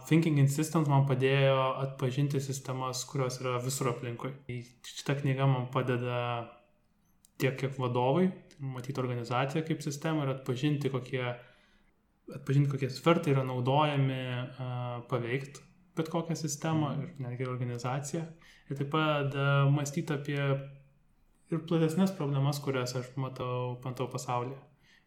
Thinking 0.08 0.38
in 0.38 0.46
Systems 0.48 0.86
man 0.88 1.02
padėjo 1.08 1.58
atpažinti 1.82 2.38
sistemas, 2.40 3.02
kurios 3.10 3.40
yra 3.42 3.58
visur 3.60 3.90
aplinkui. 3.90 4.30
Tai 4.46 4.58
šita 4.86 5.18
knyga 5.18 5.48
man 5.50 5.66
padeda 5.74 6.20
tiek 7.42 7.58
kiek 7.58 7.74
vadovai, 7.82 8.28
matyti 8.62 9.02
organizaciją 9.02 9.64
kaip 9.66 9.82
sistemą 9.82 10.24
ir 10.24 10.36
atpažinti, 10.36 10.92
kokie 10.94 11.24
atpažinti, 12.38 12.70
kokie 12.70 12.88
svertai 12.94 13.34
yra 13.34 13.42
naudojami 13.44 14.20
uh, 14.30 15.02
paveikti 15.10 15.66
bet 15.96 16.10
kokią 16.10 16.36
sistemą 16.36 16.92
ir 16.98 17.10
netgi 17.22 17.46
organizaciją. 17.48 18.24
Ir 18.70 18.78
taip 18.78 18.90
pat 18.94 19.34
uh, 19.36 19.66
mąstyti 19.72 20.14
apie 20.14 20.40
ir 21.52 21.64
platesnės 21.68 22.14
problemas, 22.16 22.60
kurias 22.64 22.94
aš 22.98 23.10
matau, 23.20 23.76
matau 23.84 24.08
pasaulyje. 24.12 24.60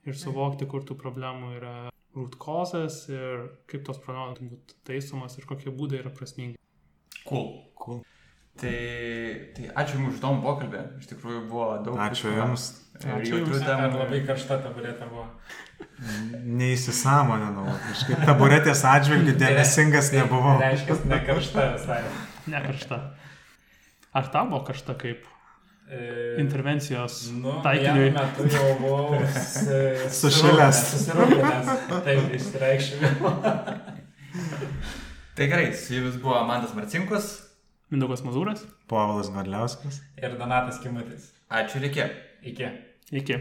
Ir 0.08 0.16
suvokti, 0.16 0.68
kur 0.70 0.86
tų 0.88 0.96
problemų 1.00 1.56
yra 1.58 1.76
root 2.16 2.38
causes 2.42 3.04
ir 3.12 3.48
kaip 3.70 3.84
tos 3.88 4.00
problemos 4.04 4.40
būtų 4.40 4.78
taisomas 4.88 5.38
ir 5.38 5.48
kokie 5.50 5.74
būdai 5.74 6.02
yra 6.02 6.14
prasmingi. 6.14 6.56
Cool. 7.28 7.50
cool. 7.76 8.06
Tai, 8.58 8.78
tai 9.54 9.68
ačiū 9.78 10.00
Jums 10.00 10.16
už 10.16 10.20
įdomų 10.22 10.42
pokalbį. 10.42 10.80
Iš 11.02 11.10
tikrųjų 11.12 11.42
buvo 11.50 11.68
daug. 11.86 12.00
Ačiū 12.08 12.32
Jums. 12.34 12.70
Ir 13.04 13.28
jautrių 13.28 13.60
temų. 13.62 13.90
Labai 14.00 14.22
karšta 14.26 14.58
taburetė 14.64 15.10
buvo. 15.12 15.28
Neįsisamoninau. 16.58 17.68
Kažkaip 17.92 18.24
taburetės 18.26 18.82
atžvilgių 18.90 19.36
dėmesingas 19.38 20.10
nebuvau. 20.16 20.56
Reiškia, 20.64 20.98
ne 21.12 21.20
karšta 21.28 21.68
visai. 21.76 22.02
Ne 22.50 22.64
karšta. 22.66 23.02
Ar 24.18 24.32
tau 24.34 24.48
buvo 24.50 24.64
karšta 24.72 24.98
kaip 24.98 25.28
intervencijos 26.38 27.30
nu, 27.32 27.58
taikiniui? 27.64 28.10
metu 28.16 28.48
jau 28.52 28.74
buvau 28.82 29.20
sušilęs. 30.20 30.82
Susirūpinęs. 30.92 31.72
Taip, 32.08 32.34
išreikščiau. 32.36 33.32
tai 35.38 35.48
gerai, 35.48 35.70
su 35.76 35.96
jumis 35.96 36.20
buvo 36.22 36.42
Mantas 36.50 36.76
Marcinkus. 36.76 37.30
Mindaugas 37.94 38.26
Mazūras. 38.26 38.66
Povilas 38.92 39.32
Godliauskas. 39.32 40.02
Ir 40.20 40.36
Donatas 40.40 40.82
Kimutis. 40.84 41.32
Ačiū 41.48 41.80
ir 41.80 41.90
iki. 41.92 42.10
Iki. 42.52 42.72
Iki. 43.22 43.40